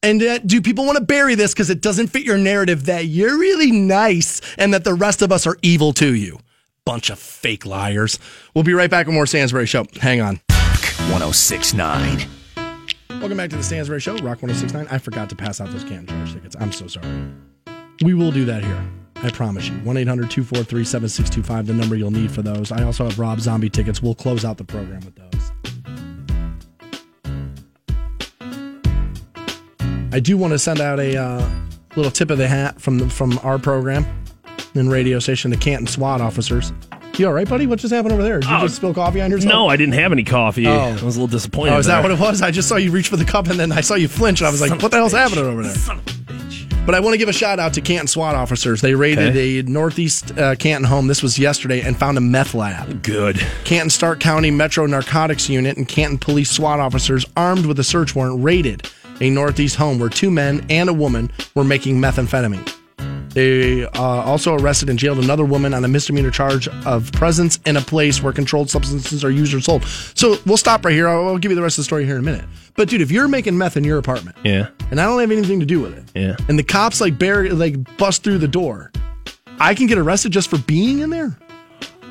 [0.03, 3.07] And uh, do people want to bury this because it doesn't fit your narrative that
[3.07, 6.41] you're really nice and that the rest of us are evil to you?
[6.85, 8.19] Bunch of fake liars.
[8.53, 9.87] We'll be right back with more Stansbury Show.
[10.01, 10.41] Hang on.
[11.11, 12.29] 1069.
[13.11, 14.89] Welcome back to the Stansbury Show, Rock 1069.
[14.91, 16.57] I forgot to pass out those Canton Charge tickets.
[16.59, 17.07] I'm so sorry.
[18.03, 18.85] We will do that here.
[19.17, 19.75] I promise you.
[19.75, 22.73] 1 800 243 7625, the number you'll need for those.
[22.73, 24.03] I also have Rob Zombie tickets.
[24.03, 25.53] We'll close out the program with those.
[30.13, 31.49] I do want to send out a uh,
[31.97, 34.05] little tip of the hat from the, from our program
[34.75, 36.73] and radio station, the Canton SWAT officers.
[37.17, 37.67] You all right, buddy?
[37.67, 38.41] What just happened over there?
[38.41, 39.53] Did you Oh, just spill coffee on yourself?
[39.53, 40.67] No, I didn't have any coffee.
[40.67, 40.73] Oh.
[40.73, 41.75] I was a little disappointed.
[41.75, 42.03] Oh, is that there.
[42.03, 42.41] what it was?
[42.43, 44.49] I just saw you reach for the cup and then I saw you flinch and
[44.49, 45.19] I was like, Son of what the hell's bitch.
[45.19, 45.75] happening over there?
[45.75, 46.87] Son of a bitch.
[46.87, 48.81] But I want to give a shout out to Canton SWAT officers.
[48.81, 49.59] They raided Okay.
[49.59, 51.07] a Northeast uh, Canton home.
[51.07, 53.03] This was yesterday and found a meth lab.
[53.03, 53.39] Good.
[53.65, 58.15] Canton Stark County Metro Narcotics Unit and Canton Police SWAT officers, armed with a search
[58.17, 58.91] warrant, raided
[59.23, 62.71] a Northeast home where two men and a woman were making methamphetamine.
[63.31, 67.79] They uh, also arrested and jailed another woman on a misdemeanor charge of presence in
[67.79, 69.85] a place where controlled substances are used or sold.
[70.15, 71.09] So we'll stop right here.
[71.09, 72.45] I'll, I'll give you the rest of the story here in a minute.
[72.77, 74.69] But dude, if you're making meth in your apartment, Yeah.
[74.91, 76.37] and I don't have anything to do with it, Yeah.
[76.49, 78.93] and the cops like bury, like bust through the door,
[79.59, 81.35] I can get arrested just for being in there.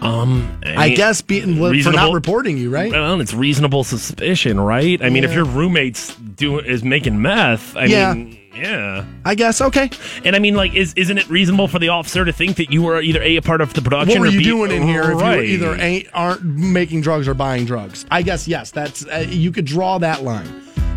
[0.01, 2.91] Um, I, mean, guess being for not reporting you, right?
[2.91, 5.01] Well, it's reasonable suspicion, right?
[5.03, 8.13] I mean, if your roommate's doing is making meth, I Yeah.
[8.15, 9.05] mean, yeah.
[9.23, 9.91] I guess okay.
[10.25, 12.81] And I mean, like, is isn't it reasonable for the officer to think that you
[12.81, 14.19] were either a, a part of the production?
[14.19, 15.39] What were or you B, doing in here Right.
[15.43, 18.05] if you either ain't aren't making drugs or buying drugs?
[18.09, 18.71] I guess yes.
[18.71, 20.47] That's uh, you could draw that line.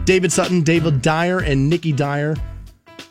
[0.07, 2.37] David Sutton, David Dyer, and Nikki Dyer,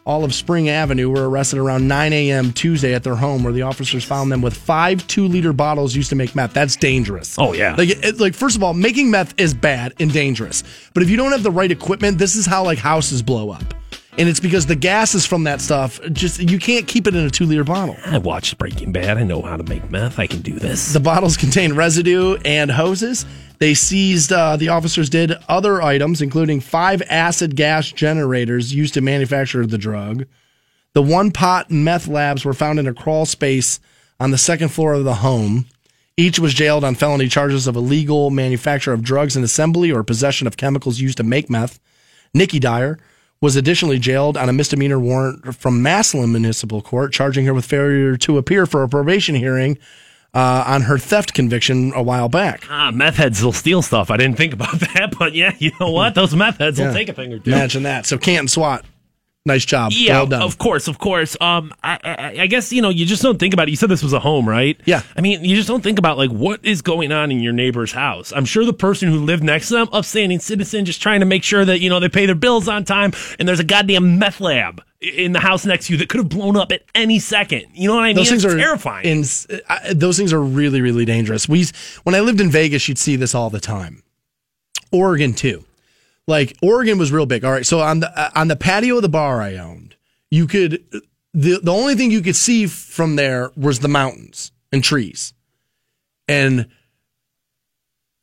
[0.06, 2.52] all of Spring Avenue, were arrested around 9 a.m.
[2.52, 6.16] Tuesday at their home, where the officers found them with five two-liter bottles used to
[6.16, 6.54] make meth.
[6.54, 7.38] That's dangerous.
[7.40, 7.76] Oh, yeah.
[7.76, 10.64] Like, it, like first of all, making meth is bad and dangerous.
[10.94, 13.64] But if you don't have the right equipment, this is how like houses blow up.
[14.18, 17.32] And it's because the gases from that stuff just you can't keep it in a
[17.32, 17.98] two liter bottle.
[18.06, 19.18] I watched Breaking Bad.
[19.18, 20.20] I know how to make meth.
[20.20, 20.94] I can do this.
[20.94, 23.26] The bottles contain residue and hoses.
[23.64, 29.00] They seized, uh, the officers did other items, including five acid gas generators used to
[29.00, 30.26] manufacture the drug.
[30.92, 33.80] The one pot meth labs were found in a crawl space
[34.20, 35.66] on the second floor of the home.
[36.18, 40.46] Each was jailed on felony charges of illegal manufacture of drugs and assembly or possession
[40.46, 41.80] of chemicals used to make meth.
[42.34, 43.00] Nikki Dyer
[43.40, 48.18] was additionally jailed on a misdemeanor warrant from Massillon Municipal Court, charging her with failure
[48.18, 49.78] to appear for a probation hearing
[50.34, 52.64] uh, on her theft conviction a while back.
[52.70, 54.10] Ah, meth heads will steal stuff.
[54.12, 56.16] I didn't think about that, but yeah, you know what?
[56.16, 56.88] Those meth heads Yeah.
[56.88, 57.52] will take a thing or two.
[57.52, 58.06] Imagine that.
[58.06, 58.84] So Canton SWAT,
[59.46, 59.92] nice job.
[59.94, 60.42] Yeah, well done.
[60.42, 61.38] of course, of course.
[61.40, 63.72] Um, I, I, I guess you know you just don't think about it.
[63.72, 64.80] You said this was a home, right?
[64.86, 65.04] Yeah.
[65.16, 67.92] I mean, you just don't think about like what is going on in your neighbor's
[67.92, 68.34] house.
[68.36, 71.44] I'm sure the person who lived next to them, upstanding citizen, just trying to make
[71.44, 74.42] sure that you know they pay their bills on time, and there's a goddamn meth
[74.42, 77.66] lab in the house next to you that could have blown up at any second.
[77.74, 78.16] You know what I mean?
[78.16, 79.06] those things It's are terrifying.
[79.06, 79.24] In,
[79.70, 81.48] uh, those things are really, really dangerous.
[81.48, 81.66] We,
[82.04, 84.04] when I lived in Vegas, you'd see this all the time.
[84.92, 85.66] Oregon too.
[86.28, 87.44] Like Oregon was real big.
[87.44, 89.96] All right, so on the uh, on the patio of the bar I owned,
[90.32, 90.84] you could
[91.34, 95.34] the the only thing you could see from there was the mountains and trees,
[96.28, 96.68] and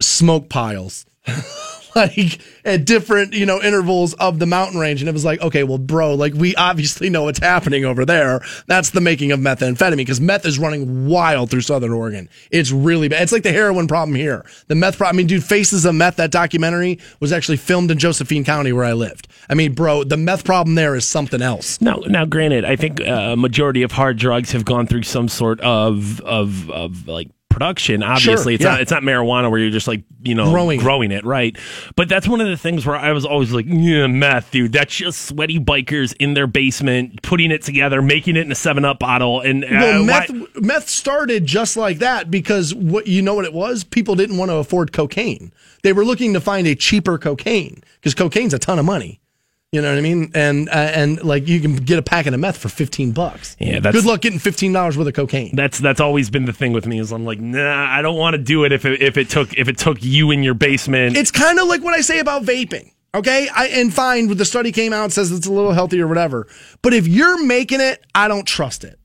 [0.01, 1.05] smoke piles.
[1.97, 5.01] like at different, you know, intervals of the mountain range.
[5.03, 8.41] And it was like, okay, well, bro, like we obviously know what's happening over there.
[8.67, 12.29] That's the making of methamphetamine because meth is running wild through Southern Oregon.
[12.51, 13.23] It's really bad.
[13.23, 14.45] It's like the heroin problem here.
[14.69, 15.17] The meth problem.
[15.17, 18.85] I mean, dude, Faces of Meth, that documentary was actually filmed in Josephine County where
[18.85, 19.29] I lived.
[19.49, 21.81] I mean, bro, the meth problem there is something else.
[21.81, 25.29] Now, now, granted, I think uh, a majority of hard drugs have gone through some
[25.29, 28.02] sort of of of like production.
[28.02, 28.70] Obviously, it's yeah.
[28.70, 30.82] not it's not marijuana where you're just like you know Growing it.
[30.82, 31.56] growing it, right?
[31.97, 34.72] But that's one of the things where I was always like, yeah, meth, dude.
[34.72, 38.85] That's just sweaty bikers in their basement putting it together, making it in a Seven
[38.86, 43.20] Up bottle, and uh, Well, why- meth, meth started just like that because what you
[43.20, 43.85] know what it was?
[43.85, 45.52] People didn't want to afford cocaine.
[45.82, 49.19] They were looking to find a cheaper cocaine because cocaine's a ton of money.
[49.72, 50.32] You know what I mean?
[50.34, 53.56] And uh, and like you can get a packet of meth for fifteen bucks.
[53.60, 55.55] Yeah, that's- good luck getting fifteen dollars worth of cocaine.
[55.55, 58.34] that's that's always been the thing with me is I'm like, nah, I don't want
[58.34, 61.16] to do it if it, if it took if it took you in your basement.
[61.16, 62.90] It's kind of like what I say about vaping.
[63.14, 64.26] Okay, I and fine.
[64.36, 66.48] The study came out and says it's a little healthier, or whatever.
[66.82, 68.98] But if you're making it, I don't trust it.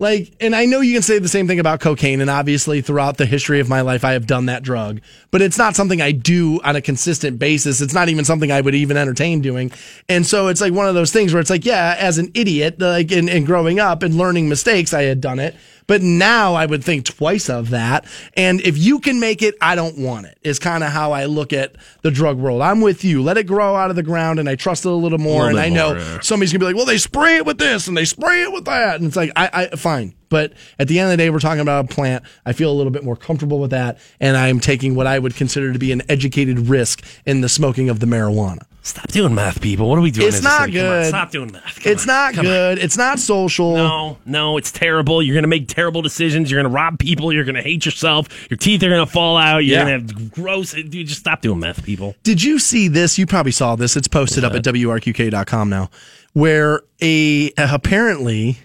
[0.00, 3.18] Like, and I know you can say the same thing about cocaine, and obviously throughout
[3.18, 6.10] the history of my life, I have done that drug, but it's not something I
[6.10, 7.82] do on a consistent basis.
[7.82, 9.70] It's not even something I would even entertain doing.
[10.08, 12.80] And so it's like one of those things where it's like, yeah, as an idiot,
[12.80, 15.54] like in, in growing up and learning mistakes, I had done it.
[15.90, 18.04] But now I would think twice of that.
[18.34, 21.24] And if you can make it, I don't want it, is kind of how I
[21.24, 22.62] look at the drug world.
[22.62, 23.24] I'm with you.
[23.24, 25.46] Let it grow out of the ground and I trust it a little more.
[25.46, 26.20] Little and I know more, yeah.
[26.20, 28.66] somebody's gonna be like, well, they spray it with this and they spray it with
[28.66, 29.00] that.
[29.00, 30.14] And it's like, I, I fine.
[30.28, 32.22] But at the end of the day, we're talking about a plant.
[32.46, 33.98] I feel a little bit more comfortable with that.
[34.20, 37.88] And I'm taking what I would consider to be an educated risk in the smoking
[37.88, 38.62] of the marijuana.
[38.82, 39.90] Stop doing math, people.
[39.90, 40.28] What are we doing?
[40.28, 40.80] It's not city?
[40.80, 41.06] On, good.
[41.08, 41.80] Stop doing meth.
[41.82, 42.06] Come it's on.
[42.06, 42.52] not Come on.
[42.52, 42.78] good.
[42.78, 43.74] It's not social.
[43.74, 45.22] No, no, it's terrible.
[45.22, 46.50] You're going to make terrible decisions.
[46.50, 47.30] You're going to rob people.
[47.30, 48.50] You're going to hate yourself.
[48.50, 49.58] Your teeth are going to fall out.
[49.58, 49.84] You're Yeah.
[49.84, 50.72] going to have gross.
[50.72, 52.14] Dude, just stop doing math, people.
[52.22, 53.18] Did you see this?
[53.18, 53.96] You probably saw this.
[53.96, 55.90] It's posted up at WRQK.com now,
[56.32, 58.58] where a apparently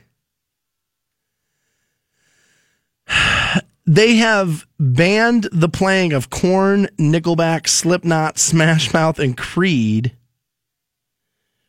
[3.86, 10.16] they have banned the playing of Korn, Nickelback, Slipknot, Smash Mouth, and Creed.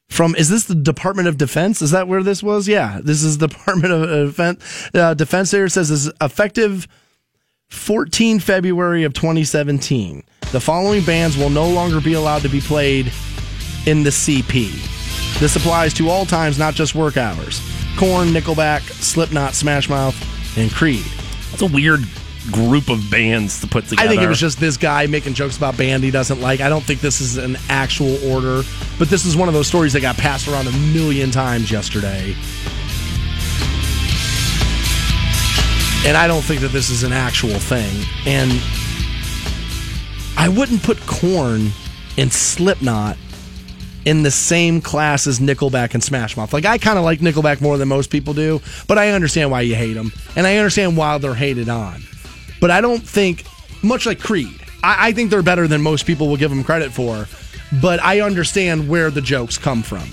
[0.09, 1.83] From is this the Department of Defense?
[1.83, 2.69] Is that where this was?
[2.69, 4.91] Yeah, this is Department of uh, Defense.
[4.95, 6.89] Uh, Defense there says is effective
[7.71, 10.23] 14 February of 2017.
[10.53, 13.13] The following bands will no longer be allowed to be played
[13.87, 14.71] in the CP.
[15.41, 17.61] This applies to all times, not just work hours.
[17.99, 20.17] Korn, Nickelback, Slipknot, Smash Mouth,
[20.57, 21.05] and Creed.
[21.59, 22.01] That's a weird
[22.53, 24.07] group of bands to put together.
[24.07, 26.61] I think it was just this guy making jokes about band he doesn't like.
[26.61, 28.63] I don't think this is an actual order,
[28.99, 32.37] but this is one of those stories that got passed around a million times yesterday.
[36.07, 38.05] and I don't think that this is an actual thing.
[38.27, 38.53] And
[40.37, 41.73] I wouldn't put Korn
[42.19, 43.17] and Slipknot
[44.07, 46.53] in the same class as Nickelback and Smash Mouth.
[46.53, 49.63] Like I kind of like Nickelback more than most people do, but I understand why
[49.63, 52.03] you hate them, and I understand why they're hated on.
[52.61, 53.45] But I don't think,
[53.83, 56.93] much like Creed, I, I think they're better than most people will give them credit
[56.93, 57.27] for.
[57.83, 60.09] But I understand where the jokes come from.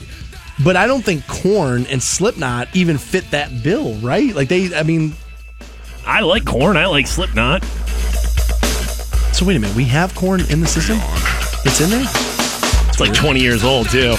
[0.64, 4.36] But I don't think Korn and Slipknot even fit that bill, right?
[4.36, 5.14] Like they, I mean,
[6.06, 6.78] I like Korn.
[6.78, 7.64] I like Slipknot.
[9.34, 10.98] so wait a minute, we have Korn in the system.
[11.64, 12.33] It's in there.
[12.94, 14.14] It's like 20 years old too.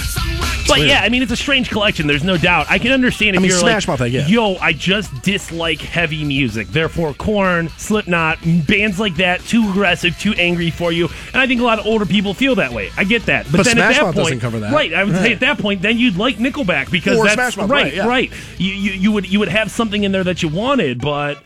[0.67, 2.09] But yeah, I mean, it's a strange collection.
[2.09, 2.67] There's no doubt.
[2.69, 4.29] I can understand if I mean, you're Smash like, Mouth, I get.
[4.29, 6.67] yo, I just dislike heavy music.
[6.67, 11.09] Therefore, Korn, Slipknot, bands like that, too aggressive, too angry for you.
[11.33, 12.91] And I think a lot of older people feel that way.
[12.97, 13.45] I get that.
[13.45, 14.73] But, But then Smash at that Mouth point, doesn't cover that.
[14.73, 14.93] right?
[14.93, 17.71] I would say at that point, then you'd like Nickelback because Or that's Smash Mouth,
[17.71, 18.09] right, right, yeah.
[18.09, 18.33] right.
[18.59, 21.39] You, you you would you would have something in there that you wanted, but.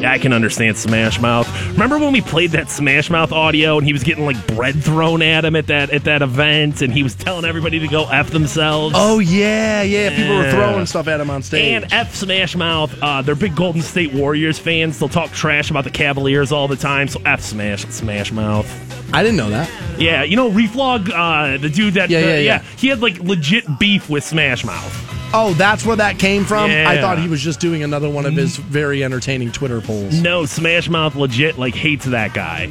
[0.00, 1.46] Yeah, I can understand Smash Mouth.
[1.72, 5.20] Remember when we played that Smash Mouth audio and he was getting like bread thrown
[5.20, 8.30] at him at that at that event and he was telling everybody to go f
[8.30, 8.94] themselves.
[8.96, 10.16] Oh yeah, yeah.
[10.16, 11.82] People were throwing stuff at him on stage.
[11.82, 14.98] And F Smash Mouth, uh, they're big Golden State Warriors fans.
[14.98, 17.06] They'll talk trash about the Cavaliers all the time.
[17.08, 18.68] So F Smash Smash Mouth.
[19.12, 19.70] I didn't know that.
[19.98, 22.62] Yeah, you know Reflog, uh, the dude that Yeah, uh, yeah, yeah.
[22.78, 25.19] he had like legit beef with Smash Mouth.
[25.32, 26.70] Oh, that's where that came from.
[26.70, 30.20] I thought he was just doing another one of his very entertaining Twitter polls.
[30.20, 32.70] No, Smash Mouth legit like hates that guy.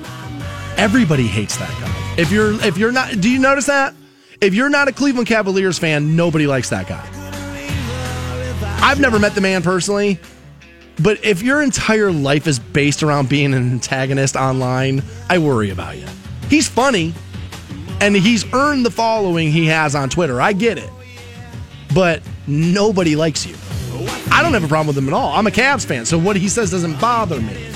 [0.77, 2.15] Everybody hates that guy.
[2.22, 3.95] If you're if you're not, do you notice that?
[4.41, 7.06] If you're not a Cleveland Cavaliers fan, nobody likes that guy.
[8.81, 10.19] I've never met the man personally,
[11.02, 15.98] but if your entire life is based around being an antagonist online, I worry about
[15.98, 16.06] you.
[16.49, 17.14] He's funny,
[17.99, 20.41] and he's earned the following he has on Twitter.
[20.41, 20.90] I get it,
[21.94, 23.56] but nobody likes you.
[24.32, 25.34] I don't have a problem with him at all.
[25.34, 27.70] I'm a Cavs fan, so what he says doesn't bother me.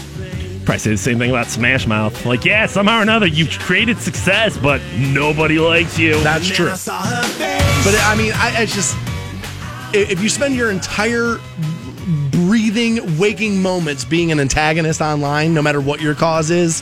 [0.66, 2.26] Probably say the same thing about Smash Mouth.
[2.26, 6.18] Like, yeah, somehow or another, you've created success, but nobody likes you.
[6.24, 6.70] That's true.
[6.70, 8.96] But I mean, I, it's just
[9.94, 11.38] if you spend your entire
[12.32, 16.82] breathing, waking moments being an antagonist online, no matter what your cause is,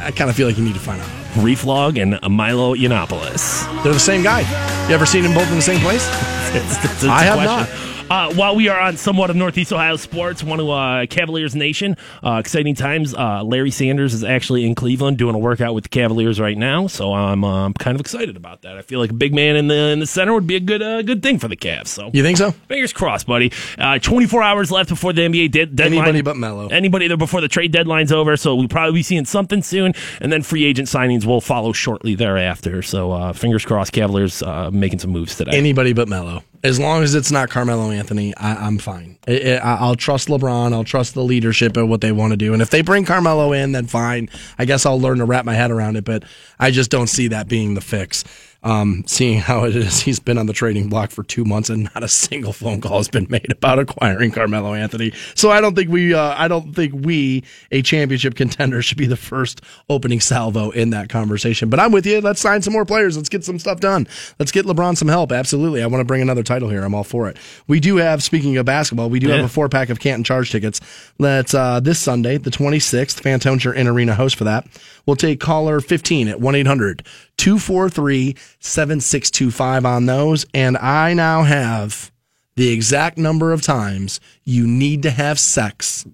[0.00, 1.08] I kind of feel like you need to find out.
[1.36, 3.82] Reflog and Milo Yiannopoulos.
[3.82, 4.40] They're the same guy.
[4.88, 6.06] You ever seen them both in the same place?
[6.56, 7.95] It's, it's- it's I have question.
[8.08, 11.96] Uh, while we are on somewhat of Northeast Ohio sports, one of uh, Cavaliers Nation,
[12.22, 13.12] uh, exciting times.
[13.12, 16.86] Uh, Larry Sanders is actually in Cleveland doing a workout with the Cavaliers right now,
[16.86, 18.76] so I'm um, kind of excited about that.
[18.76, 20.82] I feel like a big man in the in the center would be a good
[20.82, 21.88] uh, good thing for the Cavs.
[21.88, 22.52] So You think so?
[22.52, 23.50] fingers crossed, buddy.
[23.76, 25.94] Uh, 24 hours left before the NBA de- deadline.
[25.98, 26.68] Anybody but Melo.
[26.68, 30.30] Anybody there before the trade deadline's over, so we'll probably be seeing something soon, and
[30.30, 32.82] then free agent signings will follow shortly thereafter.
[32.82, 35.56] So uh, fingers crossed, Cavaliers uh, making some moves today.
[35.56, 36.44] Anybody but Melo.
[36.66, 39.18] As long as it's not Carmelo Anthony, I, I'm fine.
[39.28, 40.72] I, I, I'll trust LeBron.
[40.72, 42.52] I'll trust the leadership of what they want to do.
[42.52, 44.28] And if they bring Carmelo in, then fine.
[44.58, 46.04] I guess I'll learn to wrap my head around it.
[46.04, 46.24] But
[46.58, 48.24] I just don't see that being the fix.
[48.66, 51.84] Um, seeing how it is, he's been on the trading block for two months and
[51.94, 55.12] not a single phone call has been made about acquiring Carmelo Anthony.
[55.36, 59.06] So I don't think we, uh, I don't think we, a championship contender, should be
[59.06, 61.70] the first opening salvo in that conversation.
[61.70, 62.20] But I'm with you.
[62.20, 63.16] Let's sign some more players.
[63.16, 64.08] Let's get some stuff done.
[64.40, 65.30] Let's get LeBron some help.
[65.30, 65.80] Absolutely.
[65.80, 66.82] I want to bring another title here.
[66.82, 67.36] I'm all for it.
[67.68, 70.50] We do have, speaking of basketball, we do have a four pack of Canton Charge
[70.50, 70.80] tickets.
[71.20, 73.22] That's uh, this Sunday, the 26th.
[73.22, 74.66] Fantone's in Arena host for that.
[75.06, 77.06] We'll take caller 15 at 1 800
[77.36, 80.44] 243 7625 on those.
[80.52, 82.10] And I now have
[82.56, 86.06] the exact number of times you need to have sex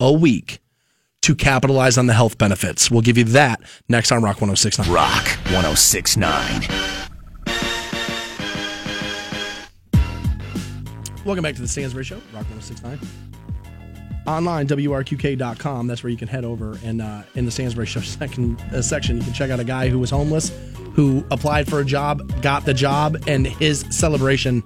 [0.00, 0.58] a week
[1.22, 2.90] to capitalize on the health benefits.
[2.90, 4.92] We'll give you that next on Rock 1069.
[4.92, 6.92] Rock 1069.
[11.24, 12.98] Welcome back to the Stansbury Show, Rock 1069.
[14.26, 15.86] Online, WRQK.com.
[15.86, 16.78] That's where you can head over.
[16.84, 19.88] And uh, in the Stansbury Show second, uh, section, you can check out a guy
[19.88, 20.52] who was homeless,
[20.94, 24.62] who applied for a job, got the job, and his celebration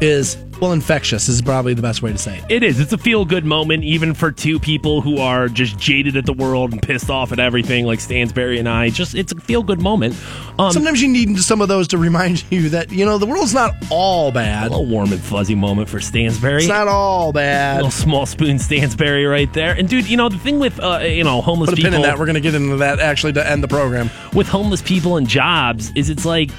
[0.00, 2.44] is, well, infectious, is probably the best way to say it.
[2.48, 2.80] It is.
[2.80, 6.32] It's a feel good moment, even for two people who are just jaded at the
[6.32, 8.90] world and pissed off at everything, like Stansbury and I.
[8.90, 10.14] Just it's a feel good moment.
[10.58, 13.54] Um, Sometimes you need some of those to remind you that, you know, the world's
[13.54, 14.68] not all bad.
[14.68, 16.58] a little warm and fuzzy moment for Stansbury.
[16.62, 17.76] It's not all bad.
[17.76, 19.72] little small spoon Stansbury right there.
[19.72, 21.96] And dude, you know the thing with uh, you know homeless Put a people pin
[21.96, 22.18] in that.
[22.18, 24.10] We're going to get into that actually to end the program.
[24.32, 26.50] with homeless people and jobs is it's like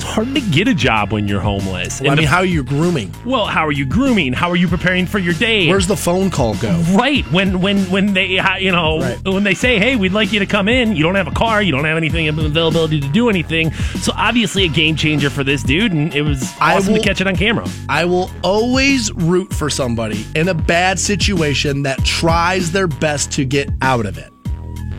[0.00, 2.00] It's hard to get a job when you're homeless.
[2.00, 3.12] Well, I mean, the- how are you grooming?
[3.26, 4.32] well, how are you grooming?
[4.32, 5.68] How are you preparing for your day?
[5.68, 6.70] Where's the phone call go?
[6.92, 9.18] Right when when when they you know Right.
[9.24, 11.60] when they say hey we'd like you to come in you don't have a car
[11.62, 15.62] you don't have anything availability to do anything so obviously a game changer for this
[15.62, 19.12] dude and it was I awesome will- to catch it on camera I will always
[19.12, 24.16] root for somebody in a bad situation that tries their best to get out of
[24.16, 24.29] it.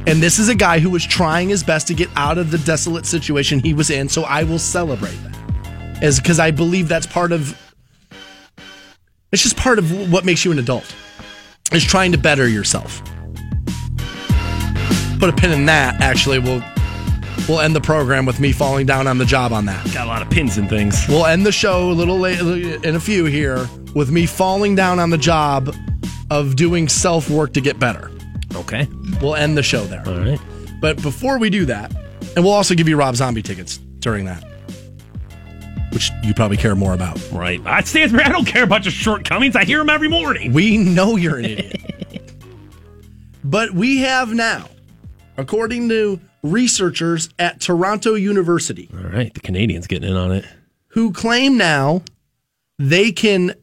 [0.07, 2.57] And this is a guy who was trying his best to get out of the
[2.59, 6.01] desolate situation he was in, so I will celebrate that.
[6.01, 7.55] As because I believe that's part of
[9.31, 10.93] it's just part of what makes you an adult.
[11.71, 13.01] Is trying to better yourself.
[15.19, 16.39] Put a pin in that, actually.
[16.39, 16.63] We'll
[17.47, 19.85] we'll end the program with me falling down on the job on that.
[19.93, 22.95] got a lot of pins and things We'll end the show a little late in
[22.95, 25.73] a few here with me falling down on the job
[26.29, 28.11] of doing self work to get better.
[28.55, 28.87] Okay.
[29.21, 30.03] We'll end the show there.
[30.07, 30.39] all right.
[30.79, 31.91] But before we do that,
[32.35, 34.43] and we'll also give you Rob Zombie tickets during that,
[35.93, 37.19] which you probably care more about.
[37.31, 37.61] right.
[37.65, 39.55] I Stansbury I don't care about your shortcomings.
[39.55, 40.53] I hear them every morning.
[40.53, 42.23] We know you're an idiot.
[43.43, 44.67] but we have now,
[45.37, 49.33] according to researchers at Toronto University, all right.
[49.33, 50.45] The Canadians getting in on it.
[50.89, 52.01] who claim now
[52.79, 53.53] they can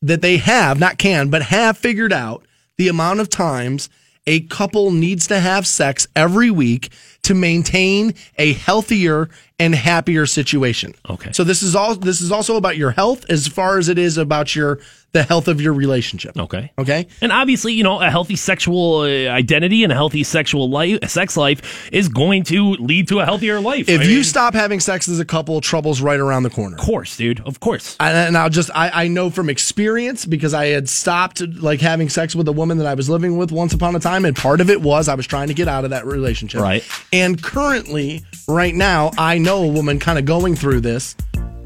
[0.00, 2.44] that they have not can but have figured out
[2.76, 3.88] the amount of times
[4.26, 6.90] a couple needs to have sex every week
[7.22, 9.28] to maintain a healthier
[9.58, 10.94] and happier situation.
[11.08, 11.32] Okay.
[11.32, 14.18] So this is all this is also about your health as far as it is
[14.18, 14.80] about your
[15.14, 16.36] the health of your relationship.
[16.36, 17.06] okay Okay?
[17.20, 21.36] And obviously, you know, a healthy sexual uh, identity and a healthy sexual life, sex
[21.36, 23.88] life is going to lead to a healthier life.
[23.88, 26.76] If I you mean, stop having sex as a couple, trouble's right around the corner.
[26.76, 27.96] of course, dude, of course.
[28.00, 32.08] And, and I'll just I, I know from experience because I had stopped like having
[32.08, 34.60] sex with a woman that I was living with once upon a time, and part
[34.60, 36.60] of it was I was trying to get out of that relationship.
[36.60, 36.84] Right.
[37.12, 41.14] And currently, right now, I know a woman kind of going through this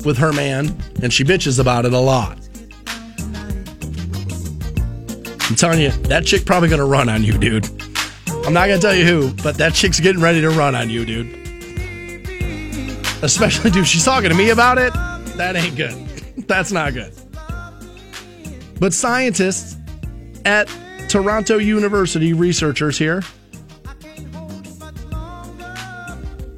[0.04, 2.38] with her man, and she bitches about it a lot.
[5.48, 7.66] I'm telling you, that chick probably gonna run on you, dude.
[8.44, 11.06] I'm not gonna tell you who, but that chick's getting ready to run on you,
[11.06, 11.34] dude.
[13.22, 14.92] Especially, dude, she's talking to me about it.
[15.36, 15.94] That ain't good.
[16.48, 17.12] That's not good.
[18.78, 19.76] But scientists
[20.44, 20.68] at
[21.08, 23.22] Toronto University, researchers here,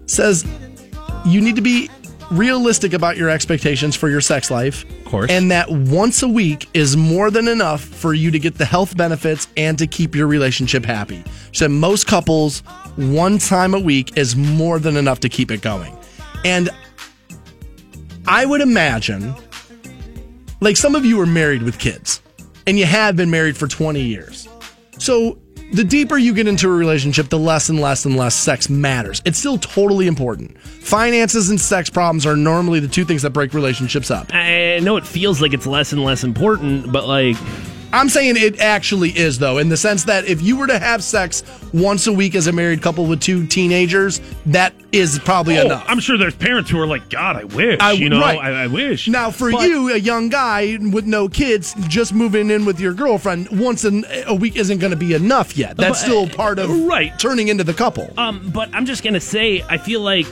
[0.07, 0.45] says
[1.25, 1.91] you need to be
[2.31, 4.85] realistic about your expectations for your sex life.
[4.85, 5.31] Of course.
[5.31, 8.97] And that once a week is more than enough for you to get the health
[8.97, 11.25] benefits and to keep your relationship happy.
[11.53, 12.61] So most couples,
[12.97, 15.97] one time a week is more than enough to keep it going.
[16.45, 16.71] And
[18.27, 19.35] I would imagine,
[20.61, 22.23] like some of you are married with kids,
[22.67, 24.49] and you have been married for 20 years.
[24.99, 25.39] So
[25.73, 29.23] the deeper you get into a relationship, the less and less and less sex matters.
[29.25, 30.59] It's still totally important.
[30.61, 34.33] Finances and sex problems are normally the two things that break relationships up.
[34.35, 37.37] I know it feels like it's less and less important, but like,
[37.93, 41.03] I'm saying it actually is, though, in the sense that if you were to have
[41.03, 41.43] sex
[41.73, 45.85] once a week as a married couple with two teenagers, that is probably oh, enough.
[45.89, 48.39] I'm sure there's parents who are like, God, I wish, I- you know, right.
[48.39, 49.09] I, I wish.
[49.09, 52.93] Now, for But- you, a young guy with no kids, just moving in with your
[52.95, 55.77] girlfriend once an, a week isn't going to be enough yet.
[55.77, 57.17] That's But, still part of right.
[57.19, 58.13] turning into the couple.
[58.17, 60.27] Um, but I'm just gonna say, I feel like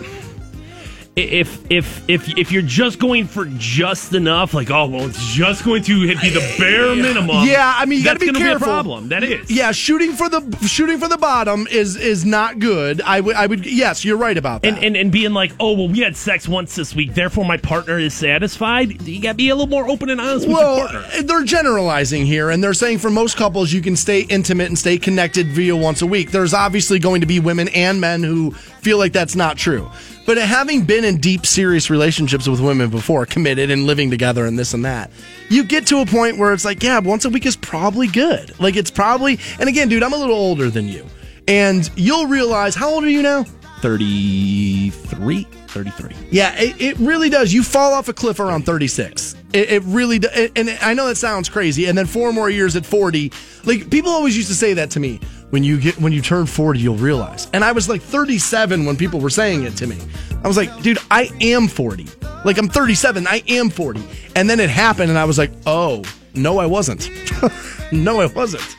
[1.18, 5.64] if if if if you're just going for just enough, like oh well, it's just
[5.64, 7.46] going to be the bare minimum.
[7.46, 8.66] yeah, I mean, you got to that's be gonna careful.
[8.66, 9.08] Be a problem.
[9.08, 9.50] That is.
[9.50, 13.00] Yeah, shooting for the shooting for the bottom is is not good.
[13.02, 14.68] I would I would yes, you're right about that.
[14.68, 17.56] And, and and being like, oh well, we had sex once this week, therefore my
[17.56, 19.02] partner is satisfied.
[19.02, 21.04] You got to be a little more open and honest with your well, partner.
[21.12, 24.78] Eh, they're generalizing here, and they're saying for most couples, you can stay intimate and
[24.78, 26.30] stay connected via once a week.
[26.30, 29.90] There's obviously going to be women and men who feel like that's not true.
[30.28, 34.58] But having been in deep, serious relationships with women before, committed and living together and
[34.58, 35.10] this and that,
[35.48, 38.52] you get to a point where it's like, yeah, once a week is probably good.
[38.60, 41.06] Like, it's probably, and again, dude, I'm a little older than you.
[41.48, 43.44] And you'll realize, how old are you now?
[43.80, 45.46] 33?
[45.68, 46.14] 33.
[46.30, 47.52] Yeah, it, it really does.
[47.52, 49.36] You fall off a cliff around 36.
[49.52, 50.50] It, it really does.
[50.56, 51.86] And I know that sounds crazy.
[51.86, 53.32] And then four more years at 40.
[53.64, 55.20] Like, people always used to say that to me.
[55.50, 57.48] When you get when you turn 40, you'll realize.
[57.54, 59.96] And I was like 37 when people were saying it to me.
[60.44, 62.06] I was like, dude, I am 40.
[62.44, 63.26] Like, I'm 37.
[63.26, 64.02] I am 40.
[64.36, 66.04] And then it happened, and I was like, oh,
[66.34, 67.10] no, I wasn't.
[67.92, 68.76] no, I wasn't.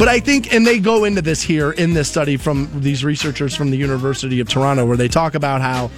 [0.00, 3.54] But I think, and they go into this here in this study from these researchers
[3.54, 5.90] from the University of Toronto, where they talk about how,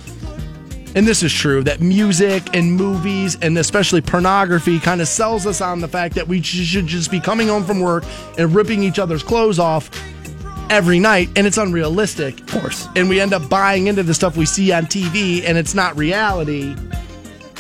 [0.97, 5.61] and this is true, that music and movies and especially pornography kind of sells us
[5.61, 8.03] on the fact that we should just be coming home from work
[8.37, 9.89] and ripping each other's clothes off
[10.69, 12.41] every night, and it's unrealistic.
[12.41, 12.89] Of course.
[12.97, 15.97] And we end up buying into the stuff we see on TV, and it's not
[15.97, 16.75] reality.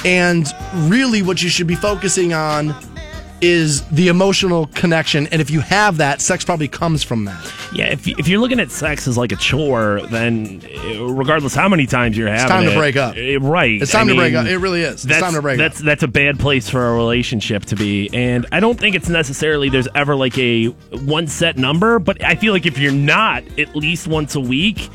[0.04, 2.74] And really, what you should be focusing on
[3.42, 5.26] is the emotional connection.
[5.26, 7.52] And if you have that, sex probably comes from that.
[7.74, 11.68] Yeah, if, if you're looking at sex as like a chore, then uh, regardless how
[11.68, 12.48] many times you're having it.
[12.48, 13.16] time to it, break up.
[13.16, 13.82] uh, right?
[13.82, 14.46] It's time I to break up.
[14.46, 15.04] It really is.
[15.04, 15.84] It's time to break that's, up.
[15.84, 18.08] That's a bad place for a relationship to be.
[18.14, 22.36] And I don't think it's necessarily there's ever like a one set number, but I
[22.36, 24.88] feel like if you're not at least once a week,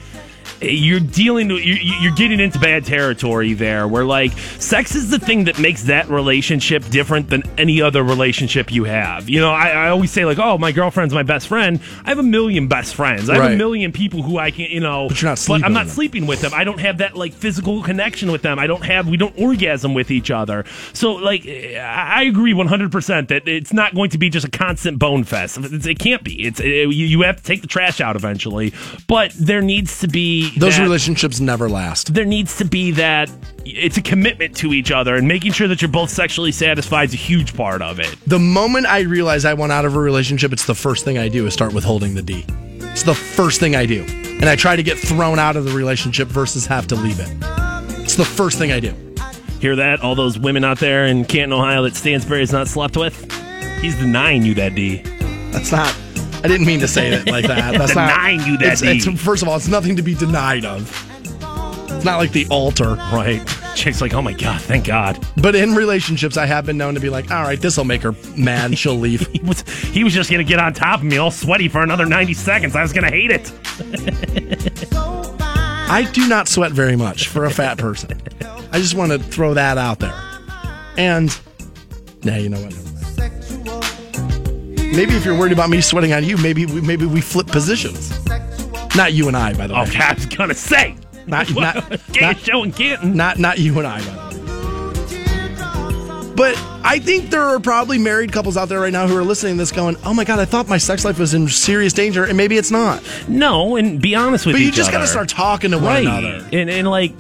[0.61, 5.43] you're dealing you're, you're getting into bad territory there where like sex is the thing
[5.45, 9.29] that makes that relationship different than any other relationship you have.
[9.29, 11.79] You know i, I always say like oh my girlfriend's my best friend.
[12.05, 13.29] I have a million best friends.
[13.29, 13.53] I have Right.
[13.53, 15.87] a million people who i can you know But you're not sleeping i'm not with
[15.89, 15.95] them.
[15.95, 16.51] sleeping with them.
[16.53, 18.57] I don't have that like physical connection with them.
[18.59, 20.65] I don't have we don't orgasm with each other.
[20.93, 25.23] So like i agree 100% that it's not going to be just a constant bone
[25.23, 25.57] fest.
[25.61, 26.45] It can't be.
[26.45, 28.73] It's it, you have to take the trash out eventually.
[29.07, 32.13] But there needs to be Those that- relationships never last.
[32.13, 33.29] there needs to be that
[33.65, 37.13] it's a commitment to each other and making sure that you're both sexually satisfied is
[37.13, 38.15] a huge part of it.
[38.25, 41.27] The moment I realize I want out of a relationship, it's the first thing I
[41.27, 42.45] do is start withholding the D.
[42.79, 44.03] It's the first thing I do.
[44.07, 47.29] And I try to get thrown out of the relationship versus have to leave it.
[48.01, 48.93] It's the first thing I do.
[49.59, 50.01] Hear that?
[50.01, 53.31] All those women out there in Canton, Ohio that Stansbury is not slept with?
[53.81, 55.01] He's denying you that D.
[55.51, 55.95] That's not.
[56.43, 57.73] I didn't mean to say it like that.
[57.77, 60.65] That's Denying not, you that it's, it's- First of all, it's nothing to be denied
[60.65, 60.91] of.
[61.91, 62.93] It's not like the altar.
[62.95, 63.41] Right.
[63.75, 65.23] Chick's like, oh my God, thank God.
[65.41, 68.01] But in relationships, I have been known to be like, all right, this will make
[68.03, 68.77] her mad.
[68.77, 69.25] She'll leave.
[69.27, 71.81] He was, he was just going to get on top of me all sweaty for
[71.81, 72.75] another 90 seconds.
[72.75, 73.51] I was going to hate it.
[75.89, 78.21] I do not sweat very much for a fat person.
[78.71, 80.13] I just want to throw that out there.
[80.97, 81.35] And,
[82.23, 82.73] nah, you know what?
[84.95, 88.11] Maybe if you're worried about me sweating on you, maybe we, maybe we flip positions.
[88.95, 89.89] Not you and I, by the oh, way.
[89.89, 90.95] Okay, I was going to say.
[91.27, 93.15] Not, not, not, show in Canton.
[93.15, 94.27] not, not you and I, by the way.
[96.37, 99.55] But I think there are probably married couples out there right now who are listening
[99.55, 102.25] to this going, oh my God, I thought my sex life was in serious danger,
[102.25, 103.03] and maybe it's not.
[103.27, 106.05] No, and be honest with But you just got to start talking to one right.
[106.05, 106.47] another.
[106.53, 107.13] And, and like,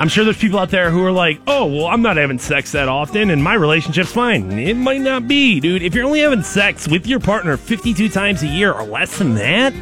[0.00, 2.72] I'm sure there's people out there who are like, oh, well, I'm not having sex
[2.72, 4.50] that often and my relationship's fine.
[4.58, 5.82] It might not be, dude.
[5.82, 9.34] If you're only having sex with your partner 52 times a year or less than
[9.34, 9.74] that,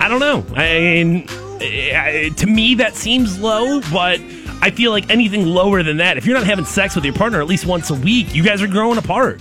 [0.00, 0.44] I don't know.
[0.56, 4.20] I mean, to me, that seems low, but
[4.60, 7.40] I feel like anything lower than that, if you're not having sex with your partner
[7.40, 9.40] at least once a week, you guys are growing apart.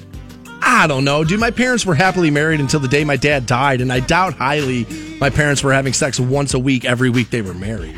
[0.61, 1.39] I don't know, dude.
[1.39, 4.85] My parents were happily married until the day my dad died, and I doubt highly
[5.19, 7.95] my parents were having sex once a week every week they were married.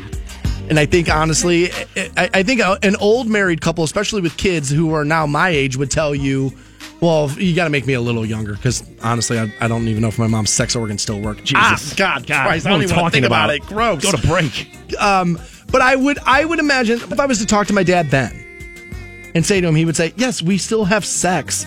[0.68, 1.70] And I think honestly,
[2.16, 5.76] I, I think an old married couple, especially with kids who are now my age,
[5.76, 6.52] would tell you,
[7.00, 10.00] "Well, you got to make me a little younger." Because honestly, I, I don't even
[10.00, 11.38] know if my mom's sex organs still work.
[11.38, 11.54] Jesus.
[11.54, 13.62] Ah, God, Christ, I don't what are we even want to think about it.
[13.62, 14.02] Gross.
[14.02, 14.70] Go to break.
[14.98, 15.38] Um,
[15.70, 18.32] but I would I would imagine if I was to talk to my dad then
[19.34, 21.66] and say to him, he would say, "Yes, we still have sex,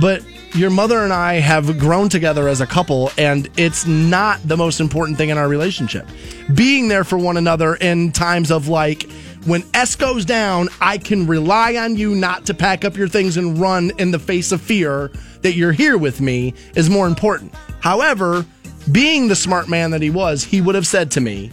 [0.00, 0.22] but
[0.54, 4.80] your mother and I have grown together as a couple, and it's not the most
[4.80, 6.06] important thing in our relationship.
[6.54, 9.08] Being there for one another in times of like."
[9.44, 13.36] When S goes down, I can rely on you not to pack up your things
[13.36, 15.10] and run in the face of fear
[15.40, 17.52] that you're here with me is more important.
[17.80, 18.46] However,
[18.92, 21.50] being the smart man that he was, he would have said to me,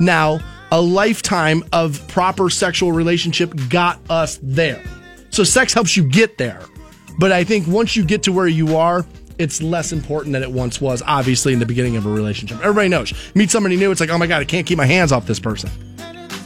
[0.00, 0.40] now,
[0.72, 4.82] a lifetime of proper sexual relationship got us there.
[5.28, 6.62] So sex helps you get there.
[7.18, 9.04] But I think once you get to where you are,
[9.38, 12.58] it's less important than it once was, obviously, in the beginning of a relationship.
[12.58, 13.12] Everybody knows.
[13.34, 15.40] Meet somebody new, it's like, oh my God, I can't keep my hands off this
[15.40, 15.70] person.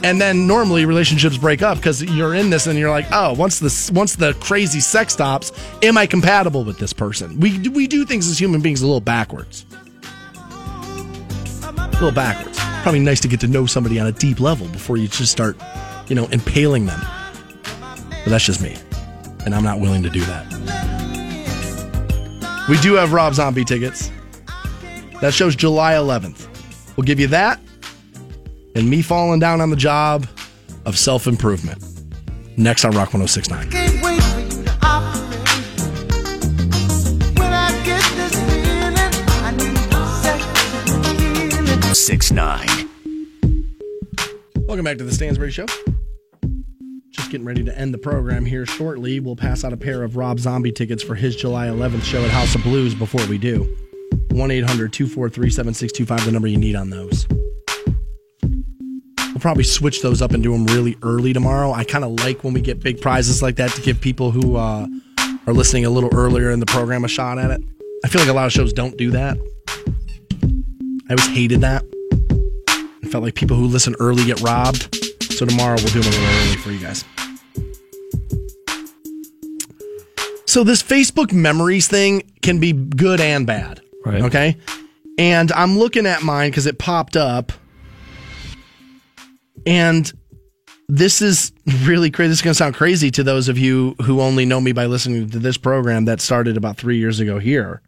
[0.01, 3.59] And then normally relationships break up because you're in this and you're like, oh, once
[3.59, 5.51] the once the crazy sex stops,
[5.83, 7.37] am I compatible with this person?
[7.39, 9.65] We we do things as human beings a little backwards
[11.99, 12.57] a little backwards.
[12.81, 15.57] Probably nice to get to know somebody on a deep level before you just start,
[16.07, 16.99] you know, impaling them.
[18.23, 18.77] But that's just me.
[19.45, 20.58] And I'm not willing to do that.
[22.69, 24.11] We do have Rob Zombie tickets.
[25.21, 26.95] That show's July 11th.
[26.95, 27.59] We'll give you that
[28.75, 30.27] and me falling down on the job
[30.85, 31.83] of self improvement.
[32.57, 33.71] Next on Rock 1069.
[33.71, 35.79] Can't wait for you to operate.
[37.39, 38.97] When I get this feeling,
[39.41, 39.77] I need
[40.21, 40.43] sex
[41.81, 41.93] healing.
[41.93, 42.67] 6 9.
[44.67, 45.65] Welcome back to the Stansbury Show.
[47.29, 49.19] Getting ready to end the program here shortly.
[49.19, 52.31] We'll pass out a pair of Rob Zombie tickets for his July 11th show at
[52.31, 53.77] House of Blues before we do.
[54.31, 57.27] 1 800 243 7625, the number you need on those.
[58.41, 61.71] We'll probably switch those up and do them really early tomorrow.
[61.71, 64.55] I kind of like when we get big prizes like that to give people who
[64.55, 64.87] uh,
[65.45, 67.61] are listening a little earlier in the program a shot at it.
[68.03, 69.37] I feel like a lot of shows don't do that.
[71.07, 71.83] I always hated that.
[73.03, 74.95] I felt like people who listen early get robbed.
[75.31, 77.05] So tomorrow we'll do them a little early for you guys.
[80.49, 83.81] So this Facebook memories thing can be good and bad.
[84.03, 84.23] Right.
[84.23, 84.57] Okay.
[85.19, 87.51] And I'm looking at mine because it popped up.
[89.67, 90.11] And
[90.87, 91.51] this is
[91.83, 92.29] really crazy.
[92.29, 94.87] This is going to sound crazy to those of you who only know me by
[94.87, 97.83] listening to this program that started about three years ago here.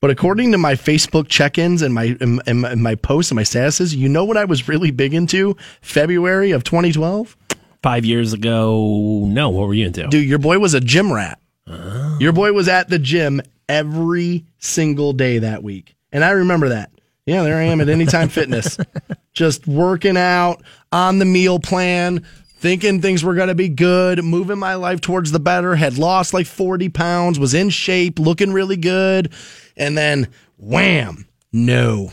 [0.00, 3.36] But according to my Facebook check-ins and my and, and my- and my posts and
[3.36, 7.36] my statuses, you know what I was really big into February of 2012.
[7.82, 9.50] Five years ago, no.
[9.50, 10.06] What were you into?
[10.08, 11.38] Dude, your boy was a gym rat.
[11.66, 12.16] Oh.
[12.20, 15.96] Your boy was at the gym every single day that week.
[16.12, 16.90] And I remember that.
[17.26, 18.78] Yeah, there I am at Anytime Fitness,
[19.32, 20.62] just working out
[20.92, 22.24] on the meal plan,
[22.58, 26.32] thinking things were going to be good, moving my life towards the better, had lost
[26.32, 29.32] like 40 pounds, was in shape, looking really good.
[29.76, 32.12] And then wham, no.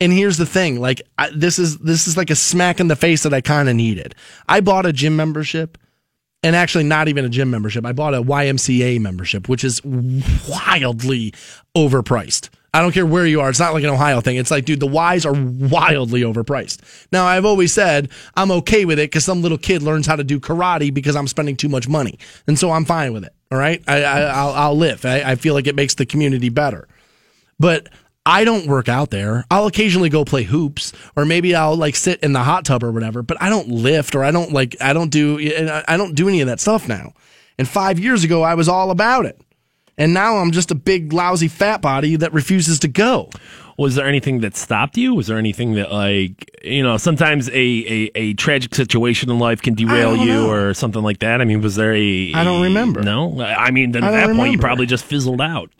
[0.00, 2.96] And here's the thing, like I, this is this is like a smack in the
[2.96, 4.14] face that I kind of needed.
[4.48, 5.78] I bought a gym membership
[6.42, 7.84] and actually not even a gym membership.
[7.84, 11.32] I bought a YMCA membership, which is wildly
[11.76, 12.50] overpriced.
[12.74, 13.48] I don't care where you are.
[13.48, 14.36] It's not like an Ohio thing.
[14.36, 16.80] It's like, dude, the Ys are wildly overpriced.
[17.10, 20.24] Now, I've always said I'm okay with it because some little kid learns how to
[20.24, 23.32] do karate because I'm spending too much money, and so I'm fine with it.
[23.50, 25.06] All right, I, I, I'll, I'll live.
[25.06, 26.86] I, I feel like it makes the community better
[27.58, 27.88] but
[28.28, 29.46] I don't work out there.
[29.50, 32.92] I'll occasionally go play hoops or maybe I'll like sit in the hot tub or
[32.92, 35.38] whatever, but I don't lift or I don't like, I don't do,
[35.88, 37.14] I don't do any of that stuff now.
[37.56, 39.40] And five years ago, I was all about it.
[39.96, 43.30] And now I'm just a big, lousy fat body that refuses to go.
[43.78, 45.14] Was there anything that stopped you?
[45.14, 49.62] Was there anything that, like, you know, sometimes a, a, a tragic situation in life
[49.62, 50.50] can derail you know.
[50.50, 51.40] or something like that?
[51.40, 52.32] I mean, was there a.
[52.34, 53.02] I don't remember.
[53.02, 53.40] No?
[53.40, 55.70] I mean, then at that point, you probably just fizzled out.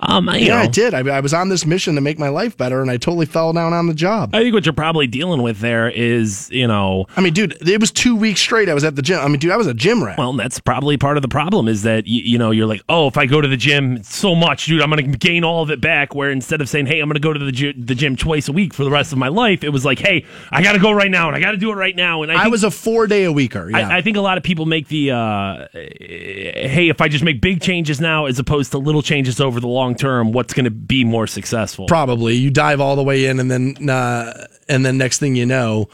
[0.00, 0.94] Um, Yeah, know, I did.
[0.94, 3.52] I, I was on this mission to make my life better and I totally fell
[3.52, 4.34] down on the job.
[4.34, 7.80] I think what you're probably dealing with there is, you know, I mean, dude, it
[7.80, 9.20] was two weeks straight I was at the gym.
[9.20, 10.18] I mean, dude, I was a gym rat.
[10.18, 13.06] Well, that's probably part of the problem is that you, you know you're like, oh,
[13.08, 15.70] if I go to the gym so much, dude, I'm going to gain all of
[15.70, 16.14] it back.
[16.14, 18.48] Where instead of saying, hey, I'm going to go to the gy- the gym twice
[18.48, 20.78] a week for the rest of my life, it was like, hey, I got to
[20.78, 22.22] go right now and I got to do it right now.
[22.22, 23.70] And I, I was a four day a weeker.
[23.70, 23.88] Yeah.
[23.88, 27.40] I, I think a lot of people make the, uh, hey, if I just make
[27.40, 30.70] big changes now as opposed to little changes over the long term, what's going to
[30.70, 31.86] be more successful?
[31.86, 35.46] Probably you dive all the way in, and then uh, and then next thing you
[35.46, 35.88] know,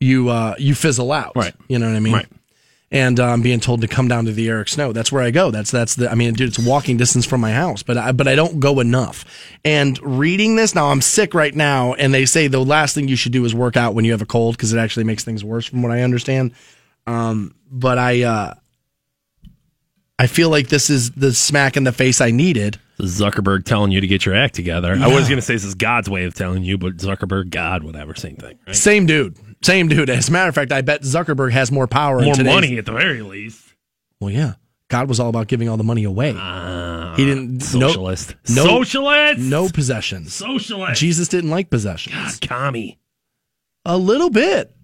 [0.00, 1.32] you uh, you fizzle out.
[1.36, 1.54] Right.
[1.68, 2.14] You know what I mean.
[2.14, 2.26] Right.
[2.92, 4.92] And I'm being told to come down to the Eric Snow.
[4.92, 5.50] That's where I go.
[5.50, 6.10] That's that's the.
[6.10, 8.78] I mean, dude, it's walking distance from my house, but I, but I don't go
[8.78, 9.24] enough.
[9.64, 13.16] And reading this now, I'm sick right now, and they say the last thing you
[13.16, 15.42] should do is work out when you have a cold because it actually makes things
[15.42, 16.52] worse, from what I understand.
[17.08, 18.54] Um, but I uh,
[20.18, 22.78] I feel like this is the smack in the face I needed.
[23.00, 24.92] Zuckerberg telling you to get your act together.
[24.98, 27.82] I was going to say this is God's way of telling you, but Zuckerberg, God,
[27.82, 28.58] whatever, same thing.
[28.66, 28.74] Right?
[28.74, 29.38] Same dude.
[29.62, 30.08] Same dude.
[30.08, 32.22] As a matter of fact, I bet Zuckerberg has more power.
[32.22, 33.74] More money at the very least.
[34.20, 34.54] Well, yeah.
[34.88, 36.32] God was all about giving all the money away.
[36.36, 37.60] Ah, he didn't.
[37.60, 38.36] Socialist.
[38.48, 39.40] No, Socialist.
[39.40, 40.32] No, no possessions.
[40.32, 41.00] Socialist.
[41.00, 42.38] Jesus didn't like possessions.
[42.38, 42.98] commie.
[43.84, 44.75] A little bit.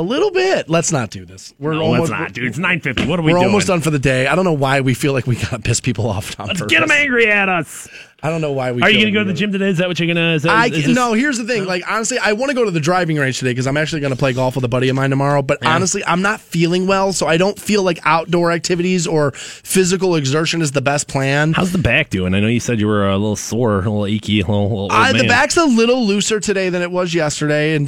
[0.00, 0.70] A little bit.
[0.70, 1.52] Let's not do this.
[1.58, 2.10] We're No, almost.
[2.10, 2.46] let's not, dude.
[2.46, 3.04] It's nine fifty.
[3.06, 3.48] What are we We're doing?
[3.48, 4.26] almost done for the day.
[4.26, 6.38] I don't know why we feel like we gotta piss people off.
[6.38, 6.72] Let's purpose.
[6.72, 7.86] get them angry at us.
[8.22, 8.82] I don't know why we.
[8.82, 9.68] Are you going to go to the gym today?
[9.68, 10.34] Is that what you're going to?
[10.34, 11.14] Is that, I is this- no.
[11.14, 11.64] Here's the thing.
[11.64, 14.12] Like honestly, I want to go to the driving range today because I'm actually going
[14.12, 15.40] to play golf with a buddy of mine tomorrow.
[15.42, 20.16] But honestly, I'm not feeling well, so I don't feel like outdoor activities or physical
[20.16, 21.52] exertion is the best plan.
[21.54, 22.34] How's the back doing?
[22.34, 24.86] I know you said you were a little sore, a little achy, a little.
[24.88, 27.86] little Uh, the back's a little looser today than it was yesterday, and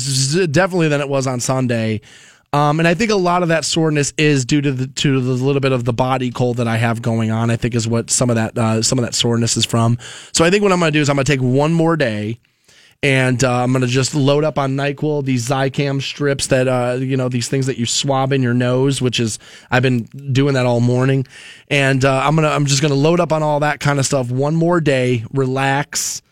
[0.52, 2.00] definitely than it was on Sunday.
[2.54, 5.32] Um, and I think a lot of that soreness is due to the to the
[5.32, 7.50] little bit of the body cold that I have going on.
[7.50, 9.96] I think is what some of that uh, some of that soreness is from.
[10.32, 11.96] So I think what I'm going to do is I'm going to take one more
[11.96, 12.38] day.
[13.04, 17.16] And uh, I'm gonna just load up on Nyquil, these Zicam strips that uh, you
[17.16, 19.40] know these things that you swab in your nose, which is
[19.72, 21.26] I've been doing that all morning,
[21.66, 24.30] and uh, I'm gonna I'm just gonna load up on all that kind of stuff.
[24.30, 26.22] One more day, relax,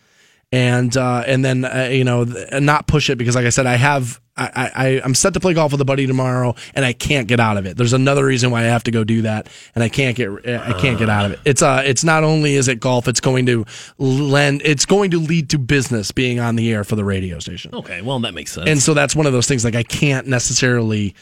[0.53, 3.75] and uh, and then uh, you know not push it because like I said I
[3.75, 7.27] have I, I I'm set to play golf with a buddy tomorrow and I can't
[7.27, 7.75] get out of it.
[7.75, 10.73] There's another reason why I have to go do that and I can't get I
[10.79, 11.39] can't get out of it.
[11.45, 13.65] It's uh it's not only is it golf it's going to
[13.97, 17.75] lend it's going to lead to business being on the air for the radio station.
[17.75, 18.69] Okay, well that makes sense.
[18.69, 21.13] And so that's one of those things like I can't necessarily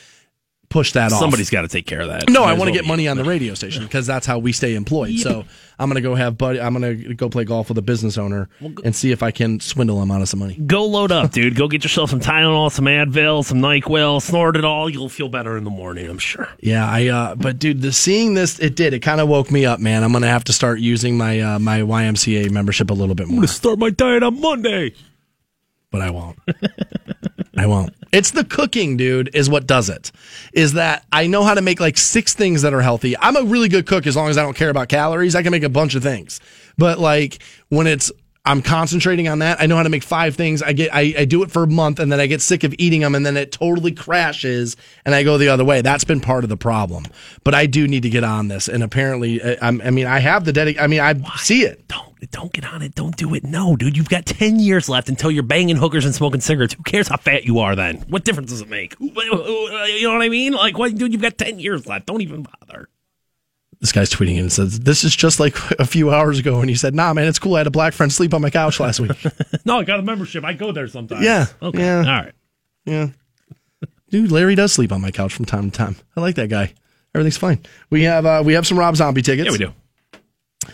[0.70, 1.20] push that off.
[1.20, 2.30] Somebody's got to take care of that.
[2.30, 4.40] No, Might I want to well get money on the radio station because that's how
[4.40, 5.18] we stay employed.
[5.18, 5.46] So
[5.78, 6.60] I'm gonna go have buddy.
[6.60, 10.02] I'm gonna go play golf with a business owner and see if I can swindle
[10.02, 10.56] him out of some money.
[10.56, 11.56] Go load up, dude.
[11.56, 14.22] Go get yourself some Tylenol, some Advil, some Nyquil.
[14.22, 14.90] Snort it all.
[14.90, 16.10] You'll feel better in the morning.
[16.10, 16.50] I'm sure.
[16.60, 17.08] Yeah, I.
[17.08, 18.94] Uh, but dude, the seeing this, it did.
[18.94, 20.04] It kind of woke me up, man.
[20.04, 23.36] I'm gonna have to start using my uh, my YMCA membership a little bit more.
[23.36, 24.94] I'm gonna start my diet on Monday.
[25.92, 26.38] but I won't.
[27.60, 27.94] I won't.
[28.14, 30.14] It's the cooking, dude, is what does it.
[30.54, 33.18] Is that I know how to make like six things that are healthy.
[33.18, 35.36] I'm a really good cook as long as I don't care about calories.
[35.36, 36.40] I can make a bunch of things.
[36.78, 38.14] But like when it's
[38.46, 39.62] I'm concentrating on that.
[39.62, 40.64] I know how to make five things.
[40.64, 42.74] I get I, I do it for a month and then I get sick of
[42.80, 44.76] eating them and then it totally crashes
[45.06, 45.82] and I go the other way.
[45.82, 47.06] That's been part of the problem.
[47.44, 50.20] But I do need to get on this and apparently I, I'm- I mean I
[50.20, 51.88] have the dedic I mean I see it.
[51.88, 52.96] Don't don't get on it.
[52.96, 53.44] Don't do it.
[53.44, 53.96] No, dude.
[53.96, 56.74] You've got ten years left until you're banging hookers and smoking cigarettes.
[56.74, 57.98] Who cares how fat you are then?
[58.10, 58.96] What difference does it make?
[59.00, 60.54] You know what I mean?
[60.54, 61.14] Like, what, dude?
[61.14, 62.08] You've got ten years left.
[62.08, 62.90] Don't even bother.
[63.82, 66.60] This guy's tweeting and says, This is just like a few hours ago.
[66.60, 67.56] And he said, Nah, man, it's cool.
[67.56, 69.12] I had a black friend sleep on my couch last week.
[69.66, 70.44] No, I got a membership.
[70.44, 71.24] I go there sometimes.
[71.24, 71.80] Yeah, Okay.
[71.80, 71.98] yeah.
[72.00, 72.34] All right.
[72.86, 73.08] yeah.
[74.10, 75.96] Dude, Larry does sleep on my couch from time to time.
[76.18, 76.74] I like that guy.
[77.14, 77.60] Everything's fine.
[77.92, 79.46] We have uh, we have some Rob Zombie tickets.
[79.46, 79.74] Yeah, we do.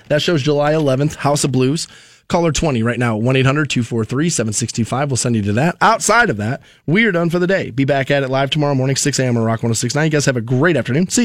[0.07, 1.87] That show's July 11th, House of Blues.
[2.27, 5.09] Caller 20 right now, 1 800 243 7625.
[5.11, 5.75] We'll send you to that.
[5.79, 7.69] Outside of that, we are done for the day.
[7.69, 9.37] Be back at it live tomorrow morning, 6 a.m.
[9.37, 10.05] on Rock 1069.
[10.05, 11.07] You guys have a great afternoon.
[11.09, 11.13] See you.